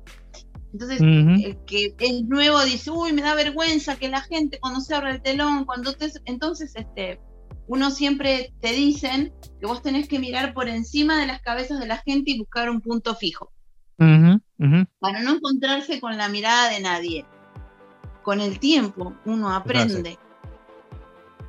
Entonces, 0.74 1.02
Ujú, 1.02 1.46
el 1.46 1.56
que 1.68 1.93
es 2.00 2.24
nuevo 2.24 2.66
dice, 2.66 2.89
uy, 2.89 3.14
me 3.14 3.22
da 3.22 3.36
vergüenza 3.36 3.96
que 3.96 4.10
la 4.10 4.22
gente 4.22 4.58
cuando 4.60 4.82
se 4.82 4.96
abra 4.96 5.12
el 5.12 5.22
telón, 5.22 5.66
cuando 5.66 5.93
te... 5.93 6.12
Entonces, 6.26 6.76
este, 6.76 7.20
uno 7.68 7.91
siempre 7.91 8.52
te 8.60 8.72
dicen 8.72 9.32
que 9.60 9.68
vos 9.68 9.84
tenés 9.84 10.08
que 10.08 10.18
mirar 10.18 10.56
por 10.56 10.68
encima 10.68 11.20
de 11.20 11.28
las 11.28 11.41
cabezas 11.43 11.80
de 11.80 11.86
la 11.86 11.98
gente 11.98 12.32
y 12.32 12.39
buscar 12.39 12.72
un 12.72 12.82
punto 12.82 13.14
fijo, 13.14 13.52
ujú, 14.00 14.41
ujú. 14.58 14.86
para 14.98 15.22
no 15.22 15.36
encontrarse 15.36 16.02
con 16.02 16.18
la 16.18 16.28
mirada 16.28 16.72
de 16.72 16.80
nadie. 16.80 17.24
Con 18.24 18.41
el 18.41 18.58
tiempo 18.58 19.16
uno 19.26 19.54
aprende 19.54 20.18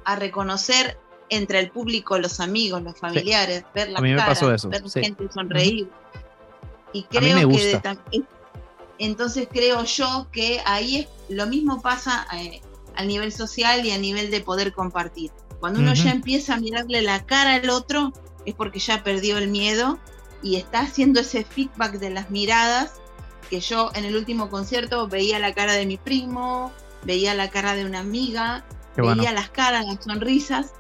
a 0.07 0.17
reconocer 0.17 0.99
entre 1.29 1.59
el 1.59 1.71
público, 1.71 2.19
los 2.19 2.41
amigos, 2.41 2.83
los 2.83 2.99
familiares, 2.99 3.65
ver 3.75 3.91
las 3.91 3.99
A 3.99 4.03
mí 4.03 4.11
me 4.11 4.17
caras, 4.17 4.39
pasó 4.39 4.55
eso, 4.55 4.69
ver 4.69 4.89
sí. 4.89 5.01
gente 5.01 5.29
sonreír. 5.33 5.91
Y 6.93 7.01
A 7.01 7.21
mí 7.21 7.33
creo 7.33 7.49
que 7.49 7.67
de 7.67 8.25
entonces 8.99 9.49
creo 9.53 9.85
yo 9.85 10.29
que 10.33 10.63
ahí 10.65 11.01
es, 11.01 11.09
lo 11.29 11.47
mismo 11.47 11.83
pasa 11.83 12.27
eh, 12.35 12.63
a 12.95 13.05
nivel 13.05 13.31
social 13.31 13.85
y 13.85 13.91
a 13.91 13.99
nivel 13.99 14.31
de 14.31 14.41
poder 14.41 14.73
compartir. 14.73 15.33
Cuando 15.61 15.81
uno 15.81 15.93
ya 15.93 16.13
empieza 16.13 16.55
a 16.55 16.61
mirarle 16.61 17.03
la 17.03 17.27
cara 17.27 17.55
al 17.55 17.69
otro, 17.69 18.13
es 18.47 18.55
porque 18.55 18.79
ya 18.79 19.03
perdió 19.03 19.37
el 19.39 19.49
miedo 19.49 19.99
y 20.43 20.57
está 20.57 20.81
haciendo 20.81 21.21
ese 21.21 21.45
feedback 21.45 21.95
de 21.95 22.11
las 22.11 22.31
miradas 22.31 23.01
que 23.51 23.61
yo 23.61 23.91
en 23.95 24.05
el 24.05 24.17
último 24.17 24.49
concierto 24.49 25.09
veía 25.09 25.39
la 25.39 25.53
cara 25.53 25.73
de 25.75 25.85
mi 25.85 25.97
primo, 25.97 26.73
veía 27.05 27.35
la 27.35 27.51
cara 27.51 27.75
de 27.75 27.85
una 27.85 28.01
amiga, 28.01 28.65
veía 29.03 29.15
bueno. 29.15 29.33
las 29.33 29.51
caras, 29.51 29.87
las 29.87 30.05
sonrisas 30.05 30.73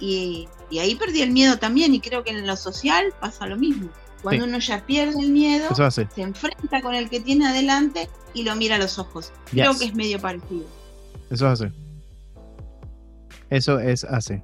y, 0.00 0.48
y 0.70 0.78
ahí 0.78 0.94
perdí 0.94 1.22
el 1.22 1.30
miedo 1.30 1.58
también 1.58 1.94
y 1.94 2.00
creo 2.00 2.24
que 2.24 2.30
en 2.30 2.46
lo 2.46 2.56
social 2.56 3.12
pasa 3.20 3.46
lo 3.46 3.56
mismo. 3.56 3.88
Cuando 4.22 4.44
uno 4.44 4.58
ya 4.60 4.86
pierde 4.86 5.20
el 5.20 5.30
miedo, 5.32 5.68
hace. 5.70 6.06
se 6.14 6.22
enfrenta 6.22 6.80
con 6.80 6.94
el 6.94 7.10
que 7.10 7.18
tiene 7.18 7.46
adelante 7.48 8.08
y 8.34 8.44
lo 8.44 8.54
mira 8.54 8.76
a 8.76 8.78
los 8.78 8.98
ojos. 9.00 9.32
Yes. 9.52 9.64
Creo 9.64 9.78
que 9.78 9.84
es 9.86 9.94
medio 9.94 10.20
parecido. 10.20 10.64
Eso 11.28 11.48
hace. 11.48 11.72
Eso 13.50 13.80
es 13.80 14.04
así. 14.04 14.40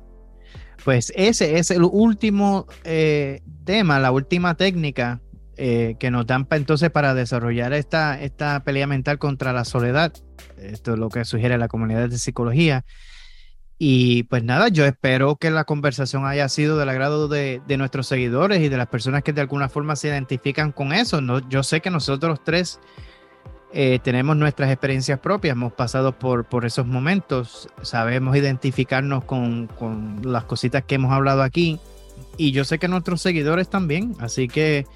Pues 0.84 1.12
ese 1.16 1.58
es 1.58 1.70
el 1.70 1.82
último 1.84 2.66
eh, 2.84 3.40
tema, 3.64 3.98
la 3.98 4.10
última 4.10 4.56
técnica 4.56 5.20
eh, 5.56 5.96
que 5.98 6.10
nos 6.10 6.26
dan 6.26 6.44
pa- 6.44 6.56
entonces 6.56 6.90
para 6.90 7.14
desarrollar 7.14 7.72
esta, 7.72 8.20
esta 8.20 8.64
pelea 8.64 8.86
mental 8.86 9.18
contra 9.18 9.52
la 9.52 9.64
soledad. 9.64 10.12
Esto 10.56 10.94
es 10.94 10.98
lo 10.98 11.08
que 11.08 11.24
sugiere 11.24 11.56
la 11.58 11.68
comunidad 11.68 12.08
de 12.08 12.18
psicología. 12.18 12.84
Y 13.78 14.24
pues 14.24 14.42
nada, 14.42 14.68
yo 14.68 14.84
espero 14.84 15.36
que 15.36 15.50
la 15.50 15.64
conversación 15.64 16.26
haya 16.26 16.48
sido 16.48 16.76
del 16.76 16.88
agrado 16.88 17.28
de, 17.28 17.62
de 17.66 17.76
nuestros 17.76 18.08
seguidores 18.08 18.60
y 18.60 18.68
de 18.68 18.76
las 18.76 18.88
personas 18.88 19.22
que 19.22 19.32
de 19.32 19.40
alguna 19.40 19.68
forma 19.68 19.94
se 19.94 20.08
identifican 20.08 20.72
con 20.72 20.92
eso. 20.92 21.20
No, 21.20 21.48
yo 21.48 21.62
sé 21.62 21.80
que 21.80 21.90
nosotros 21.90 22.40
tres 22.42 22.80
eh, 23.72 23.98
tenemos 24.02 24.34
nuestras 24.34 24.70
experiencias 24.70 25.18
propias, 25.20 25.52
hemos 25.52 25.74
pasado 25.74 26.18
por, 26.18 26.46
por 26.46 26.64
esos 26.64 26.86
momentos, 26.86 27.68
sabemos 27.82 28.34
identificarnos 28.34 29.24
con, 29.24 29.66
con 29.66 30.20
las 30.24 30.44
cositas 30.44 30.84
que 30.84 30.94
hemos 30.94 31.12
hablado 31.12 31.42
aquí 31.42 31.78
y 32.38 32.52
yo 32.52 32.64
sé 32.64 32.78
que 32.78 32.88
nuestros 32.88 33.20
seguidores 33.20 33.68
también, 33.68 34.16
así 34.20 34.48
que 34.48 34.86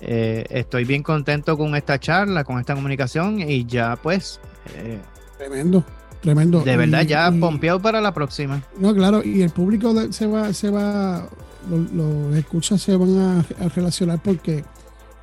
eh, 0.00 0.44
estoy 0.50 0.84
bien 0.84 1.04
contento 1.04 1.56
con 1.56 1.76
esta 1.76 2.00
charla, 2.00 2.42
con 2.42 2.58
esta 2.58 2.74
comunicación 2.74 3.40
y 3.40 3.64
ya 3.64 3.94
pues, 3.94 4.40
eh, 4.74 4.98
Tremendo, 5.38 5.84
tremendo. 6.20 6.60
de 6.62 6.76
verdad 6.76 7.02
Y- 7.02 7.06
ya 7.06 7.30
y- 7.34 7.38
pompeado 7.40 7.80
para 7.80 8.00
la 8.00 8.12
próxima. 8.14 8.62
No, 8.78 8.94
claro, 8.94 9.22
y 9.24 9.42
el 9.42 9.50
público 9.50 9.92
de- 9.94 10.12
se 10.12 10.26
va, 10.26 10.52
se 10.52 10.70
va, 10.70 11.28
lo- 11.70 12.26
los 12.28 12.36
escuchas 12.36 12.80
se 12.82 12.96
van 12.96 13.18
a, 13.18 13.40
a 13.64 13.68
relacionar 13.68 14.20
porque 14.22 14.64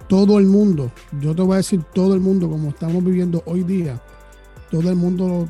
todo 0.08 0.40
el 0.40 0.46
mundo, 0.46 0.92
yo 1.22 1.36
te 1.36 1.42
voy 1.42 1.54
a 1.56 1.58
decir 1.58 1.82
todo 1.94 2.14
el 2.14 2.20
mundo, 2.22 2.50
como 2.50 2.70
estamos 2.70 3.04
viviendo 3.04 3.44
hoy 3.46 3.64
día, 3.64 4.02
todo 4.72 4.90
el 4.90 4.96
mundo 4.96 5.48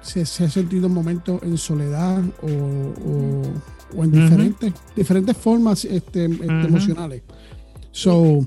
se, 0.00 0.24
se 0.24 0.44
ha 0.44 0.48
sentido 0.50 0.86
en 0.86 0.94
momentos 0.94 1.42
en 1.42 1.58
soledad 1.58 2.22
o, 2.42 2.46
o- 2.46 3.98
o 3.98 4.04
en 4.04 4.12
diferentes, 4.12 4.72
diferentes 4.94 5.36
formas 5.36 5.84
este, 5.84 6.24
este, 6.26 6.44
emocionales. 6.46 7.22
So, 7.90 8.46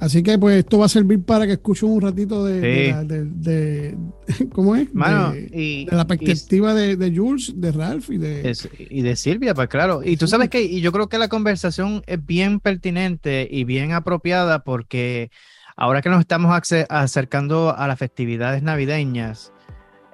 así 0.00 0.22
que 0.22 0.38
pues 0.38 0.58
esto 0.58 0.78
va 0.78 0.86
a 0.86 0.88
servir 0.88 1.22
para 1.24 1.46
que 1.46 1.52
escuchen 1.52 1.88
un 1.90 2.00
ratito 2.00 2.44
de, 2.44 2.60
de 2.60 2.84
Sí. 2.86 2.90
la- 2.92 3.04
de- 3.04 3.24
de- 3.24 3.98
¿cómo 4.52 4.76
es? 4.76 4.92
Mano, 4.94 5.32
de, 5.32 5.48
y, 5.52 5.84
de 5.86 5.96
la 5.96 6.02
y- 6.02 6.06
perspectiva 6.06 6.74
de, 6.74 6.96
de 6.96 7.16
Jules, 7.16 7.52
de 7.56 7.72
Ralph 7.72 8.10
y 8.10 8.18
de... 8.18 8.50
Es- 8.50 8.68
y 8.78 9.02
de 9.02 9.16
Silvia, 9.16 9.54
pues 9.54 9.68
claro. 9.68 10.02
Y 10.04 10.16
tú 10.16 10.26
Sí. 10.26 10.32
sabes 10.32 10.48
que 10.50 10.62
y 10.62 10.80
yo 10.80 10.92
creo 10.92 11.08
que 11.08 11.18
la 11.18 11.28
conversación 11.28 12.02
es 12.06 12.24
bien 12.24 12.60
pertinente 12.60 13.48
y 13.50 13.64
bien 13.64 13.92
apropiada 13.92 14.64
porque 14.64 15.30
ahora 15.76 16.02
que 16.02 16.08
nos 16.10 16.20
estamos 16.20 16.54
ace- 16.56 16.86
acercando 16.88 17.74
a 17.76 17.86
las 17.88 17.98
festividades 17.98 18.62
navideñas, 18.62 19.52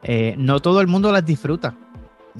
eh, 0.02 0.34
no 0.38 0.60
todo 0.60 0.80
el 0.80 0.86
mundo 0.88 1.12
las 1.12 1.24
disfruta. 1.24 1.76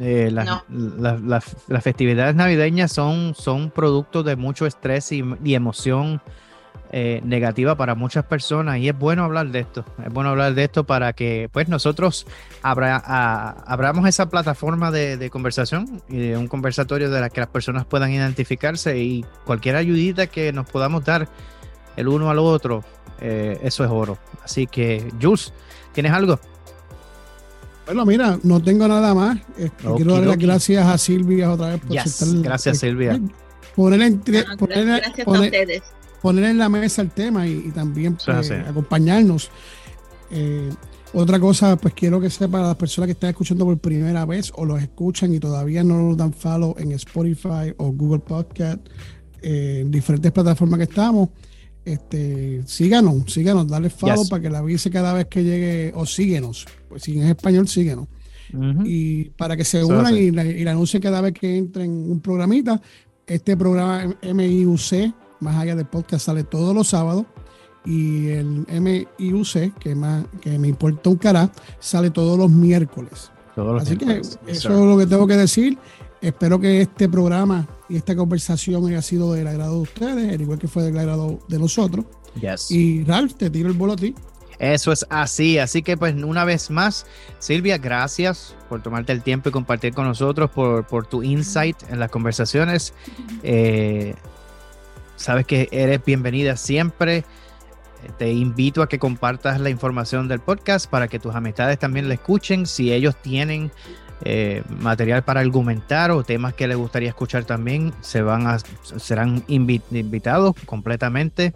Eh, 0.01 0.30
las, 0.32 0.47
No. 0.47 0.64
las- 0.99 1.20
las- 1.20 1.57
las 1.68 1.84
festividades 1.84 2.34
navideñas 2.34 2.90
son, 2.93 3.34
son 3.34 3.70
producto 3.70 4.22
de 4.22 4.36
mucho 4.36 4.64
estrés 4.66 5.12
y, 5.12 5.22
y 5.45 5.55
emoción 5.55 6.22
eh, 6.93 7.20
negativa 7.24 7.74
para 7.76 7.95
muchas 7.95 8.24
personas 8.26 8.76
y 8.78 8.88
es 8.88 8.99
bueno 8.99 9.24
hablar 9.24 9.49
de 9.51 9.61
esto, 9.61 9.84
es 10.07 10.12
bueno 10.12 10.28
hablar 10.30 10.55
de 10.55 10.64
esto 10.64 10.84
para 10.84 11.14
que 11.14 11.49
pues 11.51 11.68
nosotros 11.68 12.26
abra, 12.62 13.03
a- 13.05 13.64
abramos 13.66 14.07
esa 14.07 14.28
plataforma 14.28 14.90
de, 14.90 15.16
de 15.16 15.30
conversación 15.30 16.03
y 16.09 16.18
de 16.18 16.36
un 16.36 16.49
conversatorio 16.49 17.11
de 17.11 17.20
la 17.20 17.30
que 17.30 17.40
las 17.40 17.49
personas 17.49 17.86
puedan 17.86 18.12
identificarse 18.12 18.99
y 18.99 19.24
cualquier 19.47 19.76
ayudita 19.76 20.26
que 20.26 20.53
nos 20.53 20.68
podamos 20.70 21.03
dar 21.05 21.28
el 21.97 22.09
uno 22.09 22.30
al 22.30 22.38
otro, 22.38 22.84
eh, 23.20 23.59
eso 23.62 23.84
es 23.84 23.90
oro. 23.90 24.18
Así 24.45 24.66
que, 24.66 25.11
Jules, 25.20 25.53
¿tienes 25.93 26.12
algo? 26.12 26.38
Bueno, 27.86 28.05
mira, 28.07 28.38
no 28.43 28.62
tengo 28.62 28.86
nada 28.86 29.12
más. 29.14 29.38
Este, 29.59 29.88
Okidoki. 29.88 29.97
quiero 29.97 30.12
dar 30.14 30.22
las 30.26 30.38
gracias 30.38 30.86
a 30.86 30.97
Silvia 30.99 31.51
otra 31.51 31.68
vez 31.70 31.80
por 31.80 31.90
Yes, 31.90 32.22
aceptar- 32.22 32.43
gracias, 32.43 32.76
por- 32.78 32.88
Silvia. 32.88 33.20
Poner, 33.74 34.03
entre- 34.03 34.38
Ah, 34.40 34.57
poner- 34.59 34.84
gracias 34.86 35.26
a 35.26 35.30
ustedes. 35.30 35.82
Poner 36.23 36.45
en 36.45 36.59
la 36.59 36.68
mesa 36.68 37.03
el 37.03 37.11
tema 37.11 37.47
y, 37.47 37.64
y 37.66 37.70
también 37.70 38.16
es 38.18 38.25
pues, 38.25 38.51
acompañarnos. 38.51 39.51
Eh, 40.31 40.70
otra 41.12 41.39
cosa, 41.39 41.77
pues 41.77 41.93
quiero 41.93 42.20
que 42.20 42.31
sepa 42.31 42.62
las 42.62 42.77
personas 42.77 43.07
que 43.09 43.12
están 43.12 43.31
escuchando 43.31 43.66
por 43.66 43.79
primera 43.79 44.25
vez 44.25 44.51
o 44.55 44.64
los 44.64 44.81
escuchan 44.81 45.35
y 45.35 45.39
todavía 45.41 45.85
no 45.85 46.01
nos 46.01 46.16
dan 46.16 46.33
follow 46.33 46.75
en 46.79 46.93
Spotify 46.93 47.75
o 47.77 47.93
Google 47.93 48.20
Podcast, 48.20 48.81
eh, 49.43 49.81
en 49.83 49.91
diferentes 49.91 50.33
plataformas 50.33 50.79
que 50.79 50.85
estamos. 50.85 51.29
Este, 51.85 52.62
síganos, 52.64 53.25
síganos, 53.31 53.66
dale 53.68 53.91
follow 53.91 54.23
Yes. 54.23 54.31
para 54.31 54.41
que 54.43 54.49
la 54.49 54.59
avise 54.61 54.89
cada 54.91 55.12
vez 55.12 55.27
que 55.27 55.43
llegue, 55.45 55.93
o 55.95 56.07
síguenos, 56.07 56.64
pues 56.89 57.03
si 57.03 57.18
en 57.18 57.27
español, 57.27 57.68
síguenos 57.68 58.09
y 58.85 59.25
para 59.31 59.57
que 59.57 59.64
se 59.64 59.83
unan 59.83 60.14
y 60.16 60.31
la, 60.31 60.45
y 60.45 60.62
la 60.64 60.73
anuncien 60.73 61.03
cada 61.03 61.20
vez 61.20 61.33
que 61.33 61.57
entren 61.57 61.91
un 61.91 62.20
programita. 62.20 62.81
Este 63.27 63.57
programa 63.57 64.14
MIUC, 64.23 65.14
más 65.43 65.57
allá 65.57 65.74
del 65.76 65.86
podcast, 65.86 66.26
sale 66.26 66.45
todos 66.45 66.74
los 66.74 66.88
sábados. 66.88 67.26
Y 67.84 68.28
el 68.28 68.64
MIUC, 68.68 69.76
que, 69.78 69.95
más, 69.95 70.24
que 70.40 70.59
me 70.59 70.68
importa 70.68 71.11
un 71.11 71.16
cara, 71.16 71.51
sale 71.80 72.11
todos 72.11 72.38
los 72.38 72.51
miércoles. 72.51 73.30
Todos 73.57 73.74
los 73.74 73.82
Así 73.82 73.97
que 73.97 74.20
eso 74.20 74.38
es 74.47 74.68
lo 74.68 74.97
que 74.97 75.07
tengo 75.07 75.26
que 75.26 75.36
decir. 75.36 75.76
Espero 76.20 76.61
que 76.61 76.82
este 76.82 77.09
programa 77.09 77.66
y 77.88 77.97
esta 77.97 78.14
conversación 78.14 78.86
haya 78.86 79.03
sido 79.03 79.32
del 79.32 79.49
agrado 79.49 79.74
de 79.74 79.80
ustedes, 79.80 80.32
al 80.32 80.40
igual 80.40 80.59
que 80.59 80.68
fue 80.68 80.84
del 80.84 80.97
agrado 80.97 81.40
de 81.49 81.59
nosotros. 81.59 82.05
Yes. 82.40 82.70
Y 82.70 83.03
Ralph, 83.03 83.34
te 83.34 83.51
tiro 83.51 83.68
el 83.68 83.74
bolo 83.74 83.95
a 83.95 83.97
ti. 83.97 84.14
Eso 84.62 84.93
es 84.93 85.05
así, 85.11 85.59
así 85.59 85.82
que 85.82 85.97
pues 85.97 86.14
una 86.14 86.45
vez 86.45 86.70
más, 86.70 87.05
Silvia, 87.40 87.78
gracias 87.78 88.55
por 88.68 88.80
tomarte 88.80 89.11
el 89.11 89.20
tiempo 89.20 89.49
y 89.49 89.53
compartir 89.53 89.93
con 89.93 90.07
nosotros, 90.07 90.51
por, 90.51 90.86
por 90.86 91.05
tu 91.07 91.24
insight 91.24 91.76
en 91.90 91.99
las 91.99 92.12
conversaciones. 92.12 92.95
Eh, 93.43 94.14
sabes 95.23 95.47
que 95.47 95.68
eres 95.73 96.05
bienvenida 96.05 96.57
siempre. 96.57 97.25
Te 98.18 98.33
invito 98.33 98.83
a 98.83 98.89
que 98.89 98.99
compartas 98.99 99.61
la 99.61 99.70
información 99.70 100.27
del 100.29 100.41
podcast 100.41 100.91
para 100.91 101.07
que 101.09 101.18
tus 101.20 101.35
amistades 101.35 101.79
también 101.79 102.09
la 102.09 102.14
escuchen. 102.14 102.66
Si 102.66 102.93
ellos 102.93 103.14
tienen 103.23 103.70
eh, 104.25 104.62
material 104.81 105.23
para 105.25 105.41
argumentar 105.41 106.11
o 106.11 106.25
temas 106.25 106.55
que 106.55 106.66
les 106.66 106.77
gustaría 106.77 107.09
escuchar 107.11 107.45
también, 107.45 107.93
se 108.01 108.23
van 108.23 108.47
a, 108.49 108.59
serán 108.97 109.47
invi- 109.47 109.83
invitados 109.93 110.55
completamente. 110.66 111.55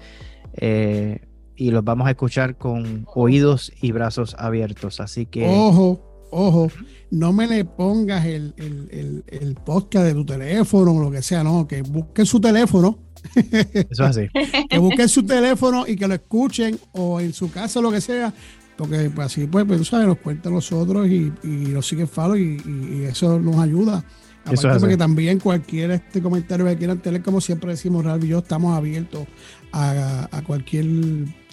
Eh, 0.54 1.20
y 1.56 1.70
los 1.70 1.82
vamos 1.82 2.06
a 2.06 2.10
escuchar 2.10 2.56
con 2.56 3.06
oídos 3.14 3.72
y 3.80 3.90
brazos 3.92 4.36
abiertos. 4.38 5.00
Así 5.00 5.26
que 5.26 5.46
Ojo, 5.48 6.28
ojo, 6.30 6.68
no 7.10 7.32
me 7.32 7.46
le 7.48 7.64
pongas 7.64 8.24
el, 8.26 8.54
el- 8.56 8.88
el- 8.92 9.24
el 9.26 9.54
podcast 9.56 10.04
de 10.06 10.12
tu 10.14 10.24
teléfono 10.24 10.92
o 10.92 11.00
lo 11.02 11.10
que 11.10 11.22
sea, 11.22 11.42
no, 11.42 11.66
que 11.66 11.82
busquen 11.82 12.26
su 12.26 12.40
teléfono, 12.40 12.98
eso 13.34 13.86
es 13.90 14.00
así. 14.00 14.28
que 14.70 14.78
busquen 14.78 15.08
su 15.08 15.22
teléfono 15.24 15.84
y 15.86 15.96
que 15.96 16.06
lo 16.08 16.14
escuchen 16.14 16.78
o 16.92 17.20
en 17.20 17.32
su 17.32 17.50
casa 17.50 17.80
lo 17.80 17.90
que 17.90 18.00
sea, 18.00 18.32
porque 18.76 19.10
pues, 19.14 19.26
así 19.26 19.46
pues, 19.46 19.64
pues 19.64 19.78
tú 19.78 19.84
sabes, 19.84 20.06
nos 20.06 20.18
cuentan 20.18 20.52
nosotros 20.54 21.08
y, 21.08 21.32
y 21.42 21.48
nos 21.48 21.86
siguen 21.86 22.08
follow 22.08 22.36
y, 22.36 22.60
y- 22.64 23.00
y 23.00 23.04
eso 23.04 23.38
nos 23.40 23.56
ayuda. 23.56 24.04
Eso 24.44 24.52
es 24.52 24.58
Aparte 24.60 24.68
así. 24.76 24.80
porque 24.80 24.96
también 24.96 25.40
cualquier 25.40 25.90
este 25.90 26.22
comentario 26.22 26.66
que 26.66 26.76
quieran 26.76 26.98
tener, 27.00 27.20
como 27.22 27.40
siempre 27.40 27.70
decimos, 27.70 28.04
Ralph 28.04 28.22
y 28.24 28.28
yo 28.28 28.38
estamos 28.38 28.76
abiertos 28.76 29.26
a, 29.72 30.28
a 30.30 30.42
cualquier 30.42 30.86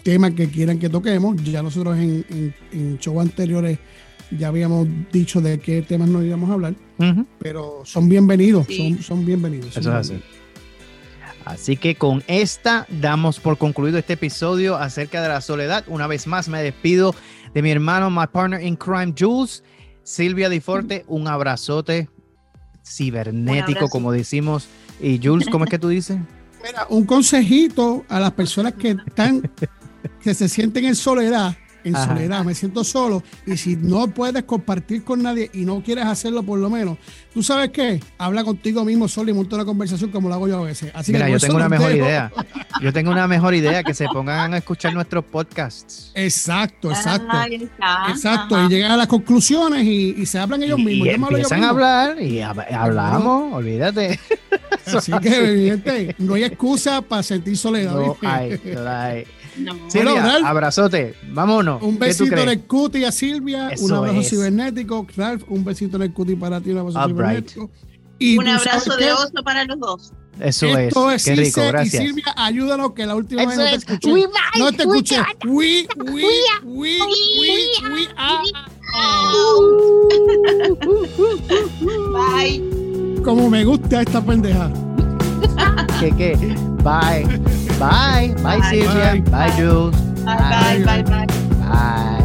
tema 0.04 0.30
que 0.30 0.48
quieran 0.48 0.78
que 0.78 0.88
toquemos. 0.88 1.42
Ya 1.42 1.60
nosotros 1.62 1.96
en, 1.98 2.24
en, 2.30 2.54
en 2.72 2.98
shows 2.98 3.20
anteriores 3.20 3.78
ya 4.38 4.46
habíamos 4.48 4.86
dicho 5.12 5.40
de 5.40 5.58
qué 5.58 5.82
temas 5.82 6.08
nos 6.08 6.24
íbamos 6.24 6.50
a 6.50 6.52
hablar, 6.54 6.74
pero 7.40 7.82
son 7.84 8.08
bienvenidos, 8.08 8.66
Sí. 8.68 8.94
son, 8.94 9.02
son 9.02 9.26
bienvenidos. 9.26 9.74
son 9.74 9.80
Eso 9.82 9.90
es 9.90 9.96
así. 9.96 10.08
bienvenidos. 10.10 10.32
Así 10.32 10.33
que 11.80 11.94
con 11.96 12.22
esta 12.26 12.86
damos 12.88 13.40
por 13.40 13.58
concluido 13.58 13.98
este 13.98 14.14
episodio 14.14 14.76
acerca 14.76 15.22
de 15.22 15.28
la 15.28 15.40
soledad. 15.40 15.84
Una 15.86 16.06
vez 16.06 16.26
más 16.26 16.48
me 16.48 16.62
despido 16.62 17.14
de 17.52 17.62
mi 17.62 17.70
hermano, 17.70 18.10
my 18.10 18.26
partner 18.26 18.60
in 18.60 18.76
crime, 18.76 19.14
Jules, 19.16 19.62
Silvia 20.02 20.48
Di 20.48 20.60
Forte, 20.60 21.04
un 21.08 21.28
abrazote 21.28 22.08
cibernético, 22.84 23.78
abrazo. 23.78 23.88
como 23.88 24.12
decimos. 24.12 24.68
Y 25.00 25.20
Jules, 25.22 25.48
¿cómo 25.50 25.64
es 25.64 25.70
que 25.70 25.78
tú 25.78 25.88
dices? 25.88 26.18
Mira, 26.64 26.86
un 26.88 27.04
consejito 27.04 28.04
a 28.08 28.20
las 28.20 28.32
personas 28.32 28.74
que 28.74 28.96
están, 29.06 29.50
que 30.22 30.34
se 30.34 30.48
sienten 30.48 30.86
en 30.86 30.94
soledad, 30.94 31.56
en 31.84 31.94
Ajá. 31.94 32.06
soledad, 32.14 32.44
me 32.44 32.54
siento 32.54 32.82
solo, 32.82 33.22
y 33.46 33.56
si 33.56 33.76
no 33.76 34.08
puedes 34.08 34.42
compartir 34.44 35.04
con 35.04 35.22
nadie 35.22 35.50
y 35.52 35.64
no 35.64 35.82
quieres 35.82 36.06
hacerlo 36.06 36.42
por 36.42 36.58
lo 36.58 36.70
menos, 36.70 36.96
tú 37.32 37.42
sabes 37.42 37.70
qué, 37.70 38.00
habla 38.18 38.42
contigo 38.42 38.84
mismo 38.84 39.06
solo 39.06 39.30
y 39.30 39.34
monta 39.34 39.56
una 39.56 39.64
conversación 39.64 40.10
como 40.10 40.28
lo 40.28 40.34
hago 40.34 40.48
yo 40.48 40.58
a 40.58 40.62
veces. 40.62 40.90
Así 40.94 41.12
Mira, 41.12 41.26
que 41.26 41.32
yo 41.32 41.38
tengo 41.38 41.56
una 41.56 41.68
mejor 41.68 41.92
dejo. 41.92 42.06
idea. 42.06 42.32
Yo 42.80 42.92
tengo 42.92 43.10
una 43.10 43.28
mejor 43.28 43.54
idea, 43.54 43.82
que 43.84 43.94
se 43.94 44.06
pongan 44.08 44.54
a 44.54 44.56
escuchar 44.58 44.92
nuestros 44.94 45.24
podcasts. 45.24 46.10
Exacto, 46.14 46.90
exacto. 46.90 47.28
Está. 47.50 48.10
Exacto, 48.10 48.56
Ajá. 48.56 48.66
y 48.66 48.68
llegan 48.68 48.90
a 48.92 48.96
las 48.96 49.06
conclusiones 49.06 49.84
y, 49.84 50.14
y 50.18 50.26
se 50.26 50.38
hablan 50.38 50.62
ellos 50.62 50.78
Y, 50.80 50.84
mismos. 50.84 51.08
y 51.08 51.10
yo 51.10 51.26
empiezan 51.28 51.64
a 51.64 51.68
hablar 51.70 52.20
y 52.20 52.38
hab- 52.38 52.66
hablamos, 52.74 53.52
olvídate. 53.52 54.18
Así 54.86 55.12
que, 55.22 55.36
evidente, 55.36 56.14
no 56.18 56.34
hay 56.34 56.44
excusa 56.44 57.00
para 57.02 57.22
sentir 57.22 57.56
soledad. 57.56 57.94
No 57.94 58.16
hay, 58.22 58.60
no 58.74 58.88
hay. 58.90 59.24
No. 59.56 59.74
Silvia, 59.88 60.38
abrazote. 60.44 61.14
Vámonos. 61.30 61.82
Un 61.82 61.92
¿Qué 61.92 62.14
tú 62.14 62.24
besito 62.24 62.36
en 62.42 62.48
el 62.48 62.60
cuti 62.62 63.04
a 63.04 63.12
Silvia, 63.12 63.68
Eso 63.70 63.84
un 63.84 63.92
abrazo 63.92 64.20
es. 64.20 64.30
cibernético. 64.30 65.06
Ralph, 65.16 65.44
un 65.48 65.64
besito 65.64 65.96
en 65.96 66.02
el 66.04 66.12
cuti 66.12 66.34
para 66.36 66.60
ti, 66.60 66.70
un 66.70 66.78
abrazo 66.78 66.98
All 66.98 67.10
right. 67.10 67.16
cibernético. 67.48 67.70
Y 68.18 68.38
Un 68.38 68.48
abrazo 68.48 68.96
de 68.96 69.12
oso 69.12 69.42
para 69.44 69.64
los 69.64 69.78
dos. 69.78 70.12
Eso 70.40 70.66
Esto 70.66 71.10
es. 71.12 71.26
es 71.28 71.36
Qué 71.36 71.44
rico, 71.44 71.60
gracias. 71.68 72.02
Y 72.02 72.06
Silvia, 72.08 72.24
ayúdanos 72.36 72.92
que 72.92 73.06
la 73.06 73.14
última 73.14 73.46
vez 73.46 73.56
no 73.56 73.62
te 73.64 73.70
es. 73.70 73.76
escuché. 73.78 74.10
No 74.58 74.72
te 74.72 74.82
escuché. 74.82 75.16
We, 75.46 75.86
we, 76.12 76.24
we, 76.64 76.98
we, 77.40 77.68
we. 77.92 78.08
Bye. 82.12 83.20
Como 83.24 83.48
me 83.48 83.64
gusta 83.64 84.02
esta 84.02 84.20
pendeja. 84.24 84.70
¿Qué, 86.00 86.10
qué? 86.16 86.36
Bye. 86.82 87.40
Bye. 87.78 88.34
Bye, 88.42 88.58
Bye. 88.60 88.70
Silvia. 88.70 89.22
Bye. 89.22 89.48
Bye, 89.50 89.56
Jules. 89.56 89.96
Bye, 90.24 90.36
bye, 90.36 90.82
bye, 90.84 91.02
bye. 91.02 91.26
Bye. 91.68 92.20